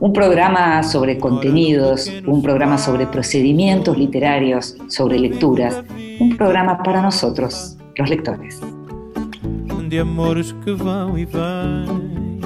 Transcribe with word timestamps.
Un 0.00 0.12
programa 0.12 0.82
sobre 0.82 1.18
contenidos, 1.18 2.10
un 2.26 2.42
programa 2.42 2.78
sobre 2.78 3.06
procedimientos 3.06 3.96
literarios, 3.96 4.76
sobre 4.88 5.18
lecturas, 5.18 5.82
un 6.18 6.36
programa 6.36 6.82
para 6.82 7.02
nosotros, 7.02 7.76
los 7.96 8.08
lectores. 8.08 8.60
De 9.88 9.98
amores 9.98 10.52
que 10.64 10.72
vão 10.72 11.18
e 11.18 11.24
vêm, 11.24 12.38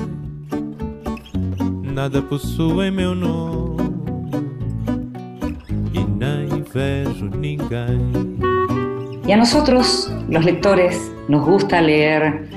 nada 1.83 2.23
possui 2.23 2.91
meu 2.91 3.15
nome. 3.15 3.65
Y 9.27 9.33
a 9.33 9.37
nosotros, 9.37 10.13
los 10.29 10.45
lectores, 10.45 11.13
nos 11.29 11.47
gusta 11.47 11.81
leer 11.81 12.49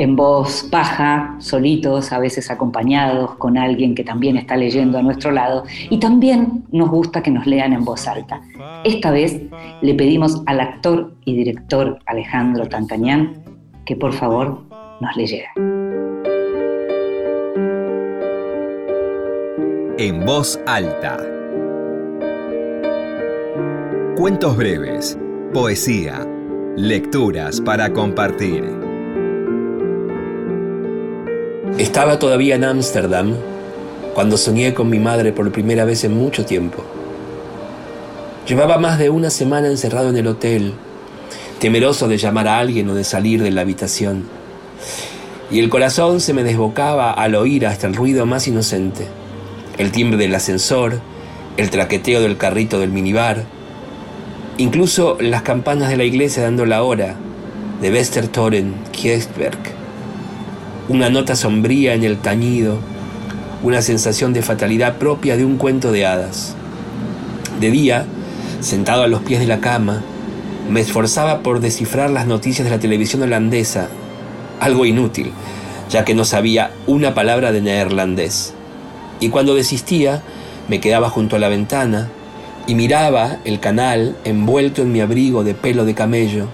en 0.00 0.16
voz 0.16 0.66
baja, 0.70 1.36
solitos, 1.40 2.10
a 2.10 2.18
veces 2.18 2.50
acompañados 2.50 3.34
con 3.36 3.58
alguien 3.58 3.94
que 3.94 4.02
también 4.02 4.38
está 4.38 4.56
leyendo 4.56 4.96
a 4.96 5.02
nuestro 5.02 5.30
lado, 5.30 5.64
y 5.90 5.98
también 5.98 6.64
nos 6.72 6.88
gusta 6.88 7.22
que 7.22 7.30
nos 7.30 7.46
lean 7.46 7.74
en 7.74 7.84
voz 7.84 8.08
alta. 8.08 8.40
Esta 8.84 9.10
vez 9.10 9.42
le 9.82 9.94
pedimos 9.94 10.42
al 10.46 10.60
actor 10.60 11.12
y 11.26 11.36
director 11.36 11.98
Alejandro 12.06 12.66
Tantañán 12.66 13.42
que 13.84 13.94
por 13.94 14.14
favor 14.14 14.62
nos 15.00 15.16
leyera. 15.16 15.50
En 19.98 20.24
voz 20.24 20.58
alta 20.66 21.18
Cuentos 24.16 24.56
breves, 24.56 25.18
poesía, 25.52 26.26
lecturas 26.76 27.60
para 27.60 27.92
compartir. 27.92 28.89
Estaba 31.80 32.18
todavía 32.18 32.56
en 32.56 32.64
Ámsterdam 32.64 33.36
cuando 34.12 34.36
soñé 34.36 34.74
con 34.74 34.90
mi 34.90 34.98
madre 34.98 35.32
por 35.32 35.50
primera 35.50 35.86
vez 35.86 36.04
en 36.04 36.14
mucho 36.14 36.44
tiempo. 36.44 36.84
Llevaba 38.46 38.76
más 38.76 38.98
de 38.98 39.08
una 39.08 39.30
semana 39.30 39.68
encerrado 39.68 40.10
en 40.10 40.18
el 40.18 40.26
hotel, 40.26 40.74
temeroso 41.58 42.06
de 42.06 42.18
llamar 42.18 42.48
a 42.48 42.58
alguien 42.58 42.90
o 42.90 42.94
de 42.94 43.02
salir 43.02 43.42
de 43.42 43.50
la 43.50 43.62
habitación. 43.62 44.28
Y 45.50 45.58
el 45.58 45.70
corazón 45.70 46.20
se 46.20 46.34
me 46.34 46.44
desbocaba 46.44 47.12
al 47.12 47.34
oír 47.34 47.66
hasta 47.66 47.86
el 47.86 47.94
ruido 47.94 48.26
más 48.26 48.46
inocente, 48.46 49.06
el 49.78 49.90
timbre 49.90 50.18
del 50.18 50.34
ascensor, 50.34 51.00
el 51.56 51.70
traqueteo 51.70 52.20
del 52.20 52.36
carrito 52.36 52.78
del 52.78 52.90
minibar, 52.90 53.46
Incluso 54.58 55.16
las 55.18 55.40
campanas 55.40 55.88
de 55.88 55.96
la 55.96 56.04
iglesia 56.04 56.42
dando 56.42 56.66
la 56.66 56.82
hora 56.82 57.16
de 57.80 57.90
Westertoren, 57.90 58.74
Kiesberg. 58.92 59.79
Una 60.90 61.08
nota 61.08 61.36
sombría 61.36 61.94
en 61.94 62.02
el 62.02 62.18
tañido, 62.18 62.80
una 63.62 63.80
sensación 63.80 64.32
de 64.32 64.42
fatalidad 64.42 64.96
propia 64.96 65.36
de 65.36 65.44
un 65.44 65.56
cuento 65.56 65.92
de 65.92 66.04
hadas. 66.04 66.56
De 67.60 67.70
día, 67.70 68.06
sentado 68.58 69.04
a 69.04 69.06
los 69.06 69.22
pies 69.22 69.38
de 69.38 69.46
la 69.46 69.60
cama, 69.60 70.02
me 70.68 70.80
esforzaba 70.80 71.44
por 71.44 71.60
descifrar 71.60 72.10
las 72.10 72.26
noticias 72.26 72.64
de 72.64 72.72
la 72.72 72.80
televisión 72.80 73.22
holandesa, 73.22 73.86
algo 74.58 74.84
inútil, 74.84 75.30
ya 75.88 76.04
que 76.04 76.16
no 76.16 76.24
sabía 76.24 76.72
una 76.88 77.14
palabra 77.14 77.52
de 77.52 77.62
neerlandés. 77.62 78.52
Y 79.20 79.28
cuando 79.28 79.54
desistía, 79.54 80.22
me 80.66 80.80
quedaba 80.80 81.08
junto 81.08 81.36
a 81.36 81.38
la 81.38 81.48
ventana, 81.48 82.08
y 82.66 82.74
miraba 82.74 83.36
el 83.44 83.60
canal 83.60 84.16
envuelto 84.24 84.82
en 84.82 84.90
mi 84.90 85.00
abrigo 85.00 85.44
de 85.44 85.54
pelo 85.54 85.84
de 85.84 85.94
camello, 85.94 86.46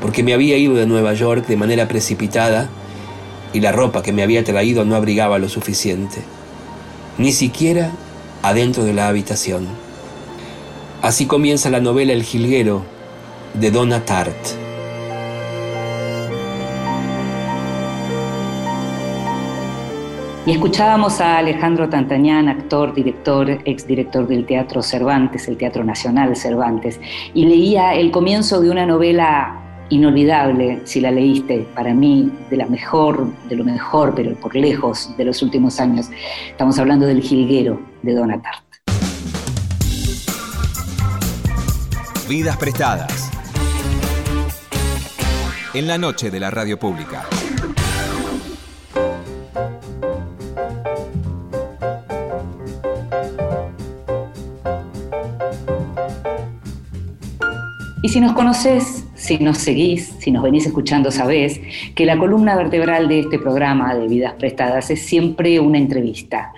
porque 0.00 0.24
me 0.24 0.34
había 0.34 0.56
ido 0.56 0.74
de 0.74 0.86
Nueva 0.86 1.14
York 1.14 1.46
de 1.46 1.56
manera 1.56 1.86
precipitada 1.86 2.68
y 3.54 3.60
la 3.60 3.72
ropa 3.72 4.02
que 4.02 4.12
me 4.12 4.22
había 4.22 4.44
traído 4.44 4.84
no 4.84 4.96
abrigaba 4.96 5.38
lo 5.38 5.48
suficiente, 5.48 6.18
ni 7.16 7.32
siquiera 7.32 7.92
adentro 8.42 8.84
de 8.84 8.92
la 8.92 9.08
habitación. 9.08 9.66
Así 11.00 11.26
comienza 11.26 11.70
la 11.70 11.80
novela 11.80 12.12
El 12.12 12.24
Jilguero 12.24 12.82
de 13.54 13.70
Donna 13.70 14.04
Tartt. 14.04 14.34
Y 20.46 20.50
escuchábamos 20.50 21.22
a 21.22 21.38
Alejandro 21.38 21.88
Tantañán, 21.88 22.48
actor, 22.48 22.92
director, 22.92 23.48
exdirector 23.64 24.26
del 24.26 24.44
Teatro 24.44 24.82
Cervantes, 24.82 25.48
el 25.48 25.56
Teatro 25.56 25.84
Nacional 25.84 26.36
Cervantes, 26.36 27.00
y 27.32 27.46
leía 27.46 27.94
el 27.94 28.10
comienzo 28.10 28.60
de 28.60 28.68
una 28.68 28.84
novela 28.84 29.63
inolvidable, 29.90 30.80
si 30.84 31.00
la 31.00 31.10
leíste, 31.10 31.66
para 31.74 31.94
mí, 31.94 32.30
de 32.50 32.56
la 32.56 32.66
mejor, 32.66 33.26
de 33.48 33.56
lo 33.56 33.64
mejor, 33.64 34.14
pero 34.14 34.34
por 34.36 34.54
lejos 34.54 35.14
de 35.16 35.24
los 35.24 35.42
últimos 35.42 35.80
años. 35.80 36.08
Estamos 36.50 36.78
hablando 36.78 37.06
del 37.06 37.20
Jilguero 37.20 37.80
de 38.02 38.14
Donna 38.14 38.40
Tartt. 38.40 38.64
Vidas 42.28 42.56
prestadas. 42.56 43.30
En 45.74 45.86
la 45.86 45.98
noche 45.98 46.30
de 46.30 46.40
la 46.40 46.50
radio 46.50 46.78
pública. 46.78 47.24
Y 58.02 58.08
si 58.10 58.20
nos 58.20 58.34
conoces, 58.34 59.03
si 59.24 59.38
nos 59.38 59.58
seguís, 59.58 60.14
si 60.18 60.30
nos 60.30 60.42
venís 60.42 60.66
escuchando, 60.66 61.10
sabés 61.10 61.58
que 61.94 62.04
la 62.04 62.18
columna 62.18 62.54
vertebral 62.56 63.08
de 63.08 63.20
este 63.20 63.38
programa 63.38 63.94
de 63.94 64.06
Vidas 64.06 64.34
Prestadas 64.34 64.90
es 64.90 65.00
siempre 65.00 65.58
una 65.60 65.78
entrevista. 65.78 66.52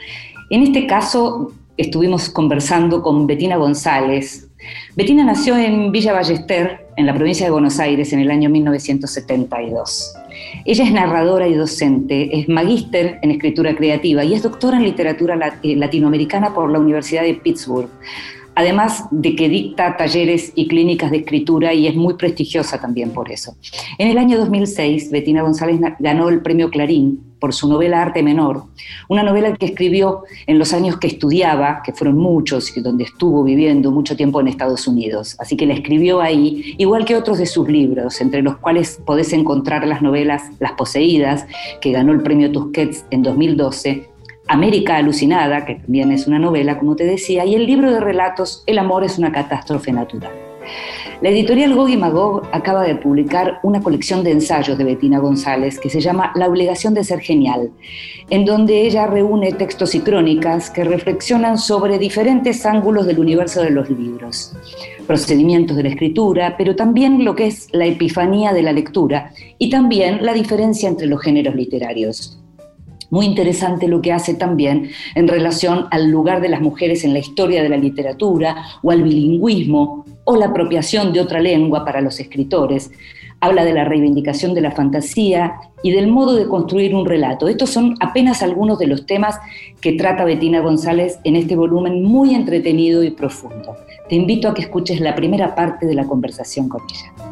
En 0.50 0.62
este 0.62 0.86
caso 0.86 1.52
estuvimos 1.76 2.28
conversando 2.28 3.02
con 3.02 3.26
Betina 3.26 3.56
González. 3.56 4.48
Betina 4.96 5.22
nació 5.22 5.56
en 5.56 5.92
Villa 5.92 6.12
Ballester, 6.12 6.88
en 6.96 7.06
la 7.06 7.14
provincia 7.14 7.46
de 7.46 7.52
Buenos 7.52 7.78
Aires, 7.78 8.12
en 8.12 8.18
el 8.18 8.32
año 8.32 8.50
1972. 8.50 10.12
Ella 10.64 10.84
es 10.84 10.92
narradora 10.92 11.46
y 11.46 11.54
docente, 11.54 12.36
es 12.36 12.48
magíster 12.48 13.20
en 13.22 13.30
escritura 13.30 13.76
creativa 13.76 14.24
y 14.24 14.34
es 14.34 14.42
doctora 14.42 14.78
en 14.78 14.82
literatura 14.82 15.58
eh, 15.62 15.76
latinoamericana 15.76 16.52
por 16.52 16.72
la 16.72 16.80
Universidad 16.80 17.22
de 17.22 17.34
Pittsburgh 17.34 17.90
además 18.56 19.04
de 19.10 19.36
que 19.36 19.48
dicta 19.48 19.96
talleres 19.96 20.52
y 20.56 20.66
clínicas 20.66 21.10
de 21.10 21.18
escritura 21.18 21.72
y 21.74 21.86
es 21.86 21.94
muy 21.94 22.14
prestigiosa 22.14 22.80
también 22.80 23.10
por 23.10 23.30
eso. 23.30 23.54
En 23.98 24.08
el 24.08 24.18
año 24.18 24.38
2006, 24.38 25.10
Betina 25.12 25.42
González 25.42 25.78
ganó 26.00 26.28
el 26.30 26.40
premio 26.40 26.70
Clarín 26.70 27.20
por 27.38 27.52
su 27.52 27.68
novela 27.68 28.00
Arte 28.00 28.22
Menor, 28.22 28.64
una 29.08 29.22
novela 29.22 29.54
que 29.54 29.66
escribió 29.66 30.22
en 30.46 30.58
los 30.58 30.72
años 30.72 30.96
que 30.96 31.06
estudiaba, 31.06 31.82
que 31.84 31.92
fueron 31.92 32.16
muchos 32.16 32.74
y 32.76 32.80
donde 32.80 33.04
estuvo 33.04 33.44
viviendo 33.44 33.90
mucho 33.90 34.16
tiempo 34.16 34.40
en 34.40 34.48
Estados 34.48 34.88
Unidos. 34.88 35.36
Así 35.38 35.54
que 35.54 35.66
la 35.66 35.74
escribió 35.74 36.22
ahí, 36.22 36.74
igual 36.78 37.04
que 37.04 37.14
otros 37.14 37.36
de 37.38 37.46
sus 37.46 37.68
libros, 37.68 38.22
entre 38.22 38.40
los 38.40 38.56
cuales 38.56 39.00
podés 39.04 39.34
encontrar 39.34 39.86
las 39.86 40.00
novelas 40.00 40.44
Las 40.60 40.72
Poseídas, 40.72 41.46
que 41.82 41.92
ganó 41.92 42.12
el 42.12 42.22
premio 42.22 42.50
Tusquets 42.50 43.04
en 43.10 43.22
2012, 43.22 44.08
América 44.48 44.96
Alucinada, 44.96 45.64
que 45.64 45.76
también 45.76 46.12
es 46.12 46.26
una 46.26 46.38
novela, 46.38 46.78
como 46.78 46.96
te 46.96 47.04
decía, 47.04 47.44
y 47.44 47.54
el 47.54 47.66
libro 47.66 47.90
de 47.90 48.00
relatos 48.00 48.62
El 48.66 48.78
amor 48.78 49.04
es 49.04 49.18
una 49.18 49.32
catástrofe 49.32 49.92
natural. 49.92 50.32
La 51.22 51.30
editorial 51.30 51.74
Gog 51.74 51.96
Magog 51.96 52.42
acaba 52.52 52.82
de 52.82 52.94
publicar 52.94 53.58
una 53.62 53.80
colección 53.80 54.22
de 54.22 54.32
ensayos 54.32 54.76
de 54.76 54.84
Bettina 54.84 55.18
González 55.18 55.80
que 55.80 55.88
se 55.88 56.00
llama 56.00 56.32
La 56.34 56.46
obligación 56.46 56.92
de 56.92 57.04
ser 57.04 57.20
genial, 57.20 57.70
en 58.28 58.44
donde 58.44 58.82
ella 58.82 59.06
reúne 59.06 59.52
textos 59.52 59.94
y 59.94 60.00
crónicas 60.00 60.68
que 60.68 60.84
reflexionan 60.84 61.56
sobre 61.56 61.98
diferentes 61.98 62.66
ángulos 62.66 63.06
del 63.06 63.18
universo 63.18 63.62
de 63.62 63.70
los 63.70 63.88
libros, 63.88 64.54
procedimientos 65.06 65.76
de 65.76 65.84
la 65.84 65.88
escritura, 65.88 66.56
pero 66.58 66.76
también 66.76 67.24
lo 67.24 67.34
que 67.34 67.46
es 67.46 67.68
la 67.72 67.86
epifanía 67.86 68.52
de 68.52 68.62
la 68.62 68.72
lectura 68.72 69.32
y 69.58 69.70
también 69.70 70.24
la 70.24 70.34
diferencia 70.34 70.88
entre 70.88 71.06
los 71.06 71.22
géneros 71.22 71.54
literarios. 71.54 72.38
Muy 73.10 73.26
interesante 73.26 73.88
lo 73.88 74.02
que 74.02 74.12
hace 74.12 74.34
también 74.34 74.90
en 75.14 75.28
relación 75.28 75.86
al 75.90 76.10
lugar 76.10 76.40
de 76.40 76.48
las 76.48 76.60
mujeres 76.60 77.04
en 77.04 77.12
la 77.12 77.20
historia 77.20 77.62
de 77.62 77.68
la 77.68 77.76
literatura 77.76 78.56
o 78.82 78.90
al 78.90 79.02
bilingüismo 79.02 80.04
o 80.24 80.36
la 80.36 80.46
apropiación 80.46 81.12
de 81.12 81.20
otra 81.20 81.40
lengua 81.40 81.84
para 81.84 82.00
los 82.00 82.20
escritores. 82.20 82.90
habla 83.38 83.66
de 83.66 83.74
la 83.74 83.84
reivindicación 83.84 84.54
de 84.54 84.62
la 84.62 84.70
fantasía 84.70 85.56
y 85.82 85.92
del 85.92 86.06
modo 86.06 86.34
de 86.34 86.48
construir 86.48 86.94
un 86.94 87.04
relato. 87.04 87.48
Estos 87.48 87.68
son 87.68 87.94
apenas 88.00 88.42
algunos 88.42 88.78
de 88.78 88.86
los 88.86 89.04
temas 89.04 89.38
que 89.82 89.92
trata 89.92 90.24
Betina 90.24 90.60
González 90.60 91.18
en 91.22 91.36
este 91.36 91.54
volumen 91.54 92.02
muy 92.02 92.34
entretenido 92.34 93.04
y 93.04 93.10
profundo. 93.10 93.76
Te 94.08 94.14
invito 94.14 94.48
a 94.48 94.54
que 94.54 94.62
escuches 94.62 95.00
la 95.00 95.14
primera 95.14 95.54
parte 95.54 95.84
de 95.84 95.94
la 95.94 96.06
conversación 96.06 96.68
con 96.68 96.80
ella. 96.90 97.25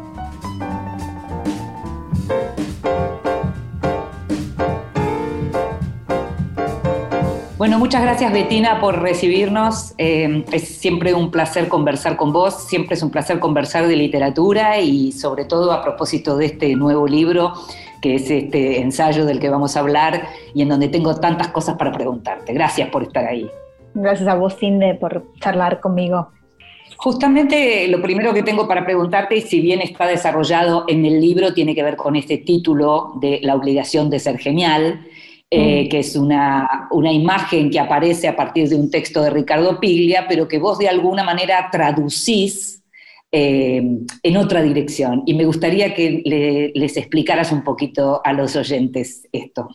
Bueno, 7.65 7.79
muchas 7.79 8.03
gracias 8.03 8.31
Betina 8.31 8.79
por 8.79 9.01
recibirnos. 9.01 9.95
Eh, 9.97 10.45
es 10.51 10.67
siempre 10.67 11.15
un 11.15 11.31
placer 11.31 11.67
conversar 11.67 12.15
con 12.15 12.31
vos, 12.31 12.67
siempre 12.67 12.93
es 12.93 13.01
un 13.01 13.09
placer 13.09 13.39
conversar 13.39 13.87
de 13.87 13.95
literatura 13.95 14.79
y 14.79 15.11
sobre 15.11 15.45
todo 15.45 15.71
a 15.71 15.81
propósito 15.81 16.37
de 16.37 16.45
este 16.45 16.75
nuevo 16.75 17.07
libro, 17.07 17.53
que 18.03 18.13
es 18.13 18.29
este 18.29 18.81
ensayo 18.81 19.25
del 19.25 19.39
que 19.39 19.49
vamos 19.49 19.75
a 19.75 19.79
hablar 19.79 20.27
y 20.53 20.61
en 20.61 20.69
donde 20.69 20.89
tengo 20.89 21.15
tantas 21.15 21.47
cosas 21.47 21.75
para 21.75 21.91
preguntarte. 21.91 22.53
Gracias 22.53 22.87
por 22.89 23.01
estar 23.01 23.25
ahí. 23.25 23.49
Gracias 23.95 24.29
a 24.29 24.35
vos, 24.35 24.55
Cinde, 24.59 24.93
por 24.93 25.25
charlar 25.39 25.79
conmigo. 25.79 26.29
Justamente 26.97 27.87
lo 27.87 27.99
primero 27.99 28.31
que 28.31 28.43
tengo 28.43 28.67
para 28.67 28.85
preguntarte, 28.85 29.37
y 29.37 29.41
si 29.41 29.59
bien 29.59 29.81
está 29.81 30.05
desarrollado 30.05 30.85
en 30.87 31.03
el 31.03 31.19
libro, 31.19 31.55
tiene 31.55 31.73
que 31.73 31.81
ver 31.81 31.95
con 31.95 32.15
este 32.15 32.37
título 32.37 33.13
de 33.19 33.39
La 33.41 33.55
obligación 33.55 34.11
de 34.11 34.19
ser 34.19 34.37
genial 34.37 35.03
eh, 35.51 35.85
mm. 35.85 35.89
que 35.89 35.99
es 35.99 36.15
una, 36.15 36.87
imagen 37.11 37.69
que 37.69 37.79
aparece 37.79 38.27
a 38.27 38.35
partir 38.35 38.67
de 38.67 38.75
un 38.75 38.89
texto 38.89 39.21
de 39.21 39.29
Ricardo 39.29 39.79
Piglia, 39.79 40.25
pero 40.27 40.47
que 40.47 40.57
vos 40.57 40.77
de 40.77 40.89
alguna 40.89 41.23
manera 41.23 41.69
traducís 41.71 42.83
eh, 43.31 43.83
en 44.23 44.37
otra 44.37 44.61
dirección. 44.61 45.23
Y 45.25 45.33
me 45.33 45.45
gustaría 45.45 45.93
que 45.93 46.71
les 46.73 46.97
explicaras 46.97 47.51
un 47.51 47.63
poquito 47.63 48.21
a 48.23 48.33
los 48.33 48.55
oyentes 48.55 49.27
esto. 49.31 49.69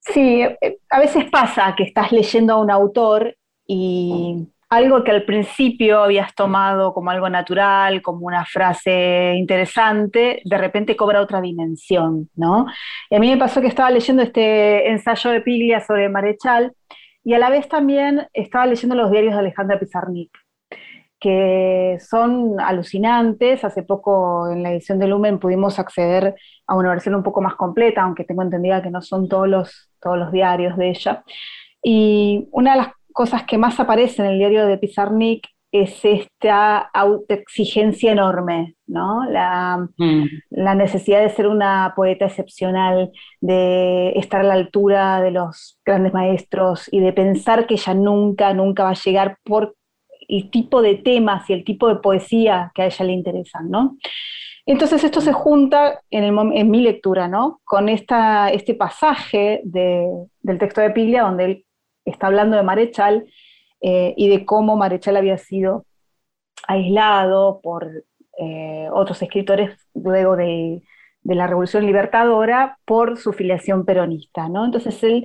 Sí, 0.00 0.42
eh, 0.42 0.78
a 0.90 0.98
veces 0.98 1.24
pasa 1.30 1.74
que 1.76 1.84
estás 1.84 2.12
leyendo 2.12 2.54
a 2.54 2.60
un 2.60 2.70
autor 2.70 3.36
y 3.66 4.48
algo 4.72 5.04
que 5.04 5.10
al 5.10 5.24
principio 5.24 6.02
habías 6.02 6.34
tomado 6.34 6.94
como 6.94 7.10
algo 7.10 7.28
natural, 7.28 8.00
como 8.00 8.26
una 8.26 8.46
frase 8.46 9.34
interesante, 9.36 10.40
de 10.46 10.58
repente 10.58 10.96
cobra 10.96 11.20
otra 11.20 11.42
dimensión, 11.42 12.30
¿no? 12.34 12.64
Y 13.10 13.16
a 13.16 13.18
mí 13.18 13.28
me 13.28 13.36
pasó 13.36 13.60
que 13.60 13.66
estaba 13.66 13.90
leyendo 13.90 14.22
este 14.22 14.88
ensayo 14.90 15.30
de 15.30 15.42
Piglia 15.42 15.80
sobre 15.80 16.08
Marechal 16.08 16.72
y 17.22 17.34
a 17.34 17.38
la 17.38 17.50
vez 17.50 17.68
también 17.68 18.26
estaba 18.32 18.64
leyendo 18.64 18.94
los 18.96 19.10
diarios 19.10 19.34
de 19.34 19.40
Alejandra 19.40 19.78
Pizarnik, 19.78 20.30
que 21.20 21.98
son 22.00 22.58
alucinantes. 22.58 23.64
Hace 23.66 23.82
poco 23.82 24.48
en 24.50 24.62
la 24.62 24.72
edición 24.72 24.98
de 24.98 25.06
Lumen 25.06 25.38
pudimos 25.38 25.78
acceder 25.78 26.34
a 26.66 26.74
una 26.76 26.88
versión 26.88 27.14
un 27.14 27.22
poco 27.22 27.42
más 27.42 27.56
completa, 27.56 28.00
aunque 28.00 28.24
tengo 28.24 28.40
entendida 28.40 28.82
que 28.82 28.90
no 28.90 29.02
son 29.02 29.28
todos 29.28 29.48
los, 29.48 29.90
todos 30.00 30.16
los 30.16 30.32
diarios 30.32 30.78
de 30.78 30.88
ella. 30.88 31.24
Y 31.82 32.48
una 32.52 32.72
de 32.72 32.78
las 32.78 32.88
cosas 33.12 33.44
que 33.44 33.58
más 33.58 33.78
aparecen 33.80 34.26
en 34.26 34.32
el 34.32 34.38
diario 34.38 34.66
de 34.66 34.78
Pizarnik 34.78 35.46
es 35.72 36.04
esta 36.04 36.78
autoexigencia 36.78 38.12
enorme, 38.12 38.74
¿no? 38.86 39.22
Mm. 39.96 40.24
La, 40.50 40.74
necesidad 40.74 41.22
de 41.22 41.30
ser 41.30 41.48
una 41.48 41.94
poeta 41.96 42.26
excepcional, 42.26 43.10
de 43.40 44.10
estar 44.16 44.42
a 44.42 44.44
la 44.44 44.54
altura 44.54 45.22
de 45.22 45.30
los 45.30 45.80
grandes 45.84 46.12
maestros 46.12 46.88
y 46.92 47.00
de 47.00 47.14
pensar 47.14 47.66
que 47.66 47.74
ella 47.74 47.94
nunca, 47.94 48.52
nunca 48.52 48.84
va 48.84 48.90
a 48.90 49.02
llegar 49.02 49.38
por 49.44 49.74
el 50.28 50.50
tipo 50.50 50.82
de 50.82 50.96
temas 50.96 51.48
y 51.48 51.54
el 51.54 51.64
tipo 51.64 51.88
de 51.88 51.96
poesía 51.96 52.70
que 52.74 52.82
a 52.82 52.86
ella 52.86 53.04
le 53.06 53.12
interesan, 53.12 53.70
¿no? 53.70 53.96
Entonces 54.66 55.02
esto 55.02 55.20
se 55.20 55.32
junta 55.32 56.02
en, 56.10 56.70
mi 56.70 56.82
lectura, 56.82 57.28
¿no? 57.28 57.60
Con 57.64 57.88
esta, 57.88 58.50
este 58.50 58.74
pasaje 58.74 59.60
del 59.64 60.58
texto 60.58 60.80
de 60.80 60.90
Piglia 60.90 61.22
donde 61.22 61.44
él 61.44 61.64
está 62.04 62.26
hablando 62.26 62.56
de 62.56 62.62
Marechal 62.62 63.26
eh, 63.80 64.14
y 64.16 64.28
de 64.28 64.44
cómo 64.44 64.76
Marechal 64.76 65.16
había 65.16 65.38
sido 65.38 65.84
aislado 66.68 67.60
por 67.62 68.04
eh, 68.38 68.88
otros 68.92 69.20
escritores 69.22 69.76
luego 69.94 70.36
de, 70.36 70.82
la 71.24 71.46
Revolución 71.46 71.86
Libertadora 71.86 72.78
por 72.84 73.16
su 73.16 73.32
filiación 73.32 73.84
peronista. 73.84 74.48
¿no? 74.48 74.64
Entonces 74.64 75.02
él, 75.04 75.24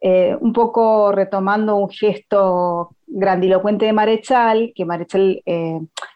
eh, 0.00 0.36
un 0.40 0.52
poco 0.52 1.10
retomando 1.12 1.76
un 1.76 1.88
gesto 1.88 2.90
grandilocuente 3.06 3.86
de 3.86 3.94
Marechal, 3.94 4.72
que 4.74 4.84
Marechal 4.84 5.42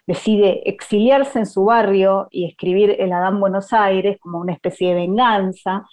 decide 0.06 0.68
exiliarse 0.68 1.38
en 1.38 1.46
su 1.46 1.64
barrio 1.64 2.28
y 2.30 2.46
escribir 2.46 2.96
El 2.98 3.12
Adán 3.12 3.40
Buenos 3.40 3.72
Aires 3.72 4.18
como 4.20 4.38
una 4.38 4.52
especie 4.52 4.88
de 4.88 4.94
venganza 4.94 5.86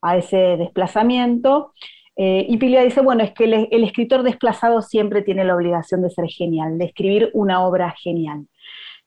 a 0.00 0.16
ese 0.16 0.56
desplazamiento, 0.56 1.72
eh, 2.16 2.46
y 2.48 2.56
Pilia 2.58 2.82
dice, 2.82 3.00
bueno, 3.00 3.24
es 3.24 3.32
que 3.32 3.44
el, 3.44 3.84
escritor 3.84 4.22
desplazado 4.22 4.82
siempre 4.82 5.22
tiene 5.22 5.44
la 5.44 5.56
obligación 5.56 6.02
de 6.02 6.10
ser 6.10 6.26
genial, 6.28 6.78
de 6.78 6.86
escribir 6.86 7.30
una 7.32 7.66
obra 7.66 7.94
genial. 7.98 8.46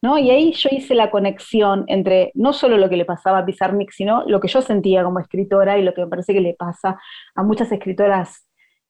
¿no? 0.02 0.18
Y 0.18 0.30
ahí 0.30 0.52
yo 0.54 0.70
hice 0.72 0.94
la 0.94 1.10
conexión 1.10 1.86
entre 1.88 2.32
no 2.36 2.54
solo 2.54 2.78
lo 2.78 2.90
que 2.90 2.98
le 2.98 3.06
pasaba 3.06 3.40
a 3.40 3.46
Pizarnik, 3.46 3.92
sino 3.92 4.24
lo 4.28 4.40
que 4.40 4.48
yo 4.48 4.62
sentía 4.62 5.04
como 5.04 5.20
escritora 5.20 5.78
y 5.78 5.84
lo 5.84 5.94
que 5.94 6.02
me 6.02 6.08
parece 6.08 6.34
que 6.34 6.42
le 6.42 6.54
pasa 6.54 7.00
a 7.36 7.44
muchas 7.44 7.72
escritoras 7.72 8.48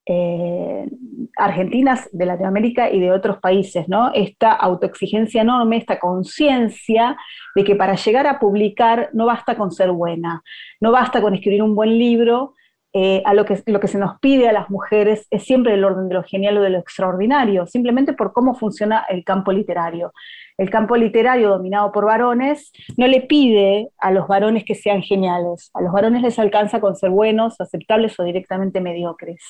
eh, 0.09 0.85
argentinas 1.35 2.09
de 2.13 2.25
Latinoamérica 2.25 2.89
y 2.89 2.99
de 2.99 3.11
otros 3.11 3.39
países, 3.39 3.89
¿no? 3.89 4.11
Esta 4.13 4.53
autoexigencia 4.53 5.41
enorme, 5.41 5.77
esta 5.77 5.99
conciencia 5.99 7.17
de 7.55 7.63
que 7.65 7.75
para 7.75 7.95
llegar 7.95 8.25
a 8.25 8.39
publicar 8.39 9.09
no 9.13 9.25
basta 9.25 9.57
con 9.57 9.71
ser 9.71 9.91
buena, 9.91 10.41
no 10.79 10.91
basta 10.91 11.21
con 11.21 11.35
escribir 11.35 11.61
un 11.61 11.75
buen 11.75 11.99
libro, 11.99 12.53
eh, 12.93 13.21
a 13.25 13.33
lo 13.33 13.45
que, 13.45 13.61
lo 13.65 13.79
que 13.79 13.87
se 13.87 13.97
nos 13.97 14.17
pide 14.19 14.47
a 14.47 14.53
las 14.53 14.69
mujeres 14.69 15.27
es 15.29 15.43
siempre 15.43 15.73
el 15.73 15.83
orden 15.83 16.07
de 16.07 16.15
lo 16.15 16.23
genial 16.23 16.57
o 16.57 16.61
de 16.61 16.69
lo 16.69 16.79
extraordinario, 16.79 17.67
simplemente 17.67 18.13
por 18.13 18.33
cómo 18.33 18.55
funciona 18.55 19.05
el 19.09 19.23
campo 19.23 19.51
literario. 19.51 20.13
El 20.57 20.69
campo 20.69 20.95
literario 20.95 21.49
dominado 21.49 21.91
por 21.91 22.05
varones 22.05 22.71
no 22.95 23.05
le 23.05 23.21
pide 23.21 23.89
a 23.99 24.11
los 24.11 24.27
varones 24.27 24.63
que 24.63 24.73
sean 24.73 25.03
geniales, 25.03 25.69
a 25.73 25.81
los 25.81 25.91
varones 25.91 26.21
les 26.21 26.39
alcanza 26.39 26.79
con 26.79 26.95
ser 26.95 27.11
buenos, 27.11 27.59
aceptables 27.59 28.19
o 28.19 28.23
directamente 28.23 28.81
mediocres, 28.81 29.43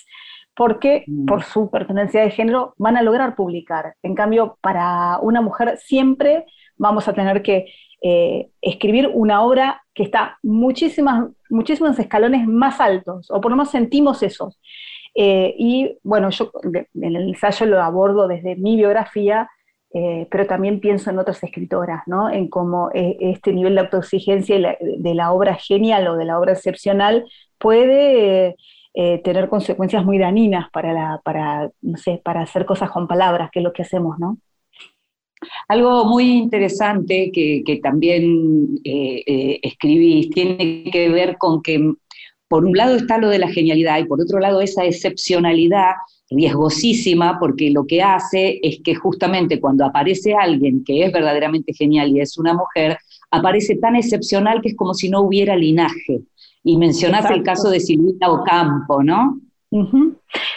porque 0.56 1.06
mm. 1.08 1.26
por 1.26 1.44
su 1.44 1.70
pertenencia 1.70 2.22
de 2.22 2.32
género 2.32 2.74
van 2.78 2.98
a 2.98 3.04
lograr 3.04 3.36
publicar. 3.36 3.94
En 4.04 4.16
cambio, 4.16 4.58
para 4.62 5.20
una 5.20 5.42
mujer 5.42 5.78
siempre 5.78 6.46
vamos 6.76 7.08
a 7.08 7.14
tener 7.14 7.42
que 7.42 7.68
eh, 8.02 8.50
escribir 8.62 9.10
una 9.12 9.44
obra 9.44 9.82
que 9.94 10.04
está 10.04 10.38
muchísimas, 10.44 11.30
muchísimos 11.50 11.98
escalones 11.98 12.48
más 12.48 12.80
altos, 12.80 13.32
o 13.32 13.42
por 13.42 13.52
lo 13.52 13.58
menos 13.58 13.72
sentimos 13.72 14.22
esos. 14.22 14.60
Eh, 15.16 15.56
y 15.58 15.98
bueno, 16.04 16.30
yo 16.30 16.52
en 16.94 17.16
el 17.16 17.30
ensayo 17.30 17.66
lo 17.66 17.82
abordo 17.82 18.28
desde 18.28 18.56
mi 18.56 18.76
biografía, 18.76 19.50
eh, 19.94 20.28
pero 20.30 20.46
también 20.46 20.80
pienso 20.80 21.10
en 21.10 21.18
otras 21.18 21.44
escritoras, 21.44 22.04
¿no? 22.06 22.30
en 22.30 22.50
cómo 22.50 22.92
este 22.94 23.52
nivel 23.52 23.74
de 23.74 23.82
autoexigencia 23.82 24.78
de 24.80 25.16
la 25.16 25.32
obra 25.32 25.56
genial 25.56 26.08
o 26.08 26.18
de 26.18 26.26
la 26.26 26.40
obra 26.40 26.54
excepcional 26.54 27.26
puede 27.58 28.58
tener 29.24 29.48
consecuencias 29.48 30.04
muy 30.04 30.18
dañinas 30.18 30.70
para, 30.72 30.92
la, 30.92 31.22
para, 31.24 31.70
no 31.82 31.98
sé, 31.98 32.20
para 32.24 32.42
hacer 32.42 32.66
cosas 32.66 32.92
con 32.92 33.08
palabras, 33.08 33.50
que 33.52 33.60
es 33.60 33.64
lo 33.64 33.72
que 33.72 33.84
hacemos, 33.84 34.18
¿no? 34.20 34.38
Algo 35.68 36.06
muy 36.06 36.30
interesante 36.30 37.32
que, 37.34 37.80
también 37.82 38.80
eh, 38.84 39.24
eh, 39.26 39.60
escribís 39.62 40.30
tiene 40.32 40.86
que 40.92 41.10
ver 41.10 41.38
con 41.38 41.62
que 41.62 41.94
por 42.48 42.66
un 42.66 42.76
lado 42.76 42.96
está 42.96 43.18
lo 43.18 43.30
de 43.30 43.40
la 43.40 43.50
genialidad 43.50 44.00
y 44.00 44.06
por 44.06 44.22
otro 44.22 44.40
lado 44.40 44.62
esa 44.62 44.86
excepcionalidad 44.86 45.92
riesgosísima 46.30 47.38
porque 47.40 47.70
lo 47.72 47.86
que 47.86 48.02
hace 48.02 48.60
es 48.62 48.80
que 48.84 48.96
justamente 48.96 49.60
cuando 49.60 49.86
aparece 49.86 50.34
alguien 50.34 50.84
que 50.84 51.04
es 51.04 51.12
verdaderamente 51.12 51.74
genial 51.74 52.10
y 52.10 52.22
es 52.22 52.38
una 52.38 52.54
mujer, 52.54 52.98
aparece 53.32 53.76
tan 53.76 53.96
excepcional 53.96 54.62
que 54.62 54.70
es 54.70 54.76
como 54.76 54.94
si 54.94 55.10
no 55.10 55.22
hubiera 55.22 55.56
linaje. 55.56 56.22
Y 56.64 56.78
mencionaste 56.78 57.34
el 57.34 57.44
caso 57.44 57.70
de 57.70 57.80
Silvina 57.80 58.30
Ocampo, 58.30 59.02
¿no? 59.04 59.40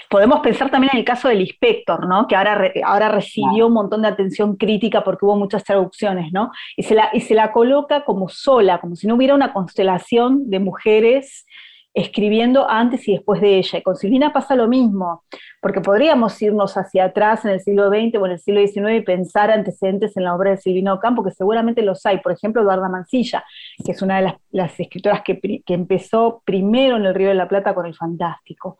Podemos 0.08 0.40
pensar 0.40 0.70
también 0.70 0.90
en 0.92 1.00
el 1.00 1.04
caso 1.04 1.28
del 1.28 1.40
inspector, 1.40 2.06
¿no? 2.06 2.26
que 2.26 2.36
ahora, 2.36 2.72
ahora 2.84 3.08
recibió 3.08 3.66
un 3.66 3.72
montón 3.72 4.02
de 4.02 4.08
atención 4.08 4.56
crítica 4.56 5.02
porque 5.04 5.24
hubo 5.24 5.36
muchas 5.36 5.64
traducciones, 5.64 6.32
¿no? 6.32 6.50
y, 6.76 6.82
se 6.82 6.94
la, 6.94 7.10
y 7.12 7.20
se 7.20 7.34
la 7.34 7.52
coloca 7.52 8.04
como 8.04 8.28
sola, 8.28 8.80
como 8.80 8.96
si 8.96 9.06
no 9.06 9.14
hubiera 9.14 9.34
una 9.34 9.52
constelación 9.52 10.50
de 10.50 10.58
mujeres 10.58 11.46
escribiendo 11.92 12.68
antes 12.68 13.06
y 13.08 13.12
después 13.12 13.40
de 13.40 13.58
ella. 13.58 13.78
Y 13.78 13.82
con 13.82 13.96
Silvina 13.96 14.32
pasa 14.32 14.54
lo 14.54 14.68
mismo, 14.68 15.24
porque 15.60 15.80
podríamos 15.80 16.40
irnos 16.40 16.76
hacia 16.76 17.06
atrás 17.06 17.44
en 17.44 17.52
el 17.52 17.60
siglo 17.60 17.88
XX 17.88 18.16
o 18.18 18.26
en 18.26 18.32
el 18.32 18.38
siglo 18.38 18.60
XIX 18.60 18.96
y 18.96 19.00
pensar 19.00 19.50
antecedentes 19.50 20.16
en 20.16 20.24
la 20.24 20.34
obra 20.34 20.50
de 20.50 20.58
Silvina 20.58 20.94
Ocampo, 20.94 21.24
que 21.24 21.32
seguramente 21.32 21.82
los 21.82 22.04
hay. 22.06 22.18
Por 22.18 22.32
ejemplo, 22.32 22.62
Eduarda 22.62 22.88
Mancilla, 22.88 23.44
que 23.84 23.92
es 23.92 24.02
una 24.02 24.20
de 24.20 24.34
las, 24.52 24.78
escritoras 24.78 25.22
que, 25.22 25.40
empezó 25.66 26.42
primero 26.44 26.96
en 26.96 27.06
el 27.06 27.14
Río 27.14 27.28
de 27.28 27.34
la 27.34 27.48
Plata 27.48 27.74
con 27.74 27.86
el 27.86 27.94
Fantástico. 27.94 28.78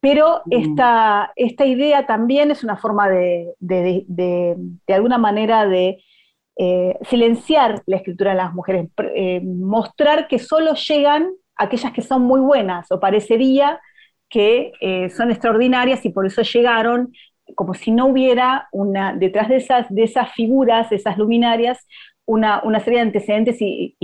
Pero 0.00 0.42
mm. 0.46 0.52
esta, 0.52 1.32
esta 1.36 1.66
idea 1.66 2.06
también 2.06 2.50
es 2.50 2.64
una 2.64 2.76
forma 2.76 3.08
de, 3.08 3.54
de, 3.58 4.04
de 4.06 4.94
alguna 4.94 5.18
manera, 5.18 5.66
de 5.66 6.02
eh, 6.60 6.98
silenciar 7.08 7.84
la 7.86 7.98
escritura 7.98 8.32
de 8.32 8.36
las 8.36 8.52
mujeres, 8.52 8.88
eh, 9.14 9.40
mostrar 9.44 10.26
que 10.26 10.40
solo 10.40 10.74
llegan 10.74 11.30
aquellas 11.58 11.92
que 11.92 12.02
son 12.02 12.22
muy 12.22 12.40
buenas, 12.40 12.90
o 12.90 13.00
parecería 13.00 13.80
que 14.30 14.72
eh, 14.80 15.10
son 15.10 15.30
extraordinarias 15.30 16.04
y 16.04 16.10
por 16.10 16.26
eso 16.26 16.42
llegaron, 16.42 17.12
como 17.54 17.74
si 17.74 17.90
no 17.90 18.06
hubiera 18.06 18.68
una, 18.72 19.14
detrás 19.14 19.48
de 19.48 19.56
esas, 19.56 19.86
de 19.88 20.04
esas 20.04 20.32
figuras, 20.32 20.90
de 20.90 20.96
esas 20.96 21.18
luminarias, 21.18 21.86
una, 22.26 22.60
serie 22.80 22.98
de 22.98 23.06
antecedentes 23.06 23.56
y, 23.58 23.96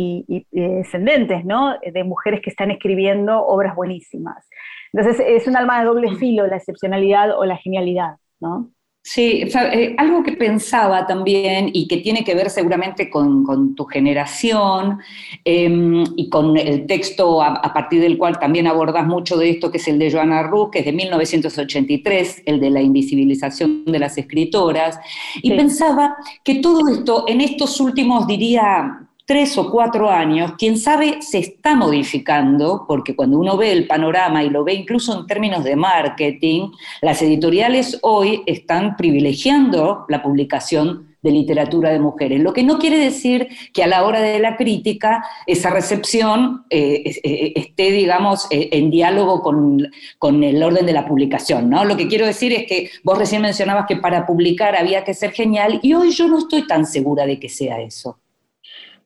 descendentes, 0.50 1.44
¿no? 1.44 1.76
De 1.78 2.04
mujeres 2.04 2.40
que 2.40 2.48
están 2.48 2.70
escribiendo 2.70 3.44
obras 3.44 3.76
buenísimas. 3.76 4.48
Entonces, 4.94 5.22
es 5.26 5.46
un 5.46 5.56
alma 5.56 5.80
de 5.80 5.84
doble 5.84 6.16
filo 6.16 6.46
la 6.46 6.56
excepcionalidad 6.56 7.38
o 7.38 7.44
la 7.44 7.58
genialidad, 7.58 8.16
¿no? 8.40 8.70
Sí, 9.06 9.42
eh, 9.54 9.94
algo 9.98 10.22
que 10.22 10.32
pensaba 10.32 11.06
también 11.06 11.68
y 11.74 11.86
que 11.86 11.98
tiene 11.98 12.24
que 12.24 12.34
ver 12.34 12.48
seguramente 12.48 13.10
con, 13.10 13.74
tu 13.74 13.84
generación 13.84 14.98
em, 15.44 16.04
y 16.16 16.30
con 16.30 16.56
el 16.56 16.86
texto 16.86 17.42
a, 17.42 17.60
partir 17.74 18.00
del 18.00 18.16
cual 18.16 18.38
también 18.38 18.66
abordas 18.66 19.06
mucho 19.06 19.36
de 19.36 19.50
esto, 19.50 19.70
que 19.70 19.76
es 19.76 19.86
el 19.88 19.98
de 19.98 20.10
Joana 20.10 20.44
Rus, 20.44 20.70
que 20.70 20.78
es 20.78 20.86
de 20.86 20.92
1983, 20.92 22.44
el 22.46 22.60
de 22.60 22.70
la 22.70 22.80
invisibilización 22.80 23.84
de 23.84 23.98
las 23.98 24.16
escritoras, 24.16 24.98
y 25.42 25.50
pensaba 25.50 26.16
que 26.42 26.54
todo 26.56 26.88
esto 26.88 27.26
en 27.28 27.42
estos 27.42 27.80
últimos, 27.80 28.26
diría, 28.26 29.06
tres 29.26 29.56
o 29.56 29.70
cuatro 29.70 30.10
años, 30.10 30.52
quién 30.58 30.76
sabe, 30.76 31.22
se 31.22 31.38
está 31.38 31.74
modificando, 31.74 32.84
porque 32.86 33.16
cuando 33.16 33.38
uno 33.38 33.56
ve 33.56 33.72
el 33.72 33.86
panorama 33.86 34.44
y 34.44 34.50
lo 34.50 34.64
ve 34.64 34.74
incluso 34.74 35.18
en 35.18 35.26
términos 35.26 35.64
de 35.64 35.76
marketing, 35.76 36.70
las 37.00 37.22
editoriales 37.22 37.98
hoy 38.02 38.42
están 38.46 38.96
privilegiando 38.96 40.04
la 40.08 40.22
publicación 40.22 41.14
de 41.22 41.30
literatura 41.30 41.90
de 41.90 42.00
mujeres, 42.00 42.38
lo 42.40 42.52
que 42.52 42.62
no 42.62 42.78
quiere 42.78 42.98
decir 42.98 43.48
que 43.72 43.82
a 43.82 43.86
la 43.86 44.04
hora 44.04 44.20
de 44.20 44.38
la 44.38 44.58
crítica 44.58 45.24
esa 45.46 45.70
recepción 45.70 46.66
eh, 46.68 47.02
eh, 47.24 47.52
esté, 47.56 47.92
digamos, 47.92 48.46
eh, 48.50 48.68
en 48.72 48.90
diálogo 48.90 49.40
con, 49.40 49.90
con, 50.18 50.44
el 50.44 50.62
orden 50.62 50.84
de 50.84 50.92
la 50.92 51.06
publicación, 51.06 51.70
¿no? 51.70 51.86
Lo 51.86 51.96
que 51.96 52.08
quiero 52.08 52.26
decir 52.26 52.52
es 52.52 52.66
que 52.66 52.90
vos 53.02 53.16
recién 53.16 53.40
mencionabas 53.40 53.86
que 53.88 53.96
para 53.96 54.26
publicar 54.26 54.76
había 54.76 55.02
que 55.02 55.14
ser 55.14 55.32
genial 55.32 55.80
y 55.82 55.94
hoy 55.94 56.10
yo 56.10 56.28
no 56.28 56.36
estoy 56.36 56.66
tan 56.66 56.84
segura 56.84 57.24
de 57.24 57.40
que 57.40 57.48
sea 57.48 57.80
eso. 57.80 58.18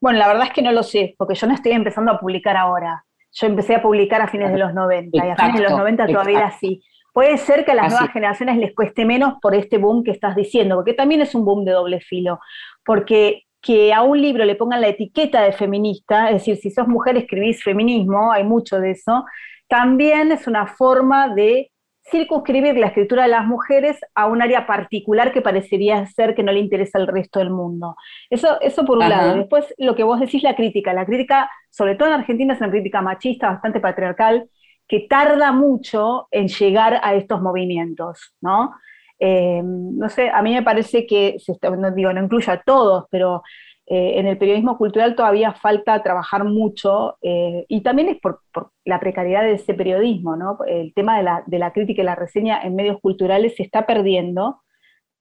Bueno, 0.01 0.19
la 0.19 0.29
verdad 0.29 0.45
es 0.45 0.53
que 0.53 0.63
no 0.63 0.73
lo 0.73 0.83
sé, 0.83 1.15
porque 1.19 1.35
yo 1.35 1.47
no 1.47 1.55
estoy 1.55 1.73
empezando 1.73 2.13
a 2.13 2.19
publicar 2.19 2.57
ahora. 2.57 3.05
Yo 3.33 3.47
empecé 3.47 3.75
a 3.75 3.83
publicar 3.83 4.23
a 4.23 4.29
fines 4.29 4.53
de 4.53 4.59
los 4.59 4.73
90 4.75 5.17
y 5.17 5.31
a 5.31 5.37
fines 5.37 5.55
de 5.57 5.63
los 5.63 5.73
90 5.73 6.07
todavía 6.07 6.39
era 6.39 6.47
así. 6.49 6.83
Puede 7.13 7.37
ser 7.37 7.65
que 7.65 7.73
a 7.73 7.75
las 7.75 7.91
nuevas 7.93 8.13
generaciones 8.13 8.57
les 8.59 8.75
cueste 8.75 9.05
menos 9.05 9.35
por 9.43 9.55
este 9.55 9.79
boom 9.79 10.05
que 10.05 10.13
estás 10.13 10.37
diciendo, 10.37 10.77
porque 10.77 10.95
también 10.95 11.21
es 11.21 11.35
un 11.35 11.45
boom 11.45 11.65
de 11.65 11.73
doble 11.73 12.01
filo, 12.01 12.39
porque 12.85 13.45
que 13.61 13.93
a 13.93 14.03
un 14.03 14.21
libro 14.21 14.45
le 14.45 14.55
pongan 14.55 14.81
la 14.81 14.89
etiqueta 14.89 15.43
de 15.43 15.53
feminista, 15.53 16.29
es 16.29 16.35
decir, 16.35 16.57
si 16.57 16.71
sos 16.71 16.87
mujer 16.87 17.17
escribís 17.17 17.63
feminismo, 17.63 18.33
hay 18.33 18.45
mucho 18.45 18.79
de 18.79 18.93
eso, 18.93 19.25
también 19.69 20.33
es 20.33 20.47
una 20.47 20.67
forma 20.67 21.35
de 21.35 21.71
circunscribir 22.11 22.77
la 22.77 22.89
escritura 22.89 23.23
de 23.23 23.29
las 23.29 23.47
mujeres 23.47 23.99
a 24.15 24.27
un 24.27 24.43
área 24.43 24.67
particular 24.67 25.33
que 25.33 25.43
parecería 25.43 26.05
ser 26.07 26.35
que 26.35 26.43
no 26.43 26.53
le 26.53 26.61
interesa 26.61 26.99
al 26.99 27.07
resto 27.07 27.39
del 27.39 27.51
mundo. 27.51 27.97
Eso, 28.31 28.61
eso 28.61 28.85
por 28.85 28.99
un 28.99 29.09
lado. 29.09 29.37
Después, 29.37 29.75
lo 29.79 29.95
que 29.95 30.05
vos 30.05 30.21
decís, 30.21 30.43
la 30.43 30.57
crítica. 30.57 30.93
La 30.93 31.07
crítica, 31.07 31.51
sobre 31.71 31.95
todo 31.95 32.09
en 32.09 32.15
Argentina, 32.15 32.55
es 32.55 32.61
una 32.61 32.71
crítica 32.71 33.03
machista, 33.03 33.49
bastante 33.49 33.81
patriarcal, 33.81 34.49
que 34.87 35.07
tarda 35.09 35.53
mucho 35.53 36.29
en 36.31 36.49
llegar 36.49 37.01
a 37.03 37.15
estos 37.15 37.43
movimientos, 37.43 38.35
¿no? 38.41 38.73
Eh, 39.21 39.61
no 39.65 40.09
sé, 40.09 40.31
a 40.31 40.43
mí 40.43 40.55
me 40.55 40.63
parece 40.63 41.07
que, 41.07 41.37
no 41.77 41.91
digo, 41.91 42.13
no 42.13 42.23
incluye 42.23 42.51
a 42.53 42.63
todos, 42.63 43.07
pero 43.11 43.43
eh, 43.91 44.19
en 44.19 44.27
el 44.27 44.37
periodismo 44.37 44.77
cultural 44.77 45.17
todavía 45.17 45.55
falta 45.55 46.03
trabajar 46.03 46.45
mucho 46.45 47.17
eh, 47.23 47.65
y 47.69 47.81
también 47.81 48.11
es 48.11 48.19
por, 48.21 48.43
la 48.85 49.01
precariedad 49.01 49.41
de 49.41 49.53
ese 49.53 49.73
periodismo, 49.73 50.37
¿no? 50.37 50.59
El 50.67 50.93
tema 50.93 51.17
de 51.17 51.59
la, 51.59 51.73
crítica 51.73 52.03
y 52.03 52.05
la 52.05 52.15
reseña 52.15 52.61
en 52.63 52.77
medios 52.77 53.01
culturales 53.01 53.57
se 53.57 53.63
está 53.63 53.87
perdiendo 53.87 54.61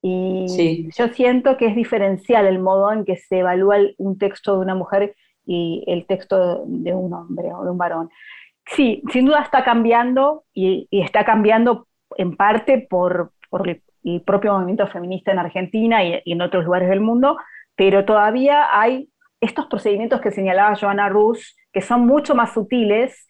y 0.01 0.89
yo 0.97 1.07
siento 1.07 1.55
que 1.55 1.67
es 1.67 1.77
diferencial 1.77 2.45
el 2.45 2.59
modo 2.59 2.91
en 2.91 3.05
que 3.05 3.15
se 3.15 3.39
evalúa 3.39 3.77
un 3.97 4.17
texto 4.17 4.55
de 4.55 4.59
una 4.59 4.75
mujer 4.75 5.15
y 5.45 5.85
el 5.87 6.05
texto 6.05 6.65
de 6.67 6.93
un 6.93 7.13
hombre 7.13 7.53
o 7.53 7.63
de 7.63 7.71
un 7.71 7.77
varón. 7.77 8.09
Sí, 8.65 9.01
sin 9.13 9.27
duda 9.27 9.43
está 9.43 9.63
cambiando 9.63 10.43
y, 10.53 10.89
está 10.91 11.23
cambiando 11.23 11.87
en 12.17 12.35
parte 12.35 12.85
por, 12.89 13.31
el, 13.63 14.21
propio 14.23 14.53
movimiento 14.53 14.87
feminista 14.87 15.31
en 15.31 15.39
Argentina 15.39 16.03
y 16.03 16.21
en 16.25 16.41
otros 16.41 16.65
lugares 16.65 16.89
del 16.89 16.99
mundo, 16.99 17.37
pero 17.77 18.03
todavía 18.03 18.67
hay 18.77 19.09
estos 19.39 19.67
procedimientos 19.67 20.19
que 20.19 20.31
señalaba 20.31 20.75
Joana 20.75 21.07
Rus, 21.07 21.55
que 21.71 21.81
son 21.81 22.05
mucho 22.05 22.35
más 22.35 22.53
sutiles 22.53 23.27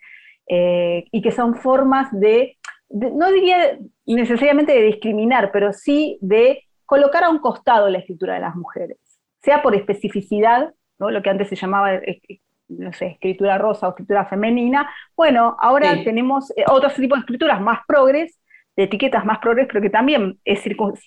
eh, 0.47 1.03
y 1.11 1.21
que 1.21 1.31
son 1.31 1.55
formas 1.55 2.07
de, 2.17 2.57
no 2.89 3.29
diría 3.31 3.77
necesariamente 4.05 4.71
de 4.71 4.83
discriminar, 4.83 5.51
pero 5.51 5.73
sí 5.73 6.17
de 6.21 6.63
colocar 6.85 7.25
a 7.25 7.29
un 7.29 7.39
costado 7.39 7.89
la 7.89 7.99
escritura 7.99 8.35
de 8.35 8.39
las 8.39 8.55
mujeres, 8.55 8.97
sea 9.43 9.61
por 9.61 9.75
especificidad, 9.75 10.73
¿no? 10.97 11.11
lo 11.11 11.21
que 11.21 11.29
antes 11.29 11.49
se 11.49 11.57
llamaba 11.57 11.95
eh, 11.95 12.21
eh, 12.29 12.39
no 12.69 12.93
sé, 12.93 13.07
escritura 13.07 13.57
rosa 13.57 13.87
o 13.87 13.91
escritura 13.91 14.25
femenina. 14.25 14.89
Bueno, 15.15 15.57
ahora 15.59 16.03
tenemos 16.03 16.53
otros 16.69 16.95
tipos 16.95 17.17
de 17.17 17.21
escrituras 17.21 17.61
más 17.61 17.79
progres, 17.87 18.39
de 18.75 18.83
etiquetas 18.83 19.25
más 19.25 19.39
progres, 19.39 19.67
pero 19.67 19.81
que 19.81 19.89
también 19.89 20.39
es 20.45 20.63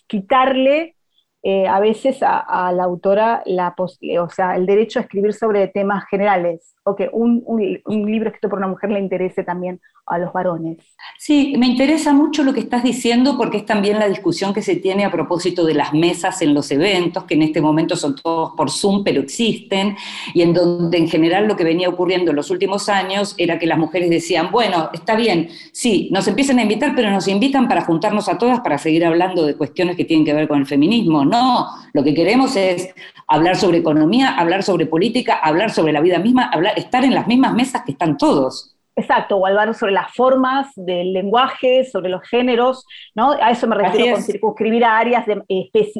quitarle 0.07 0.97
eh, 1.43 1.67
a 1.67 1.81
veces 1.81 2.19
a, 2.23 2.71
la 2.73 2.85
autora 2.85 3.43
la 3.47 3.75
o 3.77 4.29
sea, 4.29 4.57
el 4.57 4.67
derecho 4.67 4.99
a 4.99 5.03
escribir 5.03 5.33
sobre 5.33 5.69
temas 5.69 6.05
generales, 6.11 6.75
o 6.83 6.95
que 6.95 7.09
un, 7.13 7.43
un, 7.47 8.11
libro 8.11 8.29
escrito 8.29 8.49
por 8.51 8.59
una 8.59 8.69
mujer 8.69 8.91
le 8.91 9.01
interese 9.01 9.43
también 9.43 9.81
a 10.07 10.19
los 10.19 10.33
varones. 10.33 10.79
Sí, 11.19 11.55
me 11.57 11.67
interesa 11.67 12.13
mucho 12.13 12.43
lo 12.43 12.53
que 12.53 12.61
estás 12.61 12.83
diciendo 12.83 13.37
porque 13.37 13.59
es 13.59 13.67
también 13.67 13.99
la 13.99 14.09
discusión 14.09 14.53
que 14.53 14.61
se 14.61 14.77
tiene 14.77 15.05
a 15.05 15.11
propósito 15.11 15.65
de 15.65 15.75
las 15.75 15.93
mesas 15.95 16.43
en 16.43 16.53
los 16.53 16.71
eventos, 16.73 17.25
que 17.25 17.35
en 17.35 17.43
este 17.43 17.61
momento 17.61 17.97
son 17.97 18.17
todos 18.17 18.53
por 18.57 18.71
Zoom, 18.71 19.05
pero 19.05 19.21
existen, 19.21 19.97
y 20.35 20.43
en 20.43 20.53
donde 20.53 20.99
en 20.99 21.09
general 21.09 21.47
lo 21.47 21.57
que 21.57 21.65
venía 21.65 21.89
ocurriendo 21.89 22.31
en 22.31 22.37
los 22.37 22.51
últimos 22.51 22.89
años 22.89 23.35
era 23.39 23.59
que 23.59 23.67
las 23.67 23.79
mujeres 23.79 24.11
decían, 24.11 24.51
bueno, 24.51 24.91
está 24.93 25.15
bien, 25.15 25.49
sí, 25.73 26.09
nos 26.13 26.27
empiezan 26.27 26.59
a 26.59 26.63
invitar, 26.63 26.93
pero 26.95 27.11
nos 27.11 27.29
invitan 27.29 27.69
para 27.69 27.83
juntarnos 27.83 28.29
a 28.29 28.37
todas 28.37 28.61
para 28.61 28.79
seguir 28.79 29.05
hablando 29.05 29.47
de 29.47 29.55
cuestiones 29.55 29.97
que 29.97 30.05
tienen 30.05 30.27
que 30.27 30.35
ver 30.35 30.49
con 30.49 30.59
el 30.59 30.67
feminismo. 30.67 31.25
No, 31.31 31.69
lo 31.93 32.03
que 32.03 32.15
queremos 32.15 32.57
es 32.57 32.95
hablar 33.27 33.57
sobre 33.57 33.79
economía, 33.79 34.37
hablar 34.37 34.63
sobre 34.63 34.87
política, 34.87 35.37
hablar 35.37 35.71
sobre 35.71 35.93
la 35.93 36.01
vida 36.01 36.19
misma, 36.19 36.51
hablar, 36.53 36.79
estar 36.79 37.05
en 37.05 37.15
las 37.15 37.27
mismas 37.27 37.55
mesas 37.55 37.83
que 37.85 37.93
están 37.93 38.17
todos. 38.17 38.77
Exacto, 38.97 39.37
o 39.37 39.47
hablar 39.47 39.73
sobre 39.75 39.93
las 39.93 40.13
formas 40.15 40.73
del 40.75 41.13
lenguaje, 41.13 41.85
sobre 41.85 42.11
los 42.11 42.23
géneros, 42.29 42.85
¿no? 43.15 43.33
A 43.33 43.51
eso 43.51 43.67
me 43.67 43.77
refiero 43.77 44.15
con 44.15 44.23
circunscribir 44.23 44.85
a 44.85 44.99
áreas 44.99 45.25
de, 45.27 45.43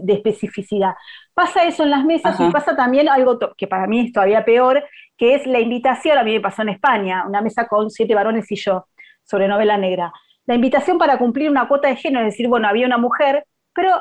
especificidad. 0.09 0.95
Pasa 1.33 1.65
eso 1.65 1.85
en 1.85 1.91
las 1.91 2.05
mesas 2.05 2.39
y 2.39 2.51
pasa 2.51 2.77
también 2.77 3.09
algo 3.09 3.39
que 3.57 3.67
para 3.67 3.87
mí 3.87 4.01
es 4.01 4.13
todavía 4.13 4.45
peor, 4.45 4.85
que 5.17 5.35
es 5.35 5.47
la 5.47 5.61
invitación, 5.61 6.19
a 6.19 6.25
mí 6.25 6.33
me 6.33 6.41
pasó 6.41 6.63
en 6.63 6.71
España, 6.71 7.25
una 7.27 7.41
mesa 7.41 7.67
con 7.69 7.91
siete 7.91 8.15
varones 8.15 8.51
y 8.51 8.57
yo, 8.57 8.87
sobre 9.23 9.49
novela 9.49 9.79
negra. 9.79 10.13
La 10.45 10.57
invitación 10.57 10.99
para 10.99 11.17
cumplir 11.17 11.49
una 11.49 11.69
cuota 11.69 11.89
de 11.89 11.97
género, 11.97 12.27
es 12.27 12.35
decir, 12.35 12.49
bueno, 12.49 12.69
había 12.69 12.87
una 12.87 12.99
mujer, 12.99 13.47
pero 13.75 13.93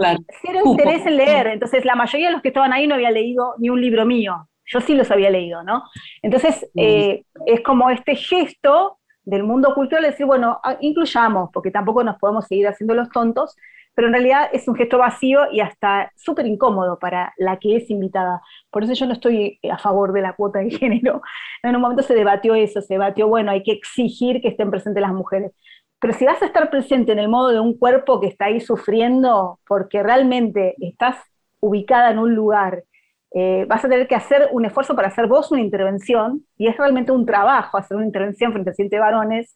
cero 0.42 0.62
interés 0.66 1.06
en 1.06 1.18
leer. 1.18 1.48
Entonces, 1.48 1.86
la 1.86 1.96
mayoría 1.96 2.28
de 2.28 2.34
los 2.34 2.42
que 2.42 2.50
estaban 2.50 2.74
ahí 2.74 2.88
no 2.88 2.96
había 2.96 3.12
leído 3.12 3.56
ni 3.58 3.70
un 3.70 3.82
libro 3.82 4.06
mío. 4.06 4.48
Yo 4.66 4.82
sí 4.82 4.94
los 4.94 5.10
había 5.10 5.30
leído, 5.30 5.64
¿no? 5.64 5.84
Entonces, 6.22 6.70
eh, 6.76 7.24
es 7.46 7.62
como 7.62 7.90
este 7.90 8.16
gesto 8.16 9.00
del 9.24 9.44
mundo 9.44 9.74
cultural 9.74 10.04
de 10.04 10.12
decir, 10.12 10.26
bueno, 10.26 10.60
ah, 10.64 10.78
incluyamos, 10.80 11.50
porque 11.54 11.72
tampoco 11.72 12.04
nos 12.04 12.18
podemos 12.18 12.46
seguir 12.46 12.68
haciendo 12.68 12.94
los 12.94 13.10
tontos, 13.10 13.56
pero 13.96 14.08
en 14.08 14.14
realidad 14.14 14.50
es 14.54 14.68
un 14.68 14.76
gesto 14.76 14.98
vacío 14.98 15.52
y 15.52 15.60
hasta 15.60 16.12
súper 16.16 16.46
incómodo 16.46 16.98
para 17.00 17.34
la 17.38 17.58
que 17.58 17.76
es 17.76 17.90
invitada. 17.90 18.42
Por 18.72 18.84
eso 18.84 18.94
yo 18.94 19.06
no 19.06 19.14
estoy 19.14 19.60
a 19.70 19.78
favor 19.78 20.14
de 20.14 20.22
la 20.22 20.34
cuota 20.34 20.60
de 20.60 20.72
género. 20.72 21.22
En 21.64 21.76
un 21.76 21.82
momento 21.82 22.04
se 22.04 22.16
debatió 22.16 22.56
eso, 22.56 22.82
se 22.82 22.94
debatió, 22.94 23.28
bueno, 23.28 23.52
hay 23.52 23.62
que 23.64 23.74
exigir 23.74 24.42
que 24.42 24.48
estén 24.50 24.72
presentes 24.72 25.02
las 25.02 25.12
mujeres. 25.12 25.52
Pero 26.00 26.14
si 26.14 26.26
vas 26.26 26.42
a 26.42 26.46
estar 26.46 26.70
presente 26.70 27.12
en 27.12 27.20
el 27.20 27.30
modo 27.30 27.50
de 27.50 27.60
un 27.60 27.78
cuerpo 27.78 28.20
que 28.20 28.28
está 28.28 28.46
ahí 28.46 28.60
sufriendo 28.62 29.60
porque 29.68 30.02
realmente 30.02 30.76
estás 30.80 31.18
ubicada 31.60 32.12
en 32.12 32.20
un 32.20 32.34
lugar 32.36 32.84
eh, 33.32 33.66
vas 33.68 33.86
a 33.86 33.90
tener 33.90 34.08
que 34.08 34.16
hacer 34.16 34.50
un 34.52 34.66
esfuerzo 34.66 34.96
para 34.96 35.10
hacer 35.10 35.28
vos 35.28 35.52
una 35.52 35.62
intervención, 35.62 36.42
y 36.58 36.68
es 36.68 36.76
realmente 36.78 37.12
un 37.12 37.26
trabajo 37.26 37.78
hacer 37.78 37.96
una 37.96 38.06
intervención 38.06 38.52
frente 38.52 38.72
a 38.72 38.74
siete 38.74 39.00
varones. 39.00 39.54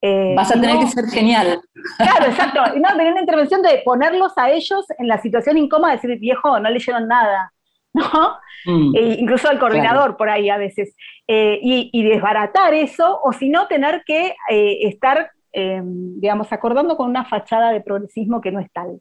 Eh, 0.00 0.34
vas 0.36 0.50
a 0.50 0.60
tener 0.60 0.78
que 0.80 0.88
ser 0.88 1.04
genial. 1.06 1.60
Claro, 1.98 2.26
exacto. 2.30 2.60
Y 2.74 2.80
no, 2.80 2.88
tener 2.90 3.12
una 3.12 3.20
intervención 3.20 3.62
de 3.62 3.82
ponerlos 3.84 4.36
a 4.36 4.50
ellos 4.50 4.84
en 4.98 5.06
la 5.06 5.20
situación 5.20 5.56
incómoda 5.56 5.90
de 5.90 5.96
decir, 5.96 6.18
viejo, 6.18 6.58
no 6.58 6.68
leyeron 6.68 7.06
nada. 7.06 7.52
¿no? 7.94 8.38
Mm. 8.64 8.96
E 8.96 9.02
incluso 9.20 9.50
al 9.50 9.58
coordinador 9.58 10.16
por 10.16 10.28
ahí 10.28 10.48
a 10.48 10.56
veces. 10.56 10.96
Eh, 11.28 11.60
y, 11.62 12.02
desbaratar 12.02 12.74
eso, 12.74 13.20
o 13.22 13.32
si 13.32 13.50
no, 13.50 13.68
tener 13.68 14.02
que 14.04 14.34
estar, 14.48 15.30
digamos, 15.52 16.52
acordando 16.52 16.96
con 16.96 17.08
una 17.10 17.24
fachada 17.24 17.70
de 17.72 17.80
progresismo 17.80 18.40
que 18.40 18.52
no 18.52 18.60
es 18.60 18.70
tal. 18.72 19.00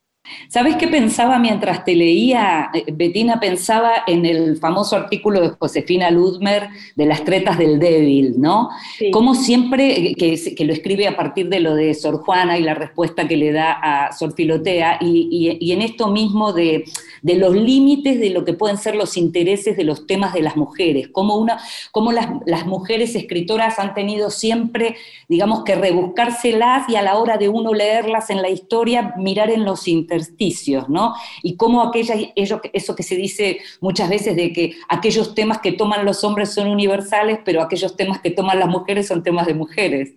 ¿Sabes 0.50 0.76
qué 0.76 0.88
pensaba 0.88 1.40
mientras 1.40 1.84
te 1.84 1.96
leía? 1.96 2.70
Eh, 2.74 2.86
Betina 2.92 3.40
pensaba 3.40 4.04
en 4.06 4.26
el 4.26 4.58
famoso 4.58 4.96
artículo 4.96 5.42
de 5.42 5.50
Josefina 5.50 6.12
Ludmer 6.12 6.70
de 6.96 7.06
las 7.06 7.24
tretas 7.24 7.58
del 7.58 7.80
débil, 7.80 8.36
¿no? 8.38 8.70
Como 9.12 9.34
siempre, 9.34 10.12
eh, 10.12 10.16
que, 10.16 10.66
lo 10.66 10.74
escribe 10.74 11.08
a 11.08 11.16
partir 11.16 11.50
de 11.50 11.60
lo 11.60 11.74
de 11.74 11.94
Sor 11.94 12.18
Juana 12.18 12.58
y 12.58 12.64
la 12.64 12.76
respuesta 12.76 13.28
que 13.28 13.38
le 13.38 13.52
da 13.52 13.72
a 13.72 14.12
Sor 14.12 14.34
Filotea, 14.34 15.00
y, 15.02 15.72
en 15.72 15.82
esto 15.82 16.08
mismo 16.08 16.54
de, 16.54 16.84
los 17.24 17.56
límites 17.56 18.20
de 18.20 18.30
lo 18.30 18.46
que 18.46 18.54
pueden 18.54 18.78
ser 18.78 18.96
los 18.96 19.18
intereses 19.18 19.76
de 19.76 19.84
los 19.84 20.06
temas 20.06 20.34
de 20.34 20.42
las 20.42 20.56
mujeres, 20.56 21.10
una, 21.16 21.60
como 21.92 22.12
las, 22.12 22.28
las 22.46 22.66
mujeres 22.66 23.16
escritoras 23.16 23.80
han 23.80 23.94
tenido 23.94 24.30
siempre, 24.30 24.98
digamos, 25.28 25.64
que 25.64 25.76
rebuscárselas 25.76 26.90
y 26.90 26.96
a 26.96 27.02
la 27.02 27.18
hora 27.18 27.38
de 27.38 27.48
uno 27.50 27.74
leerlas 27.74 28.30
en 28.30 28.42
la 28.42 28.50
historia, 28.50 29.14
mirar 29.18 29.50
en 29.50 29.64
los 29.64 29.88
intereses 29.88 30.11
intersticios, 30.12 30.90
¿no? 30.90 31.14
Y 31.42 31.56
cómo 31.56 31.82
aquella, 31.82 32.16
eso 32.36 32.96
que 32.96 33.04
se 33.04 33.16
dice 33.16 33.60
muchas 33.80 34.10
veces 34.10 34.36
de 34.36 34.52
que 34.52 34.74
aquellos 34.90 35.34
temas 35.36 35.60
que 35.60 35.72
toman 35.72 36.06
los 36.06 36.24
hombres 36.24 36.54
son 36.54 36.68
universales, 36.68 37.40
pero 37.46 37.62
aquellos 37.62 37.96
temas 37.96 38.20
que 38.22 38.32
toman 38.32 38.60
las 38.60 38.70
mujeres 38.70 39.08
son 39.08 39.24
temas 39.24 39.48
de 39.48 39.54
mujeres. 39.54 40.16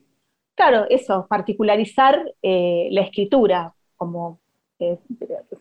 Claro, 0.57 0.87
eso, 0.89 1.27
particularizar 1.29 2.21
eh, 2.43 2.89
la 2.91 3.03
escritura 3.03 3.73
como 3.97 4.41
eh, 4.81 4.99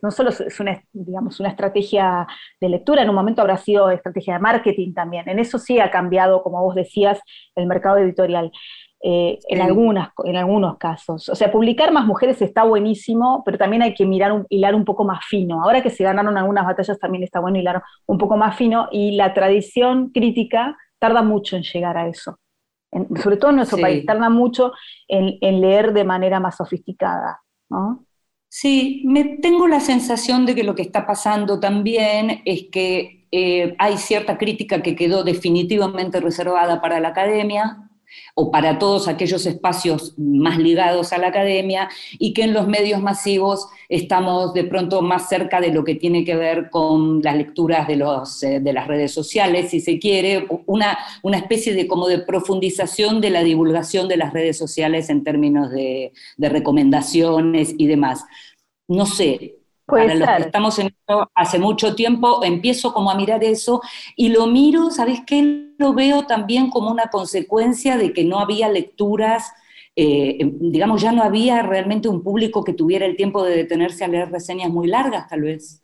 no 0.02 0.10
solo 0.10 0.30
es 0.30 0.60
una, 0.60 0.82
digamos, 0.92 1.38
una 1.38 1.48
estrategia 1.48 2.26
de 2.60 2.68
lectura, 2.68 3.02
en 3.02 3.08
un 3.08 3.14
momento 3.14 3.40
habrá 3.40 3.56
sido 3.56 3.90
estrategia 3.90 4.34
de 4.34 4.40
marketing 4.40 4.92
también. 4.92 5.28
En 5.28 5.38
eso 5.38 5.58
sí 5.58 5.78
ha 5.78 5.90
cambiado, 5.90 6.42
como 6.42 6.62
vos 6.62 6.74
decías, 6.74 7.20
el 7.54 7.66
mercado 7.66 7.98
editorial. 7.98 8.50
Eh, 9.06 9.38
en, 9.48 9.60
algunas, 9.60 10.12
en 10.24 10.36
algunos 10.36 10.78
casos. 10.78 11.28
O 11.28 11.34
sea, 11.34 11.52
publicar 11.52 11.92
más 11.92 12.06
mujeres 12.06 12.40
está 12.40 12.64
buenísimo, 12.64 13.42
pero 13.44 13.58
también 13.58 13.82
hay 13.82 13.92
que 13.92 14.06
mirar 14.06 14.32
un, 14.32 14.46
hilar 14.48 14.74
un 14.74 14.86
poco 14.86 15.04
más 15.04 15.22
fino. 15.26 15.62
Ahora 15.62 15.82
que 15.82 15.90
se 15.90 16.04
ganaron 16.04 16.38
algunas 16.38 16.64
batallas, 16.64 16.98
también 16.98 17.22
está 17.22 17.38
bueno 17.38 17.58
hilar 17.58 17.82
un 18.06 18.16
poco 18.16 18.38
más 18.38 18.56
fino 18.56 18.88
y 18.90 19.12
la 19.12 19.34
tradición 19.34 20.08
crítica 20.08 20.78
tarda 20.98 21.22
mucho 21.22 21.56
en 21.56 21.64
llegar 21.64 21.98
a 21.98 22.08
eso. 22.08 22.38
sobre 22.90 23.36
todo 23.36 23.50
en 23.50 23.56
nuestro 23.56 23.78
país, 23.78 24.06
tarda 24.06 24.30
mucho 24.30 24.72
en, 25.06 25.60
leer 25.60 25.92
de 25.92 26.04
manera 26.04 26.40
más 26.40 26.56
sofisticada. 26.56 27.42
Sí, 28.48 29.02
me 29.04 29.24
tengo 29.24 29.66
la 29.66 29.80
sensación 29.80 30.46
de 30.46 30.54
que 30.54 30.64
lo 30.64 30.74
que 30.74 30.82
está 30.82 31.06
pasando 31.06 31.60
también 31.60 32.40
es 32.46 32.68
que 32.72 33.26
eh, 33.32 33.74
hay 33.78 33.98
cierta 33.98 34.38
crítica 34.38 34.80
que 34.80 34.94
quedó 34.94 35.24
definitivamente 35.24 36.20
reservada 36.20 36.80
para 36.80 37.00
la 37.00 37.08
academia, 37.08 37.83
o 38.34 38.50
para 38.50 38.78
todos 38.78 39.08
aquellos 39.08 39.46
espacios 39.46 40.14
más 40.18 40.58
ligados 40.58 41.12
a 41.12 41.18
la 41.18 41.28
academia 41.28 41.88
y 42.18 42.32
que 42.32 42.42
en 42.42 42.52
los 42.52 42.66
medios 42.66 43.00
masivos 43.00 43.68
estamos 43.88 44.54
de 44.54 44.64
pronto 44.64 45.02
más 45.02 45.28
cerca 45.28 45.60
de 45.60 45.72
lo 45.72 45.84
que 45.84 45.94
tiene 45.94 46.24
que 46.24 46.36
ver 46.36 46.70
con 46.70 47.22
las 47.22 47.36
lecturas 47.36 47.86
de, 47.86 47.96
los, 47.96 48.42
eh, 48.42 48.60
de 48.60 48.72
las 48.72 48.86
redes 48.86 49.12
sociales, 49.12 49.70
si 49.70 49.80
se 49.80 49.98
quiere, 49.98 50.46
una, 50.66 50.98
una 51.22 51.38
especie 51.38 51.74
de 51.74 51.86
como 51.86 52.08
de 52.08 52.18
profundización 52.18 53.20
de 53.20 53.30
la 53.30 53.42
divulgación 53.42 54.08
de 54.08 54.16
las 54.16 54.32
redes 54.32 54.58
sociales 54.58 55.10
en 55.10 55.24
términos 55.24 55.70
de, 55.70 56.12
de 56.36 56.48
recomendaciones 56.48 57.74
y 57.78 57.86
demás. 57.86 58.24
No 58.88 59.06
sé, 59.06 59.56
para 59.86 60.14
los 60.14 60.28
que 60.28 60.42
estamos 60.42 60.78
en 60.78 60.86
esto 60.88 61.30
hace 61.34 61.58
mucho 61.58 61.94
tiempo, 61.94 62.42
empiezo 62.42 62.92
como 62.92 63.10
a 63.10 63.14
mirar 63.14 63.44
eso 63.44 63.82
y 64.16 64.30
lo 64.30 64.46
miro, 64.46 64.90
¿sabes 64.90 65.20
qué? 65.26 65.70
Lo 65.78 65.92
veo 65.92 66.26
también 66.26 66.70
como 66.70 66.90
una 66.90 67.08
consecuencia 67.08 67.96
de 67.96 68.12
que 68.12 68.24
no 68.24 68.40
había 68.40 68.68
lecturas, 68.68 69.52
eh, 69.96 70.38
digamos, 70.60 71.02
ya 71.02 71.12
no 71.12 71.22
había 71.22 71.62
realmente 71.62 72.08
un 72.08 72.22
público 72.22 72.64
que 72.64 72.72
tuviera 72.72 73.06
el 73.06 73.16
tiempo 73.16 73.44
de 73.44 73.56
detenerse 73.56 74.04
a 74.04 74.08
leer 74.08 74.30
reseñas 74.30 74.70
muy 74.70 74.88
largas, 74.88 75.28
tal 75.28 75.42
vez. 75.42 75.83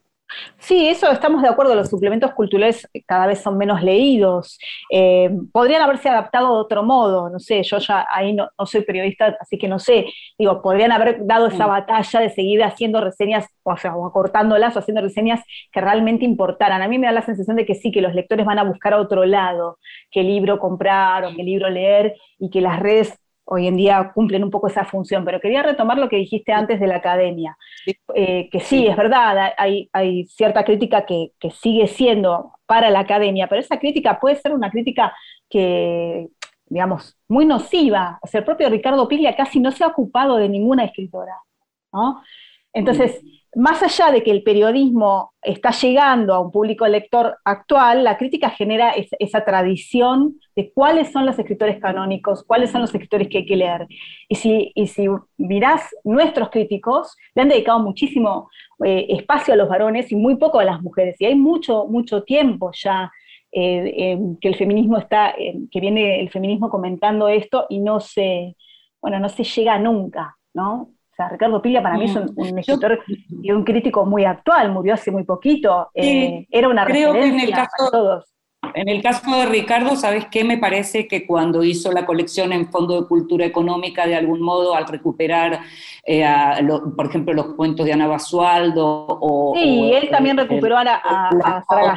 Sí, 0.58 0.88
eso 0.88 1.10
estamos 1.10 1.42
de 1.42 1.48
acuerdo, 1.48 1.74
los 1.74 1.88
suplementos 1.88 2.32
culturales 2.32 2.88
cada 3.06 3.26
vez 3.26 3.40
son 3.40 3.58
menos 3.58 3.82
leídos. 3.82 4.58
Eh, 4.90 5.30
podrían 5.52 5.82
haberse 5.82 6.08
adaptado 6.08 6.54
de 6.54 6.60
otro 6.60 6.82
modo, 6.82 7.28
no 7.30 7.38
sé, 7.38 7.62
yo 7.62 7.78
ya 7.78 8.06
ahí 8.10 8.32
no, 8.32 8.48
soy 8.66 8.82
periodista, 8.82 9.36
así 9.40 9.58
que 9.58 9.68
no 9.68 9.78
sé, 9.78 10.06
digo, 10.38 10.62
podrían 10.62 10.92
haber 10.92 11.26
dado 11.26 11.48
esa 11.48 11.66
mm. 11.66 11.70
batalla 11.70 12.20
de 12.20 12.30
seguir 12.30 12.62
haciendo 12.62 13.00
reseñas, 13.00 13.46
o 13.62 13.76
sea, 13.76 13.96
o 13.96 14.06
acortándolas 14.06 14.76
o 14.76 14.80
haciendo 14.80 15.02
reseñas 15.02 15.40
que 15.72 15.80
realmente 15.80 16.24
importaran. 16.24 16.82
A 16.82 16.88
mí 16.88 16.98
me 16.98 17.06
da 17.06 17.12
la 17.12 17.22
sensación 17.22 17.56
de 17.56 17.66
que 17.66 17.74
sí, 17.74 17.90
que 17.90 18.02
los 18.02 18.14
lectores 18.14 18.46
van 18.46 18.58
a 18.58 18.64
buscar 18.64 18.92
a 18.92 18.98
otro 18.98 19.24
lado, 19.24 19.78
qué 20.10 20.22
libro 20.22 20.58
comprar 20.58 21.24
o 21.24 21.34
qué 21.34 21.42
libro 21.42 21.70
leer, 21.70 22.14
y 22.38 22.50
que 22.50 22.60
las 22.60 22.80
redes 22.80 23.18
hoy 23.52 23.66
en 23.66 23.76
día 23.76 24.12
cumplen 24.14 24.44
un 24.44 24.50
poco 24.50 24.68
esa 24.68 24.84
función, 24.84 25.24
pero 25.24 25.40
quería 25.40 25.62
retomar 25.62 25.98
lo 25.98 26.08
que 26.08 26.16
dijiste 26.16 26.52
antes 26.52 26.78
de 26.78 26.86
la 26.86 26.96
academia, 26.96 27.58
eh, 28.14 28.48
que 28.48 28.60
sí, 28.60 28.86
es 28.86 28.96
verdad, 28.96 29.52
hay, 29.56 30.24
cierta 30.28 30.64
crítica 30.64 31.04
que, 31.04 31.32
sigue 31.50 31.88
siendo 31.88 32.52
para 32.66 32.90
la 32.90 33.00
academia, 33.00 33.48
pero 33.48 33.60
esa 33.60 33.80
crítica 33.80 34.20
puede 34.20 34.36
ser 34.36 34.52
una 34.52 34.70
crítica 34.70 35.12
que, 35.48 36.28
digamos, 36.66 37.18
muy 37.26 37.44
nociva, 37.44 38.20
o 38.22 38.28
sea, 38.28 38.38
el 38.38 38.44
propio 38.44 38.70
Ricardo 38.70 39.08
Piglia 39.08 39.34
casi 39.34 39.58
no 39.58 39.72
se 39.72 39.82
ha 39.82 39.88
ocupado 39.88 40.36
de 40.36 40.48
ninguna 40.48 40.84
escritora, 40.84 41.34
¿no? 41.92 42.22
Entonces, 42.72 43.20
más 43.56 43.82
allá 43.82 44.12
de 44.12 44.22
que 44.22 44.30
el 44.30 44.44
periodismo 44.44 45.32
está 45.42 45.70
llegando 45.72 46.34
a 46.34 46.40
un 46.40 46.52
público 46.52 46.86
lector 46.86 47.38
actual, 47.44 48.04
la 48.04 48.16
crítica 48.16 48.50
genera 48.50 48.92
esa 49.18 49.44
tradición 49.44 50.36
de 50.54 50.72
cuáles 50.72 51.10
son 51.10 51.26
los 51.26 51.38
escritores 51.38 51.80
canónicos, 51.80 52.44
cuáles 52.44 52.70
son 52.70 52.82
los 52.82 52.94
escritores 52.94 53.28
que 53.28 53.38
hay 53.38 53.46
que 53.46 53.56
leer. 53.56 53.88
Y 54.28 54.36
si, 54.36 54.70
y 54.74 54.86
si 54.86 55.06
mirás 55.36 55.82
nuestros 56.04 56.50
críticos, 56.50 57.16
le 57.34 57.42
han 57.42 57.48
dedicado 57.48 57.80
muchísimo 57.80 58.48
eh, 58.84 59.06
espacio 59.08 59.54
a 59.54 59.56
los 59.56 59.68
varones 59.68 60.12
y 60.12 60.16
muy 60.16 60.36
poco 60.36 60.60
a 60.60 60.64
las 60.64 60.80
mujeres. 60.80 61.16
Y 61.20 61.24
hay 61.24 61.34
mucho, 61.34 61.86
mucho 61.86 62.22
tiempo 62.22 62.70
ya 62.72 63.10
eh, 63.50 64.16
que 64.40 64.48
el 64.48 64.54
feminismo 64.54 64.96
está, 64.98 65.34
que 65.36 65.80
viene 65.80 66.20
el 66.20 66.30
feminismo 66.30 66.70
comentando 66.70 67.28
esto 67.28 67.66
y 67.68 67.80
no 67.80 67.98
se, 67.98 68.56
bueno, 69.00 69.18
no 69.18 69.28
se 69.28 69.42
llega 69.42 69.76
nunca, 69.78 70.36
¿no? 70.54 70.92
Ricardo 71.28 71.60
Pilla 71.60 71.82
para 71.82 71.96
mí 71.96 72.04
es 72.04 72.16
un, 72.16 72.32
mm. 72.34 72.58
escritor 72.58 73.00
y 73.42 73.50
un 73.50 73.64
crítico 73.64 74.04
muy 74.06 74.24
actual, 74.24 74.72
murió 74.72 74.94
hace 74.94 75.10
muy 75.10 75.24
poquito. 75.24 75.90
Eh, 75.94 76.46
era 76.50 76.68
una 76.68 76.84
creo 76.84 77.12
que 77.12 77.24
en 77.24 77.40
el 77.40 77.50
caso, 77.50 77.70
para 77.78 77.90
todos. 77.90 78.24
En 78.74 78.88
el 78.88 79.02
caso 79.02 79.36
de 79.36 79.46
Ricardo, 79.46 79.96
¿sabes 79.96 80.26
qué? 80.30 80.44
Me 80.44 80.58
parece 80.58 81.08
que 81.08 81.26
cuando 81.26 81.64
hizo 81.64 81.90
la 81.92 82.04
colección 82.04 82.52
en 82.52 82.70
Fondo 82.70 83.00
de 83.00 83.08
Cultura 83.08 83.44
Económica, 83.46 84.06
de 84.06 84.14
algún 84.14 84.42
modo, 84.42 84.74
al 84.74 84.86
recuperar, 84.86 85.60
eh, 86.06 86.26
por 86.96 87.06
ejemplo, 87.06 87.32
los 87.32 87.54
cuentos 87.54 87.86
de 87.86 87.92
Ana 87.92 88.06
Basualdo 88.06 89.06
o... 89.08 89.54
Sí, 89.56 89.92
él 89.94 90.08
también 90.10 90.36
recuperó 90.36 90.76
a, 90.76 90.82
a, 90.82 91.64
a 91.68 91.96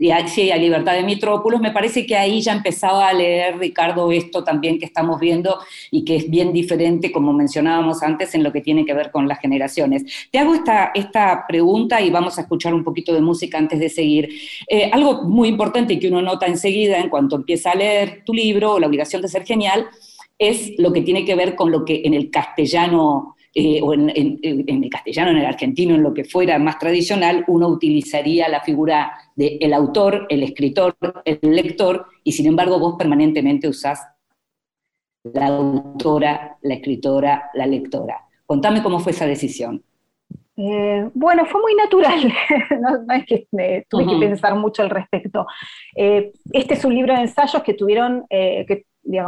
y 0.00 0.10
a, 0.12 0.26
sí, 0.26 0.50
a 0.50 0.56
Libertad 0.56 0.94
de 0.94 1.02
Mitrópolis, 1.02 1.60
me 1.60 1.72
parece 1.72 2.06
que 2.06 2.16
ahí 2.16 2.40
ya 2.40 2.52
empezaba 2.52 3.06
a 3.06 3.12
leer 3.12 3.58
Ricardo 3.58 4.10
esto 4.10 4.42
también 4.42 4.78
que 4.78 4.86
estamos 4.86 5.20
viendo 5.20 5.58
y 5.90 6.06
que 6.06 6.16
es 6.16 6.30
bien 6.30 6.54
diferente, 6.54 7.12
como 7.12 7.34
mencionábamos 7.34 8.02
antes, 8.02 8.34
en 8.34 8.42
lo 8.42 8.50
que 8.50 8.62
tiene 8.62 8.86
que 8.86 8.94
ver 8.94 9.10
con 9.10 9.28
las 9.28 9.38
generaciones. 9.40 10.06
Te 10.30 10.38
hago 10.38 10.54
esta, 10.54 10.92
esta 10.94 11.44
pregunta 11.46 12.00
y 12.00 12.08
vamos 12.08 12.38
a 12.38 12.40
escuchar 12.40 12.72
un 12.72 12.82
poquito 12.82 13.12
de 13.12 13.20
música 13.20 13.58
antes 13.58 13.78
de 13.78 13.90
seguir. 13.90 14.30
Eh, 14.66 14.88
algo 14.90 15.24
muy 15.24 15.48
importante 15.48 15.98
que 15.98 16.08
uno 16.08 16.22
nota 16.22 16.46
enseguida 16.46 16.98
en 16.98 17.10
cuanto 17.10 17.36
empieza 17.36 17.72
a 17.72 17.74
leer 17.74 18.22
tu 18.24 18.32
libro, 18.32 18.78
La 18.78 18.86
obligación 18.86 19.20
de 19.20 19.28
ser 19.28 19.44
genial, 19.44 19.86
es 20.38 20.78
lo 20.78 20.94
que 20.94 21.02
tiene 21.02 21.26
que 21.26 21.34
ver 21.34 21.54
con 21.54 21.70
lo 21.70 21.84
que 21.84 22.00
en 22.06 22.14
el 22.14 22.30
castellano 22.30 23.36
eh, 23.52 23.80
o 23.82 23.92
en, 23.94 24.08
el 24.14 24.88
castellano, 24.88 25.32
en 25.32 25.38
el 25.38 25.46
argentino, 25.46 25.96
en 25.96 26.04
lo 26.04 26.14
que 26.14 26.22
fuera 26.22 26.56
más 26.60 26.78
tradicional, 26.78 27.44
uno 27.48 27.66
utilizaría 27.66 28.48
la 28.48 28.60
figura 28.60 29.12
del 29.40 29.58
el 29.60 29.72
autor, 29.72 30.26
el 30.28 30.42
escritor, 30.42 30.96
el 31.24 31.38
lector, 31.42 32.06
y 32.22 32.32
sin 32.32 32.46
embargo 32.46 32.78
vos 32.78 32.96
permanentemente 32.98 33.68
usás 33.68 34.06
la 35.22 35.46
autora, 35.46 36.58
la 36.62 36.74
escritora, 36.74 37.50
la 37.54 37.66
lectora. 37.66 38.20
Contame 38.46 38.82
cómo 38.82 39.00
fue 39.00 39.12
esa 39.12 39.26
decisión. 39.26 39.82
Eh, 40.56 41.08
bueno, 41.14 41.46
fue 41.46 41.60
muy 41.60 41.74
natural, 41.74 42.20
no, 43.08 43.14
es 43.14 43.24
que 43.24 43.46
eh, 43.58 43.86
tuve 43.88 44.06
que 44.06 44.16
pensar 44.16 44.54
mucho 44.56 44.82
al 44.82 44.90
respecto. 44.90 45.46
este 45.94 46.74
es 46.74 46.84
un 46.84 46.94
libro 46.94 47.14
de 47.14 47.22
ensayos 47.22 47.62
que 47.62 47.72
tuvieron, 47.72 48.26
que 48.28 48.84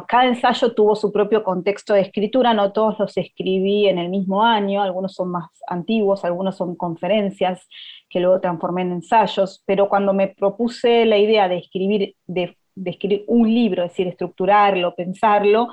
cada 0.07 0.27
ensayo 0.27 0.75
tuvo 0.75 0.95
su 0.95 1.11
propio 1.11 1.43
contexto 1.43 1.95
de 1.95 2.03
escritura, 2.03 2.53
no 2.53 2.73
todos 2.73 2.99
los 2.99 3.17
escribí 3.17 3.89
en 3.89 3.99
el 3.99 4.11
mismo 4.11 4.45
año, 4.45 4.83
algunos 4.83 5.15
son 5.15 5.31
más 5.31 5.49
antiguos, 5.67 6.25
algunos 6.25 6.57
son 6.57 6.77
conferencias 6.77 7.67
que 8.13 8.21
luego 8.21 8.41
transformé 8.41 8.83
en 8.83 8.93
ensayos, 8.93 9.63
pero 9.65 9.89
cuando 9.89 10.13
me 10.13 10.29
propuse 10.29 11.07
la 11.07 11.17
idea 11.17 11.49
de 11.49 11.57
escribir, 11.57 12.15
de, 12.27 12.55
escribir 12.85 13.25
un 13.27 13.53
libro, 13.53 13.83
es 13.83 13.93
decir, 13.93 14.07
estructurarlo, 14.07 14.95
pensarlo, 14.95 15.69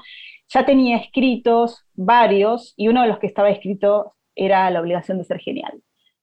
ya 0.48 0.66
tenía 0.66 0.98
escritos 0.98 1.86
varios 1.94 2.74
y 2.78 2.88
uno 2.88 3.02
de 3.02 3.10
los 3.10 3.20
que 3.20 3.28
estaba 3.28 3.50
escrito 3.50 4.14
era 4.36 4.70
La 4.72 4.80
obligación 4.80 5.18
de 5.18 5.26
ser 5.26 5.40
genial, 5.40 5.82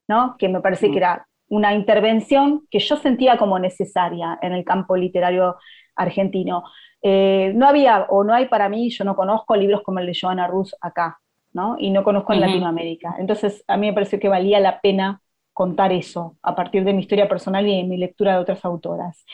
¿no? 0.09 0.37
que 0.39 0.49
me 0.49 0.61
parece 0.61 0.87
que 0.87 0.95
mm. 0.95 0.97
era 0.97 1.27
una 1.49 1.75
intervención 1.75 2.67
que 2.71 2.79
yo 2.79 2.97
sentía 2.97 3.37
como 3.37 3.59
necesaria 3.59 4.39
en 4.41 4.55
el 4.55 4.65
campo 4.65 4.97
literario 4.97 5.57
argentino. 5.95 6.65
Eh, 7.03 7.53
no 7.55 7.69
había 7.69 8.07
o 8.09 8.25
no 8.25 8.33
hay 8.33 8.47
para 8.47 8.71
mí, 8.71 8.89
yo 8.89 9.05
no 9.05 9.15
conozco 9.15 9.55
libros 9.55 9.83
como 9.83 9.99
el 9.99 10.07
de 10.07 10.19
Joana 10.19 10.47
Rus 10.47 10.75
acá. 10.81 11.21
¿no? 11.53 11.77
Y 11.79 11.91
no 11.91 12.05
conozco 12.05 12.35
en 12.35 12.43
Latinoamérica. 12.43 13.17
Entonces, 13.19 13.65
a 13.67 13.79
mí 13.79 13.87
me 13.87 13.95
pareció 13.95 14.21
que 14.21 14.29
valía 14.29 14.61
la 14.61 14.81
pena 14.83 15.23
contar 15.57 15.90
eso 15.90 16.37
a 16.42 16.55
partir 16.55 16.85
de 16.85 16.92
mi 16.92 17.01
historia 17.01 17.31
personal 17.31 17.66
y 17.66 17.79
de 17.79 17.85
mi 17.85 17.97
lectura 17.97 18.35
de 18.35 18.40
otras 18.40 18.62
autoras. 18.62 19.25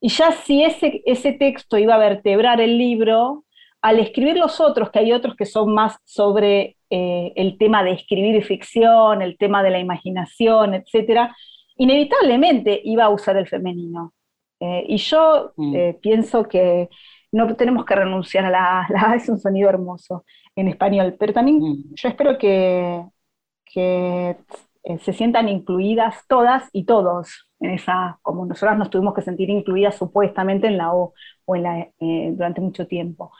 Y 0.00 0.08
ya 0.08 0.32
si 0.32 0.64
ese, 0.64 1.02
ese 1.04 1.34
texto 1.34 1.76
iba 1.76 1.94
a 1.94 1.98
vertebrar 1.98 2.62
el 2.62 2.78
libro, 2.78 3.44
al 3.82 3.98
escribir 3.98 4.38
los 4.38 4.58
otros, 4.58 4.90
que 4.90 5.00
hay 5.00 5.12
otros 5.12 5.36
que 5.36 5.44
son 5.44 5.74
más 5.74 5.98
sobre 6.04 6.78
eh, 6.88 7.34
el 7.36 7.58
tema 7.58 7.84
de 7.84 7.92
escribir 7.92 8.42
ficción, 8.42 9.20
el 9.20 9.36
tema 9.36 9.62
de 9.62 9.68
la 9.70 9.78
imaginación, 9.78 10.72
etcétera, 10.72 11.36
inevitablemente 11.76 12.80
iba 12.82 13.04
a 13.04 13.10
usar 13.10 13.36
el 13.36 13.46
femenino. 13.46 14.14
Eh, 14.58 14.86
y 14.88 14.96
yo 14.96 15.52
mm. 15.56 15.76
eh, 15.76 15.98
pienso 16.00 16.44
que 16.44 16.88
no 17.32 17.54
tenemos 17.54 17.84
que 17.84 17.96
renunciar 17.96 18.46
a 18.46 18.50
la, 18.50 18.86
la 19.08 19.14
es 19.14 19.28
un 19.28 19.38
sonido 19.38 19.68
hermoso 19.68 20.24
en 20.56 20.68
español, 20.68 21.16
pero 21.18 21.34
también 21.34 21.58
mm. 21.58 21.94
yo 21.94 22.08
espero 22.08 22.38
que, 22.38 23.04
que 23.66 24.36
eh, 24.88 24.98
se 25.00 25.12
sientan 25.12 25.48
incluidas 25.48 26.14
todas 26.28 26.70
y 26.72 26.84
todos 26.84 27.48
en 27.58 27.70
esa, 27.70 28.20
como 28.22 28.46
nosotras 28.46 28.78
nos 28.78 28.88
tuvimos 28.88 29.14
que 29.14 29.22
sentir 29.22 29.50
incluidas 29.50 29.96
supuestamente 29.96 30.68
en 30.68 30.78
la 30.78 30.94
O, 30.94 31.12
o 31.44 31.56
en 31.56 31.62
la, 31.64 31.80
eh, 31.98 32.30
durante 32.32 32.60
mucho 32.60 32.86
tiempo. 32.86 33.32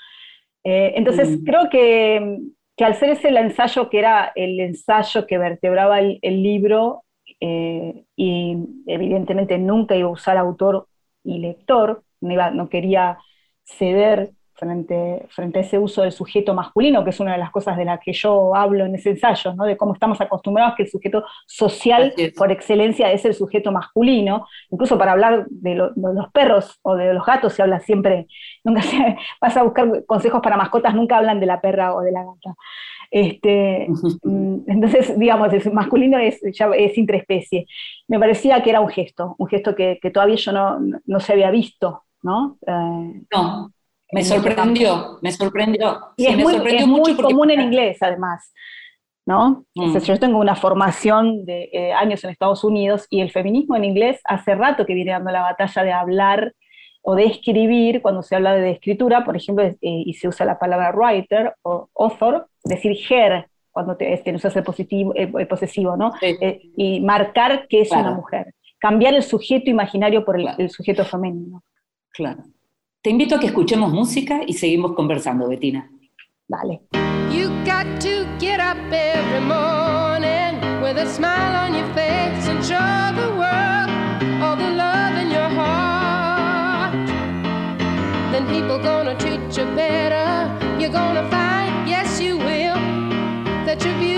Eh, 0.65 0.95
entonces, 0.97 1.41
mm. 1.41 1.45
creo 1.45 1.71
que, 1.71 2.41
que, 2.77 2.85
al 2.85 2.97
ser 2.97 3.11
ese 3.11 3.29
el 3.29 3.37
ensayo 3.37 3.89
que 3.89 4.01
era 4.01 4.33
el 4.35 4.59
ensayo 4.59 5.25
que 5.29 5.39
vertebraba 5.39 6.01
el, 6.01 6.43
libro, 6.43 7.05
y 7.39 8.57
evidentemente 8.87 9.57
nunca 9.59 9.95
iba 9.95 10.09
a 10.09 10.13
usar 10.13 10.39
autor 10.39 10.89
y 11.23 11.39
lector, 11.39 12.03
no, 12.21 12.33
iba, 12.33 12.51
no 12.51 12.69
quería 12.69 13.19
ceder 13.65 14.33
frente, 14.57 15.27
frente 15.31 15.59
a 15.59 15.63
ese 15.63 15.79
uso 15.79 16.03
del 16.03 16.13
sujeto 16.13 16.55
masculino, 16.55 17.05
que 17.05 17.11
es 17.11 17.21
una 17.21 17.33
de 17.33 17.39
las 17.39 17.51
cosas 17.51 17.77
de 17.77 17.85
las 17.85 18.01
que 18.01 18.13
yo 18.13 18.55
hablo 18.55 18.85
en 18.85 18.95
ese 18.95 19.11
ensayo, 19.11 19.55
¿no? 19.55 19.65
de 19.65 19.77
cómo 19.77 19.93
estamos 19.93 20.21
acostumbrados 20.21 20.75
que 20.77 20.85
el 20.85 20.89
sujeto 20.89 21.25
social 21.47 22.13
por 22.37 22.51
excelencia 22.51 23.13
es 23.13 23.25
el 23.25 23.35
sujeto 23.35 23.73
masculino. 23.73 24.47
Incluso 24.71 24.99
para 24.99 25.13
hablar 25.13 25.47
de, 25.49 25.75
los 25.75 26.33
perros 26.33 26.79
o 26.83 26.97
de 26.97 27.15
los 27.15 27.25
gatos 27.25 27.53
se 27.53 27.63
habla 27.63 27.81
siempre, 27.81 28.27
nunca 28.65 28.83
se, 28.83 28.97
vas 29.41 29.57
a 29.57 29.63
buscar 29.63 30.05
consejos 30.07 30.41
para 30.43 30.57
mascotas, 30.57 30.95
nunca 30.95 31.19
hablan 31.19 31.41
de 31.41 31.47
la 31.47 31.61
perra 31.61 31.95
o 31.95 32.01
de 32.01 32.13
la 32.13 32.25
gata. 32.25 32.57
Este, 33.11 33.89
mm, 34.23 34.59
entonces, 34.67 35.19
digamos, 35.19 35.53
el 35.53 35.73
masculino 35.73 36.19
es, 36.19 36.41
ya 36.53 36.69
es 36.75 36.97
interespecie. 36.99 37.67
Me 38.09 38.19
parecía 38.19 38.63
que 38.63 38.71
era 38.71 38.81
un 38.81 38.89
gesto, 38.89 39.35
un 39.39 39.47
gesto 39.47 39.75
que, 39.75 39.99
todavía 40.13 40.37
yo 40.37 40.53
no, 40.53 40.79
no, 41.05 41.21
se 41.21 41.33
había 41.33 41.51
visto, 41.51 42.05
¿no? 42.23 42.59
Eh, 42.67 43.23
no, 43.33 43.73
me 44.13 44.25
sorprendió, 44.25 45.19
me 45.23 45.33
sorprendió. 45.33 46.13
Y 46.17 46.27
es, 46.27 46.87
muy, 46.87 47.17
común 47.17 47.51
en 47.51 47.61
inglés, 47.61 47.99
además. 48.01 48.53
¿no? 49.27 49.65
Mm. 49.75 49.99
yo 49.99 50.19
tengo 50.19 50.39
una 50.39 50.55
formación 50.55 51.45
de 51.45 51.69
eh, 51.73 51.93
años 51.93 52.23
en 52.23 52.31
Estados 52.31 52.63
Unidos 52.63 53.07
y 53.11 53.21
el 53.21 53.33
feminismo 53.33 53.75
en 53.75 53.85
inglés 53.85 54.21
hace 54.25 54.55
rato 54.55 54.87
que 54.87 54.95
viene 54.95 55.11
dando 55.11 55.33
la 55.33 55.43
batalla 55.43 55.83
de 55.83 55.93
hablar 55.93 56.55
o 57.03 57.17
de 57.17 57.25
escribir, 57.25 58.03
cuando 58.03 58.23
se 58.23 58.37
habla 58.37 58.55
de 58.55 58.71
escritura, 58.71 59.25
por 59.25 59.37
ejemplo, 59.37 59.65
eh, 59.65 59.77
y 59.81 60.15
se 60.15 60.29
usa 60.29 60.47
la 60.47 60.59
palabra 60.59 60.93
writer 60.93 61.55
o 61.63 61.89
author, 61.97 62.49
decir 62.65 62.97
her, 63.11 63.49
cuando 63.71 63.97
te, 63.97 64.13
este, 64.13 64.37
se 64.39 64.49
hace 64.49 64.63
positivo, 64.63 65.13
eh, 65.15 65.47
posesivo, 65.47 65.97
¿no? 65.97 66.13
y 66.77 67.01
marcar 67.01 67.67
que 67.69 67.83
es 67.83 67.93
una 67.93 68.13
mujer. 68.13 68.55
Cambiar 68.79 69.15
el 69.15 69.23
sujeto 69.23 69.71
imaginario 69.71 70.25
por 70.25 70.39
el, 70.39 70.49
el 70.59 70.71
sujeto 70.71 71.05
femenino. 71.05 71.63
Claro. 72.11 72.45
Te 73.07 73.11
invito 73.11 73.37
a 73.37 73.39
que 73.39 73.47
escuchemos 73.47 73.93
música 73.93 74.41
y 74.45 74.53
seguimos 74.55 74.93
conversando, 74.95 75.49
Betina. 75.49 75.89
Vale. 76.49 76.81
You 77.31 77.51
got 77.65 77.87
to 78.01 78.27
get 78.41 78.59
up 78.59 78.77
every 78.91 79.47
morning 79.47 80.61
with 80.83 80.99
a 80.99 81.07
smile 81.07 81.55
on 81.55 81.73
your 81.73 81.87
face 81.95 82.49
and 82.49 82.61
show 82.65 83.15
the 83.15 83.29
world 83.29 84.43
all 84.43 84.57
the 84.57 84.73
love 84.75 85.17
in 85.23 85.31
your 85.31 85.49
heart. 85.49 86.97
Then 88.33 88.45
people 88.49 88.81
gonna 88.83 89.15
treat 89.17 89.57
you 89.57 89.67
better. 89.77 90.51
You're 90.81 90.91
gonna 90.91 91.31
find, 91.31 91.89
yes 91.89 92.21
you 92.21 92.37
will, 92.37 92.75
that 93.67 93.85
you're 93.85 93.95
beautiful. 94.01 94.16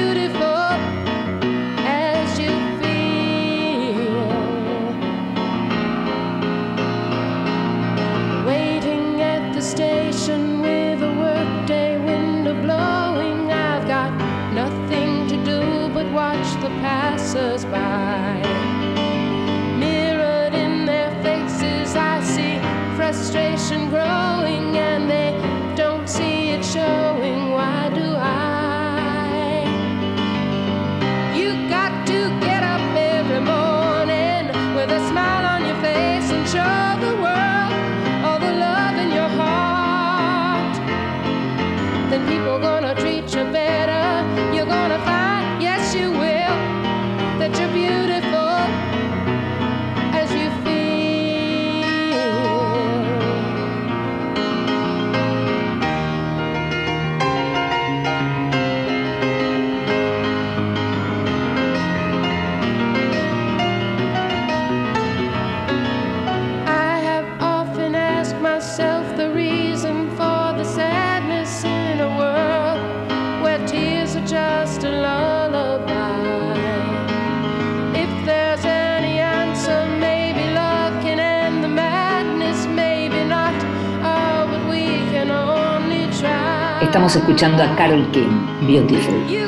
Estamos 86.98 87.14
escuchando 87.14 87.62
a 87.62 87.76
Carol 87.76 88.10
King, 88.10 88.66
Beautiful. 88.66 89.47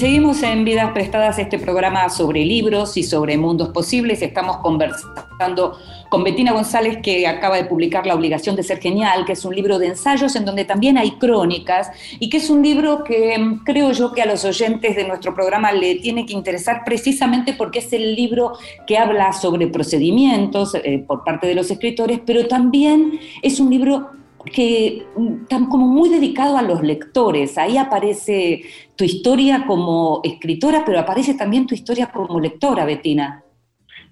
Seguimos 0.00 0.42
en 0.42 0.64
Vidas 0.64 0.92
Prestadas, 0.92 1.38
este 1.38 1.58
programa 1.58 2.08
sobre 2.08 2.42
libros 2.42 2.96
y 2.96 3.02
sobre 3.02 3.36
mundos 3.36 3.68
posibles. 3.68 4.22
Estamos 4.22 4.56
conversando 4.56 5.76
con 6.08 6.24
Betina 6.24 6.52
González, 6.52 7.00
que 7.02 7.26
acaba 7.26 7.56
de 7.56 7.66
publicar 7.66 8.06
La 8.06 8.14
obligación 8.14 8.56
de 8.56 8.62
ser 8.62 8.78
genial, 8.78 9.26
que 9.26 9.32
es 9.32 9.44
un 9.44 9.54
libro 9.54 9.78
de 9.78 9.88
ensayos 9.88 10.36
en 10.36 10.46
donde 10.46 10.64
también 10.64 10.96
hay 10.96 11.10
crónicas 11.18 11.90
y 12.18 12.30
que 12.30 12.38
es 12.38 12.48
un 12.48 12.62
libro 12.62 13.04
que 13.04 13.38
mm, 13.38 13.58
creo 13.62 13.92
yo 13.92 14.12
que 14.12 14.22
a 14.22 14.26
los 14.26 14.42
oyentes 14.46 14.96
de 14.96 15.06
nuestro 15.06 15.34
programa 15.34 15.70
le 15.70 15.96
tiene 15.96 16.24
que 16.24 16.32
interesar 16.32 16.80
precisamente 16.86 17.52
porque 17.52 17.80
es 17.80 17.92
el 17.92 18.16
libro 18.16 18.54
que 18.86 18.96
habla 18.96 19.34
sobre 19.34 19.66
procedimientos 19.66 20.74
eh, 20.76 21.04
por 21.06 21.24
parte 21.24 21.46
de 21.46 21.54
los 21.54 21.70
escritores, 21.70 22.20
pero 22.24 22.48
también 22.48 23.20
es 23.42 23.60
un 23.60 23.68
libro 23.68 24.19
que 24.44 25.06
están 25.42 25.66
como 25.66 25.86
muy 25.86 26.08
dedicado 26.08 26.56
a 26.56 26.62
los 26.62 26.82
lectores. 26.82 27.58
Ahí 27.58 27.76
aparece 27.76 28.62
tu 28.96 29.04
historia 29.04 29.64
como 29.66 30.20
escritora, 30.24 30.82
pero 30.84 30.98
aparece 30.98 31.34
también 31.34 31.66
tu 31.66 31.74
historia 31.74 32.10
como 32.10 32.40
lectora, 32.40 32.84
Betina. 32.84 33.44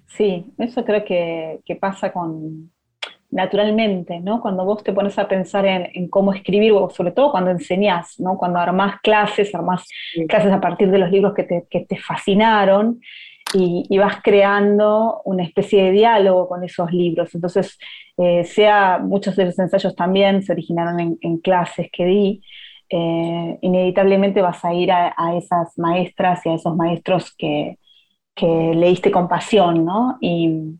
Sí, 0.07 0.45
eso 0.57 0.83
creo 0.83 1.05
que, 1.05 1.77
pasa 1.79 2.11
con 2.11 2.71
naturalmente, 3.31 4.19
¿no? 4.19 4.41
Cuando 4.41 4.65
vos 4.65 4.83
te 4.83 4.91
pones 4.91 5.17
a 5.19 5.27
pensar 5.27 5.65
en, 5.65 6.09
cómo 6.09 6.33
escribir, 6.33 6.71
o 6.73 6.89
sobre 6.89 7.11
todo 7.11 7.31
cuando 7.31 7.51
enseñás, 7.51 8.19
¿no? 8.19 8.37
Cuando 8.37 8.59
armás 8.59 8.99
clases, 9.01 9.53
armás 9.53 9.87
clases 10.27 10.51
a 10.51 10.59
partir 10.59 10.89
de 10.89 10.97
los 10.97 11.11
libros 11.11 11.33
que 11.35 11.43
te, 11.43 11.95
fascinaron, 11.97 12.99
y, 13.53 13.97
vas 13.97 14.21
creando 14.23 15.21
una 15.25 15.43
especie 15.43 15.83
de 15.83 15.91
diálogo 15.91 16.47
con 16.47 16.63
esos 16.63 16.91
libros. 16.91 17.33
Entonces, 17.33 17.77
eh, 18.17 18.43
sea 18.43 18.99
muchos 18.99 19.35
de 19.35 19.45
los 19.45 19.59
ensayos 19.59 19.95
también 19.95 20.43
se 20.43 20.51
originaron 20.51 21.17
en, 21.21 21.37
clases 21.39 21.87
que 21.91 22.05
di, 22.05 22.43
eh, 22.89 23.57
inevitablemente 23.61 24.41
vas 24.41 24.63
a 24.65 24.73
ir 24.73 24.91
a, 24.91 25.13
esas 25.37 25.77
maestras 25.77 26.45
y 26.45 26.49
a 26.49 26.53
esos 26.55 26.75
maestros 26.75 27.35
que, 27.37 27.77
leíste 28.41 29.11
con 29.11 29.27
pasión, 29.27 29.85
¿no? 29.85 30.17
Y, 30.21 30.77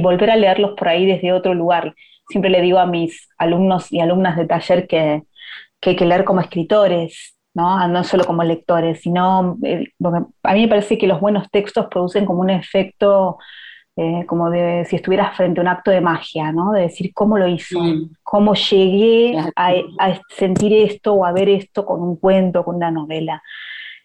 volver 0.00 0.30
a 0.30 0.36
leerlos 0.36 0.72
por 0.76 0.88
ahí 0.88 1.06
desde 1.06 1.32
otro 1.32 1.54
lugar. 1.54 1.94
Siempre 2.28 2.50
le 2.50 2.60
digo 2.60 2.78
a 2.78 2.86
mis 2.86 3.28
alumnos 3.38 3.90
y 3.90 4.00
alumnas 4.00 4.36
de 4.36 4.46
taller 4.46 4.86
que, 4.86 5.22
que 5.80 5.90
hay 5.90 5.96
que 5.96 6.04
leer 6.04 6.24
como 6.24 6.40
escritores, 6.42 7.35
¿no? 7.56 7.88
no 7.88 8.04
solo 8.04 8.24
como 8.26 8.44
lectores, 8.44 9.00
sino, 9.00 9.56
eh, 9.62 9.88
a 10.42 10.52
mí 10.52 10.60
me 10.60 10.68
parece 10.68 10.98
que 10.98 11.06
los 11.06 11.20
buenos 11.20 11.50
textos 11.50 11.86
producen 11.90 12.26
como 12.26 12.42
un 12.42 12.50
efecto 12.50 13.38
eh, 13.96 14.26
como 14.26 14.50
de 14.50 14.84
si 14.84 14.96
estuvieras 14.96 15.34
frente 15.34 15.58
a 15.58 15.62
un 15.62 15.68
acto 15.68 15.90
de 15.90 16.02
magia, 16.02 16.52
¿no? 16.52 16.72
De 16.72 16.82
decir 16.82 17.14
cómo 17.14 17.38
lo 17.38 17.48
hizo, 17.48 17.80
mm. 17.80 18.10
cómo 18.22 18.52
llegué 18.52 19.38
a, 19.56 19.72
sentir 20.28 20.74
esto 20.74 21.14
o 21.14 21.24
a 21.24 21.32
ver 21.32 21.48
esto 21.48 21.86
con 21.86 22.02
un 22.02 22.16
cuento, 22.16 22.62
con 22.62 22.76
una 22.76 22.90
novela. 22.90 23.42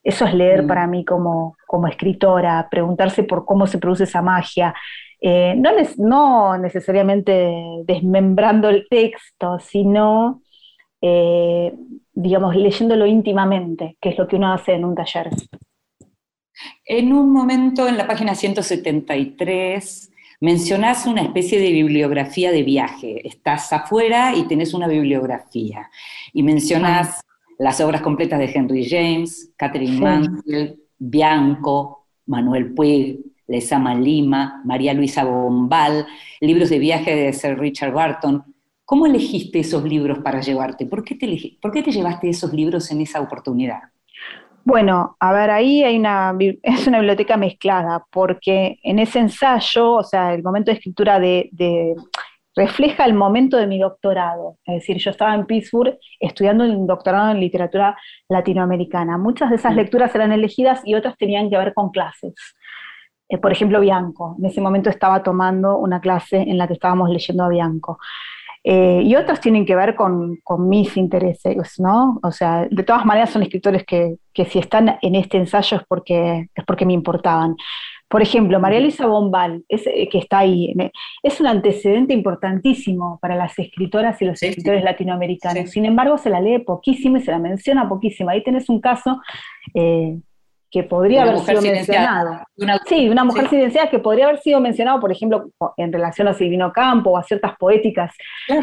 Eso 0.02 0.26
es 0.26 0.34
leer 0.34 0.64
mm. 0.64 0.68
para 0.68 0.88
mí 0.88 1.04
como, 1.04 1.58
como 1.68 1.88
escritora, 1.88 2.70
preguntarse 2.72 3.24
por 3.24 3.44
cómo 3.44 3.68
se 3.68 3.80
produce 3.80 4.06
esa 4.06 4.22
magia. 4.22 4.74
Eh, 5.20 5.56
no, 5.58 5.72
no, 5.98 6.58
necesariamente 6.58 7.54
desmembrando 7.84 8.70
el 8.70 8.88
texto, 8.90 9.60
sino, 9.60 10.42
eh, 11.02 11.74
digamos, 12.14 12.56
leyéndolo 12.56 13.06
íntimamente, 13.06 13.98
que 14.00 14.10
es 14.10 14.18
lo 14.18 14.28
que 14.28 14.36
uno 14.36 14.54
hace 14.54 14.74
en 14.74 14.86
un 14.86 14.96
taller. 14.96 15.30
En 16.86 17.14
un 17.14 17.32
momento 17.32 17.88
en 17.88 17.98
la 17.98 18.08
página 18.08 18.36
173 18.36 20.12
mencionás 20.42 21.06
una 21.06 21.22
especie 21.22 21.60
de 21.60 21.72
bibliografía 21.72 22.52
de 22.52 22.64
viaje. 22.64 23.28
Estás 23.28 23.72
afuera 23.72 24.36
y 24.36 24.48
tenés 24.48 24.74
una 24.74 24.88
bibliografía. 24.88 25.90
Y 26.34 26.44
mencionás 26.44 27.20
ah. 27.20 27.54
las 27.60 27.80
obras 27.82 28.02
completas 28.02 28.40
de 28.40 28.52
Henry 28.54 28.88
James, 28.88 29.54
Catherine 29.56 30.00
Mansell, 30.00 30.80
Bianco, 30.98 32.08
Manuel 32.26 32.74
Puig, 32.74 33.20
Lesama 33.48 33.96
Lima, 33.96 34.62
María 34.66 34.94
Luisa 34.94 35.24
Bombal, 35.24 36.08
libros 36.40 36.70
de 36.70 36.80
viaje 36.80 37.16
de 37.16 37.34
Sir 37.34 37.60
Richard 37.60 37.94
Barton. 37.94 38.44
¿Cómo 38.92 39.06
elegiste 39.06 39.60
esos 39.60 39.86
libros 39.86 40.20
para 40.20 40.42
llevarte? 40.42 40.86
¿Por 40.86 41.06
qué 41.06 41.16
te, 41.16 41.58
¿Por 41.62 41.72
qué 41.72 41.82
te 41.82 41.94
llevaste 41.94 42.28
esos 42.28 42.52
libros 42.52 42.92
en 42.92 43.00
esa 43.00 43.22
oportunidad? 43.22 43.80
Bueno, 44.66 45.16
a 45.18 45.32
ver, 45.32 45.50
ahí 45.50 45.82
hay 45.82 45.98
una, 45.98 46.36
es 46.62 46.88
una 46.88 46.98
biblioteca 46.98 47.38
mezclada, 47.38 48.06
porque 48.12 48.80
en 48.84 49.00
ese 49.00 49.20
ensayo, 49.20 49.94
o 49.94 50.04
sea, 50.04 50.34
el 50.34 50.44
momento 50.44 50.72
de 50.72 50.76
escritura 50.76 51.22
de, 51.22 51.96
refleja 52.54 53.06
el 53.06 53.14
momento 53.14 53.56
de 53.56 53.66
mi 53.66 53.80
doctorado. 53.80 54.58
Es 54.66 54.82
decir, 54.82 54.98
yo 54.98 55.12
estaba 55.12 55.36
en 55.36 55.46
Pittsburgh 55.46 55.98
estudiando 56.20 56.66
un 56.66 56.86
doctorado 56.86 57.32
en 57.32 57.40
literatura 57.40 57.98
latinoamericana. 58.28 59.18
Muchas 59.18 59.52
de 59.52 59.56
esas 59.56 59.72
mm. 59.72 59.78
lecturas 59.78 60.14
eran 60.16 60.34
elegidas 60.34 60.82
y 60.84 60.96
otras 60.96 61.16
tenían 61.16 61.50
que 61.50 61.58
ver 61.58 61.74
con 61.74 61.92
clases. 61.92 62.34
Eh, 63.30 63.38
por 63.38 63.54
ejemplo, 63.54 63.80
Bianco. 63.80 64.36
En 64.38 64.48
ese 64.48 64.60
momento 64.60 64.90
estaba 64.90 65.24
tomando 65.24 65.78
una 65.78 66.02
clase 66.02 66.42
en 66.42 66.58
la 66.58 66.68
que 66.68 66.74
estábamos 66.74 67.10
leyendo 67.10 67.46
a 67.46 67.48
Bianco. 67.48 67.98
Eh, 68.64 69.02
y 69.04 69.16
otros 69.16 69.40
tienen 69.40 69.66
que 69.66 69.76
ver 69.76 69.96
con, 69.96 70.40
mis 70.60 70.96
intereses, 70.96 71.80
¿no? 71.80 72.20
O 72.24 72.32
sea, 72.32 72.68
de 72.70 72.84
todas 72.84 73.06
maneras 73.06 73.32
son 73.32 73.42
escritores 73.42 73.84
que, 73.86 74.18
si 74.46 74.60
están 74.60 74.98
en 75.02 75.16
este 75.16 75.38
ensayo 75.38 75.78
es 75.78 75.84
porque, 75.88 76.50
es 76.54 76.66
porque 76.66 76.86
me 76.86 76.94
importaban. 76.94 77.56
Por 78.08 78.22
ejemplo, 78.22 78.60
María 78.60 78.82
Luisa 78.82 79.08
Bombal, 79.08 79.64
eh, 79.70 80.10
que 80.10 80.18
está 80.18 80.40
ahí, 80.40 80.74
es 81.24 81.40
un 81.40 81.48
antecedente 81.48 82.14
importantísimo 82.14 83.18
para 83.22 83.36
las 83.36 83.58
escritoras 83.58 84.22
y 84.22 84.26
los 84.26 84.44
escritores 84.44 84.84
latinoamericanos. 84.84 85.72
Sin 85.72 85.86
embargo, 85.86 86.18
se 86.18 86.30
la 86.30 86.42
lee 86.42 86.60
poquísimo 86.60 87.18
y 87.18 87.22
se 87.22 87.32
la 87.32 87.40
menciona 87.40 87.88
poquísimo. 87.88 88.30
Ahí 88.30 88.44
tenés 88.44 88.70
un 88.70 88.82
caso 88.82 89.22
eh, 89.74 90.20
que 90.72 90.84
podría 90.84 91.24
haber 91.24 91.40
sido 91.40 91.62
mencionado. 91.62 92.40
Sí, 92.88 93.10
una 93.10 93.26
mujer 93.26 93.50
silenciada 93.50 93.90
que 93.90 94.00
podría 94.00 94.26
haber 94.26 94.40
sido 94.40 94.62
mencionado, 94.62 95.02
por 95.02 95.12
ejemplo, 95.12 95.52
en 95.76 95.92
relación 95.92 96.30
a 96.30 96.34
Silvino 96.34 96.72
Campo 96.72 97.12
o 97.12 97.18
a 97.18 97.24
ciertas 97.24 97.58
poéticas 97.58 98.16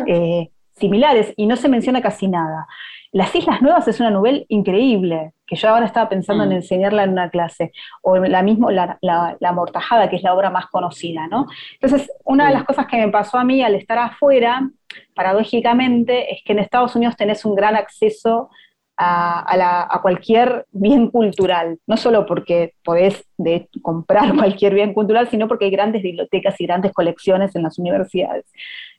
eh, 0.06 0.48
similares, 0.74 1.34
y 1.36 1.46
no 1.46 1.56
se 1.56 1.68
menciona 1.68 2.00
casi 2.00 2.26
nada. 2.26 2.66
Las 3.12 3.34
Islas 3.34 3.60
Nuevas 3.62 3.88
es 3.88 4.00
una 4.00 4.10
novela 4.10 4.40
increíble, 4.48 5.32
que 5.46 5.56
yo 5.56 5.68
ahora 5.68 5.86
estaba 5.86 6.08
pensando 6.08 6.44
en 6.44 6.50
mm. 6.50 6.52
enseñarla 6.52 7.04
en 7.04 7.10
una 7.10 7.28
clase, 7.28 7.72
o 8.02 8.16
la 8.16 8.42
misma 8.42 8.72
la, 8.72 8.98
la, 9.00 9.52
Mortajada, 9.52 10.08
que 10.08 10.16
es 10.16 10.22
la 10.22 10.34
obra 10.34 10.50
más 10.50 10.66
conocida, 10.66 11.26
¿no? 11.26 11.46
Entonces, 11.80 12.10
una 12.24 12.48
de 12.48 12.54
las 12.54 12.64
cosas 12.64 12.86
que 12.86 12.96
me 12.96 13.08
pasó 13.12 13.38
a 13.38 13.44
mí 13.44 13.62
al 13.62 13.74
estar 13.74 13.98
afuera, 13.98 14.70
paradójicamente, 15.14 16.32
es 16.32 16.42
que 16.44 16.52
en 16.52 16.60
Estados 16.60 16.96
Unidos 16.96 17.16
tenés 17.16 17.44
un 17.44 17.54
gran 17.54 17.76
acceso 17.76 18.50
a, 18.98 20.00
cualquier 20.02 20.66
bien 20.72 21.10
cultural, 21.10 21.78
no 21.86 21.96
solo 21.96 22.26
porque 22.26 22.74
podés 22.82 23.24
comprar 23.82 24.34
cualquier 24.36 24.74
bien 24.74 24.92
cultural, 24.92 25.28
sino 25.28 25.46
porque 25.46 25.66
hay 25.66 25.70
grandes 25.70 26.02
bibliotecas 26.02 26.60
y 26.60 26.66
grandes 26.66 26.92
colecciones 26.92 27.54
en 27.54 27.62
las 27.62 27.78
universidades. 27.78 28.44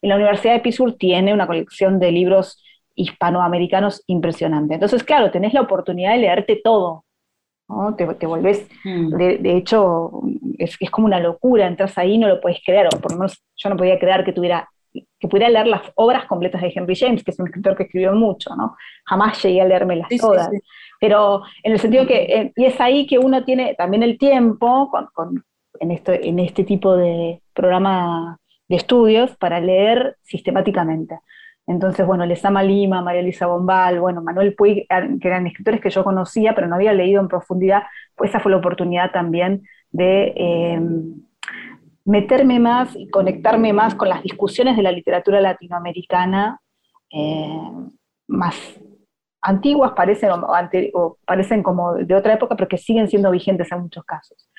En 0.02 0.10
la 0.10 0.16
Universidad 0.16 0.54
de 0.54 0.62
Pittsburgh 0.62 0.98
tiene 0.98 1.34
una 1.34 1.48
colección 1.48 2.00
de 2.00 2.12
libros 2.12 2.64
hispanoamericanos 2.96 4.04
impresionante. 4.08 4.74
Entonces, 4.74 5.04
claro, 5.04 5.32
tenés 5.32 5.54
la 5.54 5.62
oportunidad 5.62 6.14
de 6.14 6.20
leerte 6.20 6.62
todo. 6.64 7.04
Te, 7.98 8.08
te 8.16 8.26
volvés, 8.26 8.68
mm. 8.84 9.16
de, 9.16 9.58
hecho, 9.58 10.24
es, 10.58 10.76
es, 10.80 10.90
como 10.90 11.06
una 11.06 11.20
locura, 11.20 11.68
entras 11.68 11.96
ahí 12.00 12.14
y 12.14 12.18
no 12.18 12.28
lo 12.28 12.42
puedes 12.42 12.60
creer, 12.66 12.88
o 12.88 13.00
por 13.00 13.12
lo 13.12 13.20
menos 13.20 13.44
yo 13.58 13.70
no 13.70 13.78
podía 13.78 14.00
creer 14.00 14.26
que 14.26 14.34
tuviera 14.34 14.68
que 15.20 15.28
pudiera 15.28 15.50
leer 15.50 15.68
las 15.68 15.82
obras 15.96 16.26
completas 16.26 16.62
de 16.62 16.72
Henry 16.74 16.96
James, 16.96 17.24
que 17.24 17.32
es 17.32 17.40
un 17.40 17.48
escritor 17.48 17.76
que 17.76 17.84
escribió 17.84 18.14
mucho, 18.14 18.56
¿no? 18.56 18.78
Jamás 19.06 19.42
llegué 19.44 19.62
a 19.62 19.66
leérmelas 19.66 20.08
todas. 20.20 20.50
Pero 21.00 21.44
en 21.64 21.74
el 21.74 21.80
sentido 21.80 22.08
que, 22.08 22.24
eh, 22.24 22.54
y 22.56 22.66
es 22.66 22.80
ahí 22.80 23.06
que 23.06 23.20
uno 23.20 23.44
tiene 23.44 23.76
también 23.76 24.04
el 24.04 24.18
tiempo, 24.18 24.90
con, 25.14 25.44
en, 25.80 25.92
esto, 25.92 26.14
en 26.14 26.40
este 26.40 26.64
tipo 26.64 26.96
de 26.96 27.42
programa 27.54 28.38
de 28.68 28.76
estudios, 28.78 29.36
para 29.36 29.60
leer 29.60 30.18
sistemáticamente. 30.24 31.20
Entonces, 31.68 32.06
bueno, 32.06 32.26
Lesama 32.26 32.64
Lima, 32.64 33.02
María 33.02 33.22
Elisa 33.22 33.46
Bombal, 33.46 34.00
bueno, 34.00 34.22
Manuel 34.22 34.56
Puig, 34.56 34.88
que 34.88 35.28
eran 35.28 35.48
escritores 35.48 35.82
que 35.82 35.90
yo 35.90 36.04
conocía, 36.04 36.56
pero 36.56 36.68
no 36.68 36.76
había 36.76 36.94
leído 36.94 37.22
en 37.22 37.28
profundidad, 37.28 37.84
pues 38.16 38.32
esa 38.32 38.40
fue 38.40 38.52
la 38.52 38.58
oportunidad 38.58 39.12
también 39.12 39.64
de... 39.92 40.34
Eh, 40.36 40.82
meterme 42.10 42.60
más 42.60 42.96
y 42.96 43.08
conectarme 43.08 43.72
más 43.72 43.94
con 43.94 44.10
las 44.10 44.24
discusiones 44.24 44.76
de 44.76 44.82
la 44.82 44.92
literatura 44.92 45.40
latinoamericana 45.42 46.60
eh, 47.12 47.72
más 48.28 48.56
antiguas, 49.42 49.92
parecen, 49.96 50.32
o, 50.32 51.18
parecen 51.24 51.62
como 51.62 51.94
de 51.94 52.16
otra 52.16 52.34
época, 52.34 52.56
pero 52.56 52.68
que 52.68 52.80
siguen 52.80 53.08
siendo 53.08 53.30
vigentes 53.30 53.72
en 53.72 53.82
muchos 53.82 54.04
casos. 54.06 54.50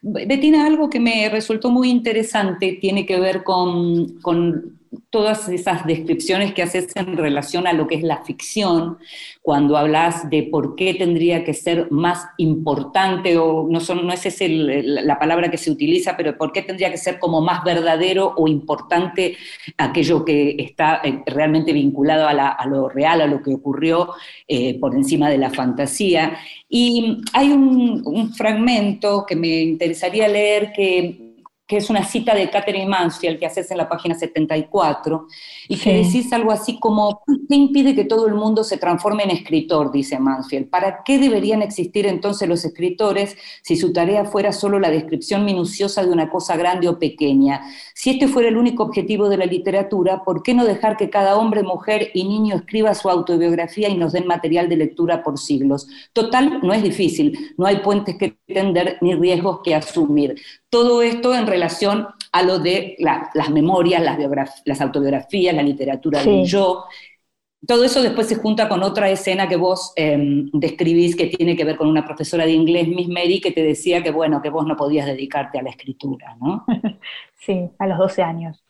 Betina, 0.00 0.66
algo 0.66 0.88
que 0.88 0.98
me 0.98 1.28
resultó 1.28 1.70
muy 1.70 1.90
interesante 1.90 2.78
tiene 2.80 3.04
que 3.04 3.20
ver 3.20 3.44
con, 3.44 4.18
con 4.22 4.80
todas 5.10 5.48
esas 5.48 5.86
descripciones 5.86 6.54
que 6.54 6.62
haces 6.62 6.88
en 6.94 7.16
relación 7.16 7.66
a 7.66 7.72
lo 7.72 7.86
que 7.86 7.96
es 7.96 8.02
la 8.02 8.24
ficción, 8.24 8.98
cuando 9.42 9.76
hablas 9.76 10.28
de 10.30 10.44
por 10.44 10.74
qué 10.74 10.94
tendría 10.94 11.44
que 11.44 11.54
ser 11.54 11.90
más 11.90 12.26
importante, 12.38 13.36
o 13.36 13.66
no, 13.68 13.80
son, 13.80 14.06
no 14.06 14.12
es 14.12 14.24
esa 14.26 14.44
la 14.48 15.18
palabra 15.18 15.50
que 15.50 15.58
se 15.58 15.70
utiliza, 15.70 16.16
pero 16.16 16.36
por 16.36 16.52
qué 16.52 16.62
tendría 16.62 16.90
que 16.90 16.98
ser 16.98 17.18
como 17.18 17.40
más 17.40 17.62
verdadero 17.64 18.34
o 18.36 18.48
importante 18.48 19.36
aquello 19.78 20.24
que 20.24 20.56
está 20.58 21.00
eh, 21.04 21.22
realmente 21.26 21.72
vinculado 21.72 22.26
a, 22.26 22.66
lo 22.66 22.88
real, 22.88 23.20
a 23.20 23.26
lo 23.26 23.42
que 23.42 23.54
ocurrió 23.54 24.14
eh, 24.48 24.78
por 24.78 24.94
encima 24.94 25.28
de 25.28 25.38
la 25.38 25.50
fantasía. 25.50 26.36
Y 26.68 27.22
hay 27.32 27.52
un, 27.52 28.02
un 28.04 28.34
fragmento 28.34 29.24
que 29.26 29.36
me 29.36 29.62
interesaría 29.62 30.28
leer 30.28 30.72
que 30.72 31.33
que 31.66 31.78
es 31.78 31.88
una 31.88 32.04
cita 32.04 32.34
de 32.34 32.50
Catherine 32.50 32.86
Mansfield 32.86 33.38
que 33.38 33.46
haces 33.46 33.70
en 33.70 33.78
la 33.78 33.88
página 33.88 34.14
74, 34.14 35.26
y 35.68 35.78
que 35.78 35.94
decís 35.94 36.32
algo 36.32 36.52
así 36.52 36.78
como, 36.78 37.22
¿qué 37.26 37.54
impide 37.54 37.94
que 37.94 38.04
todo 38.04 38.26
el 38.26 38.34
mundo 38.34 38.64
se 38.64 38.76
transforme 38.76 39.24
en 39.24 39.30
escritor? 39.30 39.90
Dice 39.90 40.18
Mansfield. 40.18 40.68
¿Para 40.68 41.02
qué 41.04 41.18
deberían 41.18 41.62
existir 41.62 42.06
entonces 42.06 42.48
los 42.48 42.64
escritores 42.64 43.36
si 43.62 43.76
su 43.76 43.92
tarea 43.92 44.24
fuera 44.26 44.52
solo 44.52 44.78
la 44.78 44.90
descripción 44.90 45.44
minuciosa 45.44 46.04
de 46.04 46.10
una 46.10 46.30
cosa 46.30 46.56
grande 46.56 46.88
o 46.88 46.98
pequeña? 46.98 47.62
Si 47.94 48.10
este 48.10 48.28
fuera 48.28 48.48
el 48.48 48.56
único 48.56 48.82
objetivo 48.82 49.28
de 49.28 49.38
la 49.38 49.46
literatura, 49.46 50.22
¿por 50.24 50.42
qué 50.42 50.52
no 50.52 50.64
dejar 50.64 50.96
que 50.96 51.08
cada 51.08 51.36
hombre, 51.36 51.62
mujer 51.62 52.10
y 52.12 52.24
niño 52.24 52.56
escriba 52.56 52.94
su 52.94 53.08
autobiografía 53.08 53.88
y 53.88 53.96
nos 53.96 54.12
den 54.12 54.26
material 54.26 54.68
de 54.68 54.76
lectura 54.76 55.22
por 55.22 55.38
siglos? 55.38 55.88
Total, 56.12 56.60
no 56.62 56.74
es 56.74 56.82
difícil, 56.82 57.54
no 57.56 57.66
hay 57.66 57.76
puentes 57.78 58.16
que 58.16 58.36
tender 58.46 58.98
ni 59.00 59.14
riesgos 59.14 59.60
que 59.64 59.74
asumir. 59.74 60.34
Todo 60.74 61.02
esto 61.02 61.32
en 61.36 61.46
relación 61.46 62.08
a 62.32 62.42
lo 62.42 62.58
de 62.58 62.96
las 62.98 63.48
memorias, 63.50 64.02
las, 64.02 64.18
las, 64.64 64.80
autobiografías, 64.80 65.54
la 65.54 65.62
literatura 65.62 66.20
del 66.20 66.44
yo. 66.44 66.86
Todo 67.64 67.84
eso 67.84 68.02
después 68.02 68.26
se 68.26 68.34
junta 68.34 68.68
con 68.68 68.82
otra 68.82 69.08
escena 69.08 69.48
que 69.48 69.54
vos 69.54 69.92
em, 69.94 70.50
describís 70.52 71.14
que 71.14 71.28
tiene 71.28 71.56
que 71.56 71.64
ver 71.64 71.76
con 71.76 71.86
una 71.86 72.04
profesora 72.04 72.44
de 72.44 72.50
inglés, 72.50 72.88
Miss 72.88 73.06
Mary, 73.06 73.40
que 73.40 73.52
te 73.52 73.62
decía 73.62 74.02
que 74.02 74.10
bueno, 74.10 74.42
que 74.42 74.50
vos 74.50 74.66
no 74.66 74.76
podías 74.76 75.06
dedicarte 75.06 75.60
a 75.60 75.62
la 75.62 75.70
escritura, 75.70 76.36
¿no? 76.40 76.64
Sí, 77.38 77.70
a 77.78 77.86
los 77.86 77.96
12 77.96 78.22
años. 78.24 78.64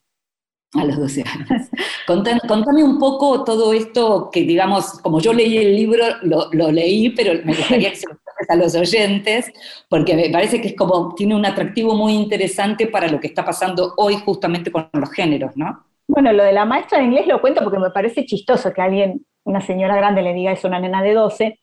A 0.74 0.84
los 0.84 0.98
12 0.98 1.22
años. 1.22 1.70
Contame, 2.06 2.84
un 2.84 2.98
poco 2.98 3.44
todo 3.44 3.72
esto 3.72 4.28
que, 4.30 4.42
digamos, 4.42 5.00
como 5.00 5.20
yo 5.20 5.32
leí 5.32 5.56
el 5.56 5.74
libro, 5.74 6.04
lo, 6.20 6.70
leí, 6.70 7.08
pero 7.08 7.32
me 7.46 7.54
gustaría 7.54 7.88
que 7.88 7.96
se 7.96 8.08
lo 8.08 8.16
a 8.48 8.56
los 8.56 8.74
oyentes, 8.74 9.52
porque 9.88 10.14
me 10.14 10.30
parece 10.30 10.60
que 10.60 10.68
es 10.68 10.76
como, 10.76 11.14
tiene 11.14 11.34
un 11.34 11.46
atractivo 11.46 11.94
muy 11.94 12.12
interesante 12.12 12.86
para 12.86 13.08
lo 13.08 13.20
que 13.20 13.28
está 13.28 13.44
pasando 13.44 13.94
hoy 13.96 14.16
justamente 14.16 14.70
con 14.70 14.88
los 14.92 15.10
géneros, 15.10 15.56
¿no? 15.56 15.84
Bueno, 16.06 16.32
lo 16.32 16.44
de 16.44 16.52
la 16.52 16.64
maestra 16.64 16.98
de 16.98 17.04
inglés 17.04 17.26
lo 17.26 17.40
cuento 17.40 17.62
porque 17.62 17.78
me 17.78 17.90
parece 17.90 18.26
chistoso 18.26 18.72
que 18.72 18.82
alguien, 18.82 19.24
una 19.44 19.60
señora 19.60 19.96
grande, 19.96 20.22
le 20.22 20.34
diga 20.34 20.52
eso 20.52 20.66
a 20.66 20.70
una 20.70 20.80
nena 20.80 21.02
de 21.02 21.14
12. 21.14 21.60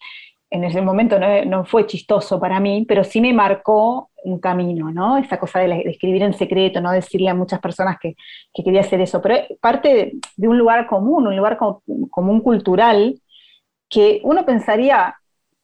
En 0.49 0.63
ese 0.63 0.81
momento 0.81 1.17
no, 1.19 1.63
fue 1.65 1.85
chistoso 1.85 2.39
para 2.39 2.59
mí, 2.59 2.85
pero 2.87 3.03
sí 3.03 3.21
me 3.21 3.33
marcó 3.33 4.09
un 4.23 4.39
camino, 4.39 4.91
¿no? 4.91 5.17
Esa 5.17 5.39
cosa 5.39 5.59
de, 5.59 5.83
escribir 5.85 6.23
en 6.23 6.33
secreto, 6.33 6.81
no 6.81 6.91
decirle 6.91 7.29
a 7.29 7.35
muchas 7.35 7.59
personas 7.59 7.97
que, 8.01 8.15
quería 8.53 8.81
hacer 8.81 8.99
eso, 8.99 9.21
pero 9.21 9.35
parte 9.61 10.13
de, 10.35 10.47
un 10.47 10.57
lugar 10.57 10.87
común, 10.87 11.27
un 11.27 11.35
lugar 11.35 11.57
común 11.57 12.41
cultural, 12.41 13.21
que 13.89 14.21
uno 14.23 14.45
pensaría 14.45 15.15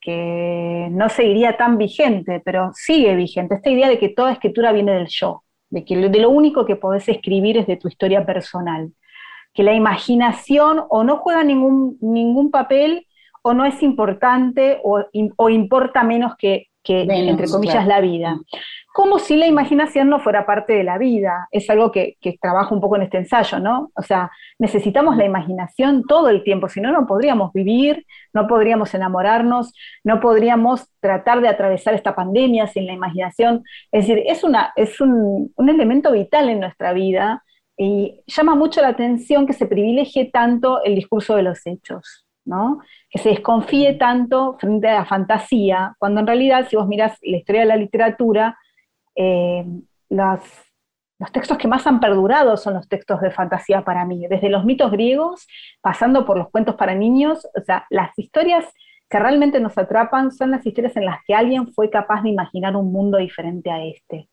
que 0.07 0.87
no 0.89 1.09
seguiría 1.09 1.57
tan 1.57 1.77
vigente, 1.77 2.41
pero 2.45 2.71
sigue 2.73 3.13
vigente. 3.13 3.55
Esta 3.55 3.69
idea 3.69 3.89
de 3.89 3.99
que 3.99 4.07
toda 4.07 4.31
escritura 4.31 4.71
viene 4.71 4.93
del 4.93 5.07
yo, 5.09 5.43
de 5.69 5.83
que 5.83 5.97
de 5.97 6.19
lo 6.19 6.29
único 6.29 6.65
que 6.65 6.77
podés 6.77 7.09
escribir 7.09 7.57
es 7.57 7.67
de 7.67 7.75
tu 7.75 7.89
historia 7.89 8.25
personal, 8.25 8.93
que 9.53 9.63
la 9.63 9.73
imaginación 9.73 10.81
o 10.89 11.03
no 11.03 11.17
juega 11.17 11.43
ningún, 11.43 11.97
ningún 11.99 12.51
papel 12.51 13.05
o 13.41 13.53
no 13.53 13.65
es 13.65 13.83
importante 13.83 14.79
o, 14.81 15.49
importa 15.49 16.03
menos 16.03 16.37
que, 16.37 16.67
entre 16.85 17.49
comillas, 17.49 17.85
la 17.85 17.99
vida. 17.99 18.39
Como 18.97 19.19
si 19.19 19.37
la 19.37 19.45
imaginación 19.45 20.09
no 20.09 20.19
fuera 20.19 20.47
parte 20.47 20.73
de 20.73 20.83
la 20.83 20.97
vida. 20.97 21.47
Es 21.51 21.69
algo 21.69 21.91
que, 21.91 22.17
que 22.19 22.35
trabajo 22.41 22.73
un 22.73 22.81
poco 22.81 22.95
en 22.95 23.03
este 23.03 23.19
ensayo, 23.19 23.59
¿no? 23.59 23.91
O 23.93 24.01
sea, 24.01 24.31
necesitamos 24.57 25.17
la 25.17 25.23
imaginación 25.23 26.03
todo 26.07 26.29
el 26.29 26.43
tiempo, 26.43 26.67
si 26.67 26.81
no, 26.81 26.91
no 26.91 27.05
podríamos 27.05 27.53
vivir, 27.53 28.07
no 28.33 28.47
podríamos 28.47 28.95
enamorarnos, 28.95 29.71
no 30.03 30.19
podríamos 30.19 30.89
tratar 30.99 31.41
de 31.41 31.47
atravesar 31.47 31.93
esta 31.93 32.15
pandemia 32.15 32.65
sin 32.65 32.87
la 32.87 32.93
imaginación. 32.93 33.63
Es 33.91 34.07
decir, 34.07 34.23
es, 34.25 34.43
una, 34.43 34.73
es 34.75 34.99
un, 34.99 35.53
un 35.55 35.69
elemento 35.69 36.11
vital 36.11 36.49
en 36.49 36.59
nuestra 36.59 36.91
vida 36.91 37.43
y 37.77 38.23
llama 38.25 38.55
mucho 38.55 38.81
la 38.81 38.87
atención 38.87 39.45
que 39.45 39.53
se 39.53 39.67
privilegie 39.67 40.31
tanto 40.31 40.83
el 40.83 40.95
discurso 40.95 41.35
de 41.35 41.43
los 41.43 41.67
hechos. 41.67 42.25
¿no? 42.45 42.79
que 43.09 43.19
se 43.19 43.29
desconfíe 43.29 43.95
tanto 43.95 44.55
frente 44.57 44.87
a 44.87 44.99
la 44.99 45.05
fantasía, 45.05 45.93
cuando 45.99 46.21
en 46.21 46.27
realidad, 46.27 46.65
si 46.69 46.77
vos 46.77 46.87
mirás 46.87 47.17
la 47.21 47.35
historia 47.35 47.61
de 47.61 47.67
la 47.67 47.75
literatura, 47.75 48.57
eh, 49.17 49.65
los, 50.09 50.39
los 51.19 51.31
textos 51.31 51.57
que 51.57 51.67
más 51.67 51.85
han 51.87 51.99
perdurado 51.99 52.55
son 52.57 52.75
los 52.75 52.87
textos 52.87 53.19
de 53.21 53.31
fantasía 53.31 53.83
para 53.83 54.05
mí, 54.05 54.27
desde 54.27 54.49
los 54.49 54.63
mitos 54.63 54.91
griegos, 54.91 55.47
pasando 55.81 56.25
por 56.25 56.37
los 56.37 56.49
cuentos 56.49 56.75
para 56.75 56.95
niños, 56.95 57.45
o 57.55 57.61
sea, 57.63 57.85
las 57.89 58.17
historias 58.17 58.65
que 59.09 59.19
realmente 59.19 59.59
nos 59.59 59.77
atrapan 59.77 60.31
son 60.31 60.51
las 60.51 60.65
historias 60.65 60.95
en 60.97 61.05
las 61.05 61.19
que 61.25 61.33
alguien 61.33 61.73
fue 61.73 61.89
capaz 61.89 62.21
de 62.23 62.29
imaginar 62.29 62.75
un 62.75 62.91
mundo 62.91 63.17
diferente 63.17 63.71
a 63.71 63.83
este. 63.83 64.29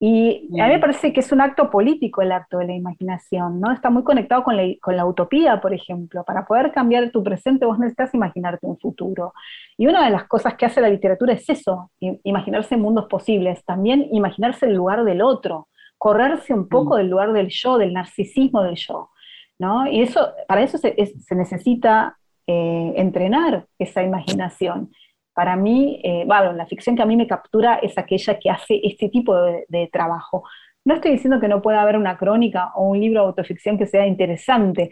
Y 0.00 0.48
a 0.60 0.68
mí 0.68 0.74
me 0.74 0.78
parece 0.78 1.12
que 1.12 1.20
es 1.20 1.32
un 1.32 1.40
acto 1.40 1.70
político 1.70 2.22
el 2.22 2.30
acto 2.30 2.58
de 2.58 2.66
la 2.66 2.74
imaginación, 2.74 3.60
¿no? 3.60 3.72
Está 3.72 3.90
muy 3.90 4.04
conectado 4.04 4.44
con 4.44 4.56
la, 4.56 5.04
utopía, 5.04 5.60
por 5.60 5.74
ejemplo. 5.74 6.22
Para 6.22 6.46
poder 6.46 6.70
cambiar 6.70 7.10
tu 7.10 7.24
presente 7.24 7.66
vos 7.66 7.80
necesitas 7.80 8.14
imaginarte 8.14 8.64
un 8.66 8.78
futuro. 8.78 9.34
Y 9.76 9.88
una 9.88 10.04
de 10.04 10.10
las 10.12 10.24
cosas 10.28 10.54
que 10.54 10.66
hace 10.66 10.80
la 10.80 10.88
literatura 10.88 11.32
es 11.32 11.48
eso, 11.48 11.90
imaginarse 11.98 12.76
mundos 12.76 13.06
posibles, 13.06 13.64
también 13.64 14.06
imaginarse 14.12 14.66
el 14.66 14.74
lugar 14.74 15.02
del 15.02 15.20
otro, 15.20 15.66
correrse 15.96 16.54
un 16.54 16.68
poco 16.68 16.94
mm. 16.94 16.98
del 16.98 17.08
lugar 17.08 17.32
del 17.32 17.48
yo, 17.48 17.76
del 17.76 17.92
narcisismo 17.92 18.62
del 18.62 18.76
yo, 18.76 19.10
¿no? 19.58 19.90
Y 19.90 20.02
eso, 20.02 20.32
para 20.46 20.62
eso 20.62 20.78
se, 20.78 20.94
necesita 21.32 22.16
eh, 22.46 22.92
entrenar 22.96 23.66
esa 23.80 24.04
imaginación 24.04 24.92
para 25.38 25.54
mí, 25.54 26.00
eh, 26.02 26.24
bueno, 26.26 26.52
la 26.52 26.66
ficción 26.66 26.96
que 26.96 27.02
a 27.02 27.06
mí 27.06 27.16
me 27.16 27.28
captura 27.28 27.76
es 27.76 27.96
aquella 27.96 28.40
que 28.40 28.50
hace 28.50 28.80
este 28.82 29.08
tipo 29.08 29.36
de, 29.36 29.88
trabajo. 29.92 30.42
No 30.84 30.94
estoy 30.94 31.12
diciendo 31.12 31.38
que 31.38 31.46
no 31.46 31.62
pueda 31.62 31.80
haber 31.80 31.96
una 31.96 32.18
crónica 32.18 32.72
o 32.74 32.88
un 32.88 32.98
libro 32.98 33.20
de 33.20 33.26
autoficción 33.28 33.78
que 33.78 33.86
sea 33.86 34.04
interesante. 34.04 34.90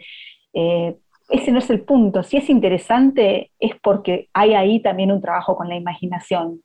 Eh, 0.53 0.95
ese 1.27 1.51
no 1.51 1.59
es 1.59 1.69
el 1.69 1.81
punto. 1.81 2.23
Si 2.23 2.37
es 2.37 2.49
interesante 2.49 3.51
es 3.59 3.73
porque 3.83 4.29
hay 4.31 4.53
ahí 4.53 4.81
también 4.81 5.11
un 5.11 5.19
trabajo 5.19 5.57
con 5.57 5.67
la 5.67 5.75
imaginación. 5.75 6.61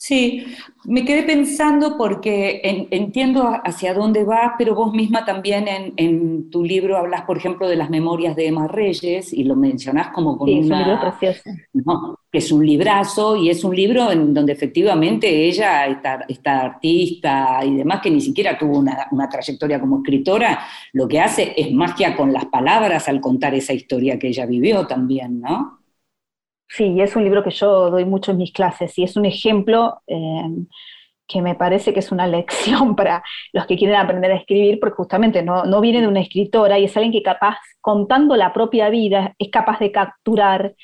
Sí, 0.00 0.46
me 0.84 1.04
quedé 1.04 1.24
pensando 1.24 1.96
porque 1.98 2.60
entiendo 2.92 3.50
hacia 3.64 3.92
dónde 3.94 4.22
va, 4.22 4.54
pero 4.56 4.76
vos 4.76 4.92
misma 4.92 5.24
también 5.24 5.66
en, 5.96 6.50
tu 6.50 6.62
libro 6.62 6.96
hablas, 6.96 7.22
por 7.22 7.36
ejemplo, 7.36 7.68
de 7.68 7.74
las 7.74 7.90
memorias 7.90 8.36
de 8.36 8.46
Emma 8.46 8.68
Reyes 8.68 9.32
y 9.32 9.42
lo 9.42 9.56
mencionás 9.56 10.10
como 10.14 10.38
con 10.38 10.48
sí, 10.48 10.60
una, 10.60 10.62
es 10.62 10.70
un 10.70 10.92
libro 10.92 11.00
precioso. 11.00 12.18
que 12.30 12.38
es 12.38 12.52
un 12.52 12.64
librazo 12.64 13.36
y 13.36 13.50
es 13.50 13.64
un 13.64 13.74
libro 13.74 14.12
en 14.12 14.32
donde 14.32 14.52
efectivamente 14.52 15.28
ella, 15.48 15.86
esta, 15.86 16.60
artista 16.60 17.58
y 17.64 17.74
demás, 17.74 18.00
que 18.00 18.10
ni 18.10 18.20
siquiera 18.20 18.56
tuvo 18.56 18.78
una, 18.78 19.08
una 19.10 19.28
trayectoria 19.28 19.80
como 19.80 19.98
escritora, 19.98 20.60
lo 20.92 21.08
que 21.08 21.20
hace 21.20 21.54
es 21.56 21.72
magia 21.72 22.16
con 22.16 22.32
las 22.32 22.46
palabras 22.46 23.08
al 23.08 23.20
contar 23.20 23.54
esa 23.54 23.72
historia 23.72 24.16
que 24.16 24.28
ella 24.28 24.46
vivió 24.46 24.86
también, 24.86 25.40
¿no? 25.40 25.78
Sí, 26.68 27.00
es 27.00 27.16
un 27.16 27.24
libro 27.24 27.42
que 27.42 27.50
yo 27.50 27.90
doy 27.90 28.04
mucho 28.04 28.32
en 28.32 28.38
mis 28.38 28.52
clases 28.52 28.98
y 28.98 29.02
es 29.02 29.16
un 29.16 29.24
ejemplo 29.24 30.02
eh, 30.06 30.44
que 31.28 31.42
me 31.42 31.54
parece 31.54 31.92
que 31.92 32.00
es 32.00 32.10
una 32.10 32.26
lección 32.26 32.96
para 32.96 33.22
los 33.52 33.66
que 33.66 33.76
quieren 33.76 33.96
aprender 33.96 34.32
a 34.32 34.36
escribir, 34.36 34.80
porque 34.80 34.96
justamente 34.96 35.42
no, 35.42 35.64
no, 35.64 35.80
viene 35.80 36.00
de 36.00 36.08
una 36.08 36.20
escritora 36.20 36.78
y 36.78 36.84
es 36.84 36.96
alguien 36.96 37.12
que 37.12 37.22
capaz, 37.22 37.58
contando 37.80 38.34
la 38.36 38.52
propia 38.52 38.88
vida, 38.88 39.34
es 39.38 39.50
capaz 39.50 39.78
de 39.78 39.92
capturar. 39.92 40.74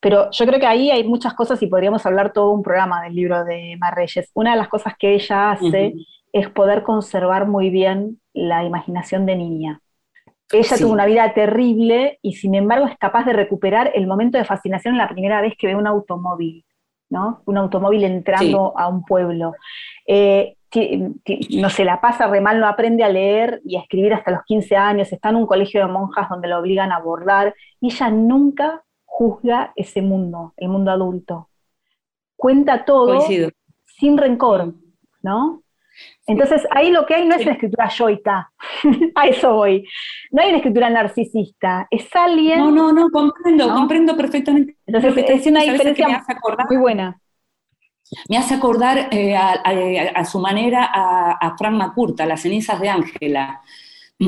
Pero 0.00 0.30
yo 0.30 0.46
creo 0.46 0.58
que 0.58 0.66
ahí 0.66 0.90
hay 0.90 1.04
muchas 1.04 1.34
cosas 1.34 1.62
y 1.62 1.66
podríamos 1.66 2.04
hablar 2.06 2.32
todo 2.32 2.50
un 2.50 2.62
programa 2.62 3.02
del 3.02 3.14
libro 3.14 3.44
de 3.44 3.76
Marreyes. 3.78 4.30
Una 4.34 4.52
de 4.52 4.56
las 4.56 4.68
cosas 4.68 4.94
que 4.98 5.14
ella 5.14 5.52
hace 5.52 5.94
es 6.32 6.48
poder 6.48 6.82
conservar 6.82 7.46
muy 7.46 7.70
bien 7.70 8.20
la 8.32 8.64
imaginación 8.64 9.26
de 9.26 9.36
niña. 9.36 9.80
Ella 10.52 10.76
tuvo 10.76 10.92
una 10.92 11.06
vida 11.06 11.32
terrible 11.32 12.18
y 12.22 12.34
sin 12.34 12.54
embargo 12.54 12.86
es 12.86 12.98
capaz 12.98 13.24
de 13.24 13.32
recuperar 13.32 13.92
el 13.94 14.06
momento 14.06 14.38
de 14.38 14.44
fascinación 14.44 14.96
la 14.96 15.08
primera 15.08 15.40
vez 15.40 15.54
que 15.56 15.68
ve 15.68 15.76
un 15.76 15.86
automóvil, 15.86 16.64
¿no? 17.08 17.42
Un 17.46 17.56
automóvil 17.58 18.04
entrando 18.04 18.76
a 18.76 18.88
un 18.88 19.04
pueblo. 19.04 19.54
Eh, 20.06 20.56
no 21.50 21.70
se 21.70 21.84
la 21.84 22.00
pasa 22.00 22.28
re 22.28 22.40
mal, 22.40 22.60
no 22.60 22.66
aprende 22.66 23.04
a 23.04 23.08
leer 23.08 23.60
y 23.64 23.76
a 23.76 23.80
escribir 23.80 24.14
hasta 24.14 24.30
los 24.30 24.42
15 24.44 24.76
años, 24.76 25.12
está 25.12 25.30
en 25.30 25.36
un 25.36 25.46
colegio 25.46 25.80
de 25.80 25.92
monjas 25.92 26.28
donde 26.28 26.48
lo 26.48 26.58
obligan 26.58 26.92
a 26.92 26.96
abordar 26.96 27.54
y 27.80 27.92
ella 27.92 28.10
nunca 28.10 28.82
juzga 29.04 29.72
ese 29.76 30.02
mundo, 30.02 30.54
el 30.56 30.68
mundo 30.68 30.90
adulto. 30.90 31.48
Cuenta 32.36 32.84
todo 32.84 33.20
sin 33.84 34.16
rencor, 34.16 34.74
¿no? 35.22 35.62
Entonces, 36.26 36.62
ahí 36.70 36.90
lo 36.90 37.06
que 37.06 37.14
hay 37.14 37.26
no 37.26 37.34
es 37.34 37.42
una 37.42 37.52
escritura 37.52 37.88
yoica, 37.88 38.52
a 39.14 39.26
eso 39.26 39.54
voy. 39.54 39.84
No 40.30 40.42
hay 40.42 40.48
una 40.48 40.58
escritura 40.58 40.90
narcisista, 40.90 41.88
es 41.90 42.08
alguien... 42.14 42.58
No, 42.58 42.70
no, 42.70 42.92
no, 42.92 43.10
comprendo, 43.10 43.72
comprendo 43.74 44.16
perfectamente. 44.16 44.76
Entonces, 44.86 45.24
es 45.28 45.46
una 45.46 45.62
diferencia 45.62 46.24
muy 46.68 46.76
buena. 46.76 47.20
Me 48.28 48.36
hace 48.36 48.54
acordar 48.54 49.08
eh, 49.12 49.36
a, 49.36 50.24
su 50.24 50.40
manera 50.40 50.90
a, 50.92 51.56
Frank 51.56 51.74
McCourt, 51.74 52.20
a 52.20 52.26
las 52.26 52.42
cenizas 52.42 52.80
de 52.80 52.88
Ángela, 52.88 53.60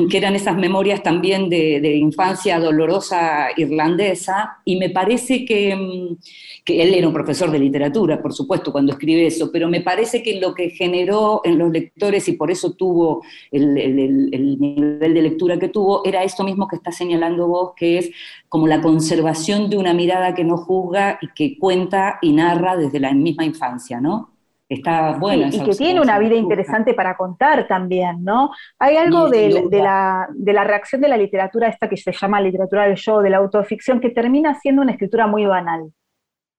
que 0.09 0.17
eran 0.17 0.35
esas 0.35 0.57
memorias 0.57 1.03
también 1.03 1.49
de, 1.49 1.95
infancia 1.97 2.59
dolorosa 2.59 3.49
irlandesa, 3.55 4.57
y 4.65 4.77
me 4.77 4.89
parece 4.89 5.45
que, 5.45 5.75
mm, 5.75 6.17
que 6.65 6.81
él 6.81 6.93
era 6.95 7.07
un 7.07 7.13
profesor 7.13 7.51
de 7.51 7.59
literatura, 7.59 8.21
por 8.21 8.33
supuesto, 8.33 8.71
cuando 8.71 8.93
escribe 8.93 9.27
eso, 9.27 9.51
pero 9.51 9.69
me 9.69 9.81
parece 9.81 10.23
que 10.23 10.39
lo 10.39 10.53
que 10.55 10.71
generó 10.71 11.41
en 11.43 11.57
los 11.59 11.71
lectores, 11.71 12.27
y 12.27 12.33
por 12.33 12.49
eso 12.51 12.73
tuvo 12.73 13.23
el- 13.51 13.77
el- 13.77 14.29
el 14.33 14.59
nivel 14.59 15.13
de 15.13 15.21
lectura 15.21 15.59
que 15.59 15.69
tuvo, 15.69 16.03
era 16.05 16.23
esto 16.23 16.43
mismo 16.43 16.67
que 16.67 16.77
está 16.77 16.91
señalando 16.91 17.47
vos, 17.47 17.73
que 17.75 17.99
es 17.99 18.11
como 18.49 18.67
la 18.67 18.81
conservación 18.81 19.69
de 19.69 19.77
una 19.77 19.93
mirada 19.93 20.33
que 20.33 20.43
no 20.43 20.57
juzga 20.57 21.19
y 21.21 21.27
que 21.35 21.57
cuenta 21.59 22.17
y 22.21 22.33
narra 22.33 22.77
desde 22.77 22.99
la 22.99 23.13
misma 23.13 23.45
infancia, 23.45 24.01
¿no? 24.01 24.32
Está 24.73 25.17
buena. 25.17 25.51
Sí, 25.51 25.59
y 25.61 25.63
que 25.63 25.75
tiene 25.75 26.01
una 26.01 26.17
vida 26.19 26.35
interesante 26.35 26.93
para 26.93 27.15
contar 27.15 27.67
también, 27.67 28.23
¿no? 28.23 28.51
Hay 28.79 28.97
algo 28.97 29.29
de, 29.29 29.67
la, 29.71 30.27
de 30.33 30.53
la 30.53 30.63
reacción 30.63 31.01
de 31.01 31.07
la 31.07 31.17
literatura, 31.17 31.67
esta 31.67 31.87
que 31.87 31.97
se 31.97 32.11
llama 32.11 32.41
literatura 32.41 32.85
del 32.85 32.95
yo, 32.95 33.21
de 33.21 33.29
la 33.29 33.37
autoficción, 33.37 33.99
que 33.99 34.09
termina 34.09 34.55
siendo 34.59 34.81
una 34.81 34.91
escritura 34.91 35.27
muy 35.27 35.45
banal, 35.45 35.91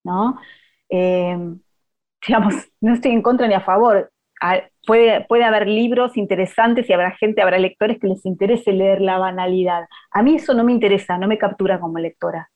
¿no? 0.05 0.39
Eh, 0.89 1.37
digamos, 2.27 2.55
no 2.81 2.95
estoy 2.95 3.13
en 3.13 3.23
contra 3.23 3.47
ni 3.47 3.55
a 3.55 3.61
favor. 3.61 4.11
Puede, 4.87 5.25
puede 5.25 5.45
haber 5.45 5.67
libros 5.67 6.17
interesantes 6.17 6.89
y 6.89 6.93
habrá 6.93 7.13
gente, 7.13 7.41
habrá 7.41 7.59
lectores 7.59 7.99
que 7.99 8.09
les 8.09 8.25
interese 8.27 8.73
leer 8.73 9.01
la 9.01 9.19
banalidad. 9.19 9.87
A 10.11 10.23
mí 10.23 10.37
eso 10.37 10.53
no 10.53 10.65
me 10.65 10.73
interesa, 10.73 11.17
no 11.17 11.27
me 11.27 11.39
captura 11.39 11.81
como 11.81 11.99
lectora. 11.99 12.51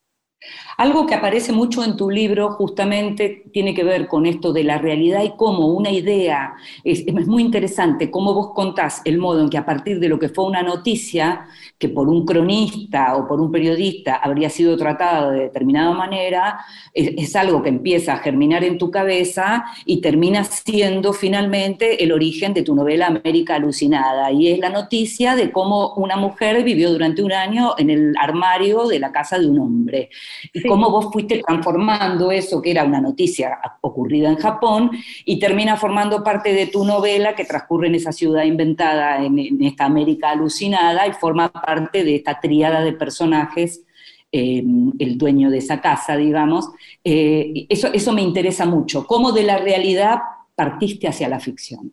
Algo 0.76 1.06
que 1.06 1.16
aparece 1.16 1.50
mucho 1.50 1.82
en 1.82 1.96
tu 1.96 2.08
libro 2.08 2.52
justamente 2.52 3.42
tiene 3.52 3.74
que 3.74 3.82
ver 3.82 4.06
con 4.06 4.26
esto 4.26 4.52
de 4.52 4.62
la 4.62 4.78
realidad 4.78 5.24
y 5.24 5.32
cómo 5.36 5.66
una 5.66 5.90
idea, 5.90 6.54
es, 6.84 7.04
muy 7.26 7.42
interesante 7.42 8.12
cómo 8.12 8.32
vos 8.32 8.52
contás 8.54 9.02
el 9.04 9.18
modo 9.18 9.42
en 9.42 9.50
que 9.50 9.58
a 9.58 9.66
partir 9.66 9.98
de 9.98 10.08
lo 10.08 10.20
que 10.20 10.28
fue 10.28 10.44
una 10.44 10.62
noticia, 10.62 11.48
que 11.78 11.88
por 11.88 12.08
un 12.08 12.24
cronista 12.24 13.16
o 13.16 13.26
por 13.26 13.40
un 13.40 13.50
periodista 13.50 14.14
habría 14.16 14.50
sido 14.50 14.76
tratada 14.76 15.32
de 15.32 15.40
determinada 15.40 15.92
manera, 15.92 16.60
es 16.94 17.34
algo 17.34 17.60
que 17.60 17.70
empieza 17.70 18.12
a 18.12 18.18
germinar 18.18 18.62
en 18.62 18.78
tu 18.78 18.92
cabeza 18.92 19.64
y 19.84 20.00
termina 20.00 20.44
siendo 20.44 21.12
finalmente 21.12 22.04
el 22.04 22.12
origen 22.12 22.54
de 22.54 22.62
tu 22.62 22.76
novela 22.76 23.08
América 23.08 23.56
Alucinada. 23.56 24.30
Y 24.30 24.52
es 24.52 24.60
la 24.60 24.70
noticia 24.70 25.34
de 25.34 25.50
cómo 25.50 25.94
una 25.94 26.16
mujer 26.16 26.62
vivió 26.62 26.92
durante 26.92 27.24
un 27.24 27.32
año 27.32 27.74
en 27.78 27.90
el 27.90 28.14
armario 28.16 28.86
de 28.86 29.00
la 29.00 29.10
casa 29.10 29.40
de 29.40 29.48
un 29.48 29.58
hombre 29.58 30.10
y 30.52 30.60
Sí. 30.60 30.68
cómo 30.68 30.90
vos 30.90 31.08
fuiste 31.12 31.42
transformando 31.46 32.30
eso, 32.30 32.60
que 32.62 32.70
era 32.70 32.84
una 32.84 33.00
noticia 33.00 33.58
ocurrida 33.80 34.28
en 34.28 34.36
Japón, 34.36 34.90
y 35.24 35.38
termina 35.38 35.76
formando 35.76 36.22
parte 36.22 36.52
de 36.52 36.66
tu 36.66 36.84
novela 36.84 37.34
que 37.34 37.44
transcurre 37.44 37.88
en 37.88 37.94
esa 37.96 38.12
ciudad 38.12 38.44
inventada, 38.44 39.24
en, 39.24 39.38
en 39.38 39.62
esta 39.62 39.84
América 39.84 40.30
alucinada, 40.30 41.06
y 41.06 41.12
forma 41.12 41.50
parte 41.50 42.04
de 42.04 42.16
esta 42.16 42.40
tríada 42.40 42.82
de 42.82 42.92
personajes, 42.92 43.84
eh, 44.30 44.62
el 44.98 45.16
dueño 45.16 45.50
de 45.50 45.58
esa 45.58 45.80
casa, 45.80 46.16
digamos. 46.16 46.70
Eh, 47.02 47.66
eso, 47.68 47.88
eso 47.92 48.12
me 48.12 48.22
interesa 48.22 48.66
mucho, 48.66 49.06
cómo 49.06 49.32
de 49.32 49.42
la 49.42 49.56
realidad 49.58 50.18
partiste 50.54 51.08
hacia 51.08 51.28
la 51.28 51.40
ficción. 51.40 51.92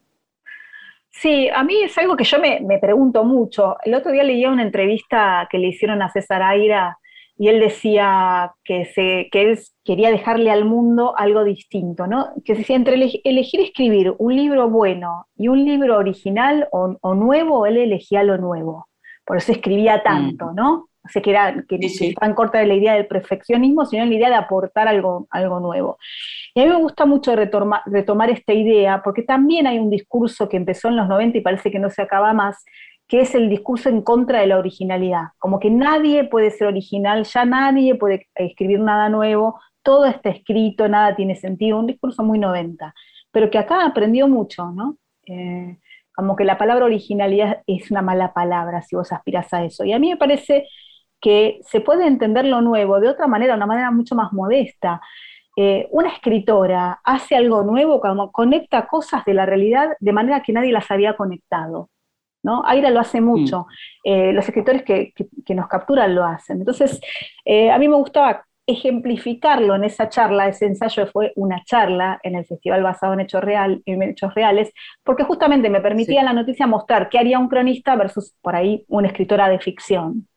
Sí, 1.10 1.48
a 1.48 1.64
mí 1.64 1.82
es 1.82 1.98
algo 1.98 2.18
que 2.18 2.26
yo 2.26 2.40
me, 2.40 2.60
me 2.60 2.78
pregunto 2.78 3.24
mucho. 3.24 3.78
El 3.86 3.94
otro 3.94 4.12
día 4.12 4.24
leía 4.24 4.50
una 4.50 4.64
entrevista 4.64 5.48
que 5.50 5.58
le 5.58 5.70
hicieron 5.70 6.02
a 6.02 6.12
César 6.12 6.44
Aira 6.44 7.00
y 7.38 7.50
él 7.50 7.60
decía 7.60 8.54
que, 8.64 8.86
se, 8.86 9.28
que 9.32 9.42
él 9.42 9.60
quería 9.84 10.10
dejarle 10.12 10.52
al 10.52 10.66
mundo 10.66 11.14
algo 11.18 11.44
distinto, 11.44 12.08
¿no? 12.08 12.30
Que 12.46 12.56
decía, 12.56 12.76
entre 12.76 12.96
ele- 12.96 13.22
elegir 13.24 13.60
escribir 13.62 14.14
un 14.18 14.36
libro 14.36 14.70
bueno 14.70 15.28
y 15.36 15.48
un 15.50 15.66
libro 15.66 15.98
original 15.98 16.68
o, 16.72 16.96
o 17.02 17.14
nuevo, 17.16 17.66
él 17.66 17.78
elegía 17.78 18.24
lo 18.24 18.38
nuevo. 18.38 18.88
Por 19.26 19.38
eso 19.38 19.52
escribía 19.52 20.02
tanto, 20.04 20.52
¿no? 20.54 20.88
O 21.04 21.10
sea, 21.10 21.22
que, 21.22 21.30
era, 21.32 21.64
que 21.68 21.78
Sí, 21.78 21.90
sí. 21.90 22.08
estaba 22.10 22.28
en 22.28 22.36
contra 22.36 22.62
de 22.62 22.68
la 22.68 22.74
idea 22.76 22.94
del 22.94 23.06
perfeccionismo, 23.08 23.86
sino 23.86 24.06
la 24.06 24.14
idea 24.14 24.30
de 24.30 24.36
aportar 24.36 24.88
algo, 24.88 25.28
algo 25.30 25.60
nuevo. 25.60 25.98
Y 26.56 26.62
a 26.62 26.64
mí 26.66 26.70
me 26.70 26.78
gusta 26.82 27.06
mucho 27.06 27.36
retomar 27.36 28.30
esta 28.30 28.54
idea, 28.54 29.02
porque 29.04 29.24
también 29.24 29.68
hay 29.68 29.78
un 29.78 29.90
discurso 29.90 30.48
que 30.50 30.58
empezó 30.58 30.88
en 30.88 30.96
los 30.96 31.08
90 31.08 31.38
y 31.38 31.42
parece 31.42 31.70
que 31.70 31.80
no 31.80 31.90
se 31.90 32.02
acaba 32.02 32.34
más, 32.34 32.64
que 33.08 33.22
es 33.22 33.36
el 33.36 33.50
discurso 33.50 33.90
en 33.90 34.02
contra 34.02 34.40
de 34.40 34.48
la 34.48 34.58
originalidad. 34.58 35.30
Como 35.38 35.60
que 35.60 35.70
nadie 35.70 36.24
puede 36.26 36.52
ser 36.52 36.68
original, 36.68 37.24
ya 37.24 37.46
nadie 37.46 37.96
puede 37.96 38.28
escribir 38.36 38.80
nada 38.80 39.10
nuevo, 39.10 39.60
todo 39.84 40.06
está 40.06 40.30
escrito, 40.30 40.88
nada 40.90 41.16
tiene 41.16 41.36
sentido, 41.36 41.80
un 41.80 41.88
discurso 41.88 42.24
muy 42.24 42.40
90, 42.40 42.94
pero 43.32 43.52
que 43.52 43.60
acá 43.60 43.86
aprendió 43.86 44.28
mucho, 44.28 44.72
¿no? 44.72 44.98
Eh, 45.28 45.78
como 46.16 46.36
que 46.36 46.46
la 46.46 46.58
palabra 46.58 46.86
originalidad 46.86 47.62
es 47.68 47.92
una 47.92 48.02
mala 48.02 48.34
palabra 48.34 48.82
si 48.82 48.96
vos 48.96 49.12
aspiras 49.12 49.54
a 49.54 49.64
eso. 49.64 49.84
Y 49.84 49.94
a 49.94 50.00
mí 50.00 50.10
me 50.10 50.18
parece 50.18 50.68
que 51.22 51.60
se 51.64 51.82
puede 51.82 52.08
entender 52.08 52.46
lo 52.46 52.62
nuevo 52.62 53.00
de 53.00 53.10
otra 53.10 53.28
manera, 53.28 53.56
una 53.56 53.66
manera 53.66 53.92
mucho 53.92 54.16
más 54.16 54.32
modesta. 54.34 55.02
Eh, 55.58 55.88
una 55.92 56.10
escritora 56.10 57.00
hace 57.04 57.36
algo 57.36 57.64
nuevo, 57.64 58.00
como 58.02 58.32
conecta 58.32 58.88
cosas 58.88 59.26
de 59.26 59.34
la 59.34 59.46
realidad 59.46 59.90
de 60.00 60.14
manera 60.14 60.42
que 60.44 60.54
nadie 60.54 60.72
las 60.72 60.90
había 60.92 61.16
conectado. 61.16 61.90
¿No? 62.46 62.64
Aira 62.66 62.90
lo 62.92 63.00
hace 63.00 63.20
mucho, 63.22 63.66
eh, 64.04 64.32
los 64.32 64.48
escritores 64.48 64.84
que, 64.84 65.12
que- 65.16 65.28
que 65.46 65.56
nos 65.56 65.68
capturan 65.68 66.14
lo 66.16 66.24
hacen. 66.24 66.60
Entonces, 66.60 67.02
eh, 67.44 67.72
a 67.72 67.78
mí 67.80 67.88
me 67.90 67.96
gustaba 67.96 68.46
ejemplificarlo 68.68 69.76
en 69.76 69.84
esa 69.84 70.10
charla, 70.10 70.48
ese 70.48 70.66
ensayo 70.66 71.06
fue 71.08 71.34
una 71.36 71.64
charla 71.66 72.20
en 72.24 72.36
el 72.36 72.46
festival 72.46 72.82
basado 72.84 73.14
en 73.14 73.20
hechos, 73.22 73.44
real, 73.44 73.82
en 73.86 74.02
hechos 74.04 74.34
reales, 74.34 74.72
porque 75.04 75.24
justamente 75.24 75.70
me 75.70 75.82
permitía 75.82 76.22
Sí. 76.22 76.26
la 76.26 76.34
noticia 76.34 76.66
mostrar 76.68 77.10
qué 77.10 77.20
haría 77.20 77.38
un 77.40 77.48
cronista 77.50 77.96
versus 77.96 78.34
por 78.42 78.56
ahí 78.56 78.84
una 78.88 79.08
escritora 79.08 79.50
de 79.50 79.60
ficción. 79.60 80.28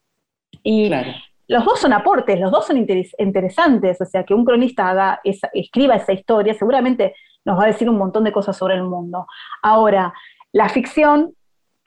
Y 0.63 0.89
Claro. 0.89 1.13
los 1.47 1.65
dos 1.65 1.79
son 1.81 1.93
aportes, 1.95 2.39
los 2.41 2.51
dos 2.51 2.67
son 2.67 2.77
interes- 2.77 3.15
interesantes, 3.19 4.01
o 4.01 4.05
sea, 4.05 4.25
que 4.25 4.35
un 4.35 4.45
cronista 4.45 4.89
haga 4.91 5.21
esa- 5.25 5.51
escriba 5.55 5.95
esa 5.97 6.13
historia, 6.13 6.53
seguramente 6.55 7.15
nos 7.47 7.59
va 7.59 7.65
a 7.65 7.69
decir 7.69 7.89
un 7.89 7.97
montón 7.97 8.25
de 8.25 8.33
cosas 8.33 8.57
sobre 8.57 8.75
el 8.75 8.83
mundo. 8.85 9.27
Ahora, 9.63 10.13
la 10.53 10.69
ficción 10.69 11.33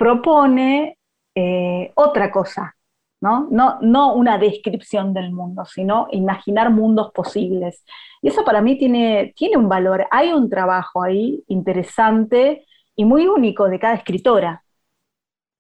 propone 0.01 0.97
eh, 1.35 1.91
otra 1.93 2.31
cosa, 2.31 2.75
¿no? 3.21 3.47
¿no? 3.51 3.77
No 3.81 4.15
una 4.15 4.39
descripción 4.39 5.13
del 5.13 5.31
mundo, 5.31 5.63
sino 5.63 6.07
imaginar 6.09 6.71
mundos 6.71 7.11
posibles. 7.13 7.85
Y 8.19 8.29
eso 8.29 8.43
para 8.43 8.61
mí 8.63 8.79
tiene, 8.79 9.31
tiene 9.35 9.57
un 9.57 9.69
valor, 9.69 10.07
hay 10.09 10.33
un 10.33 10.49
trabajo 10.49 11.03
ahí 11.03 11.43
interesante 11.49 12.65
y 12.95 13.05
muy 13.05 13.27
único 13.27 13.69
de 13.69 13.77
cada 13.77 13.93
escritora. 13.93 14.63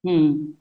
Mm. 0.01 0.53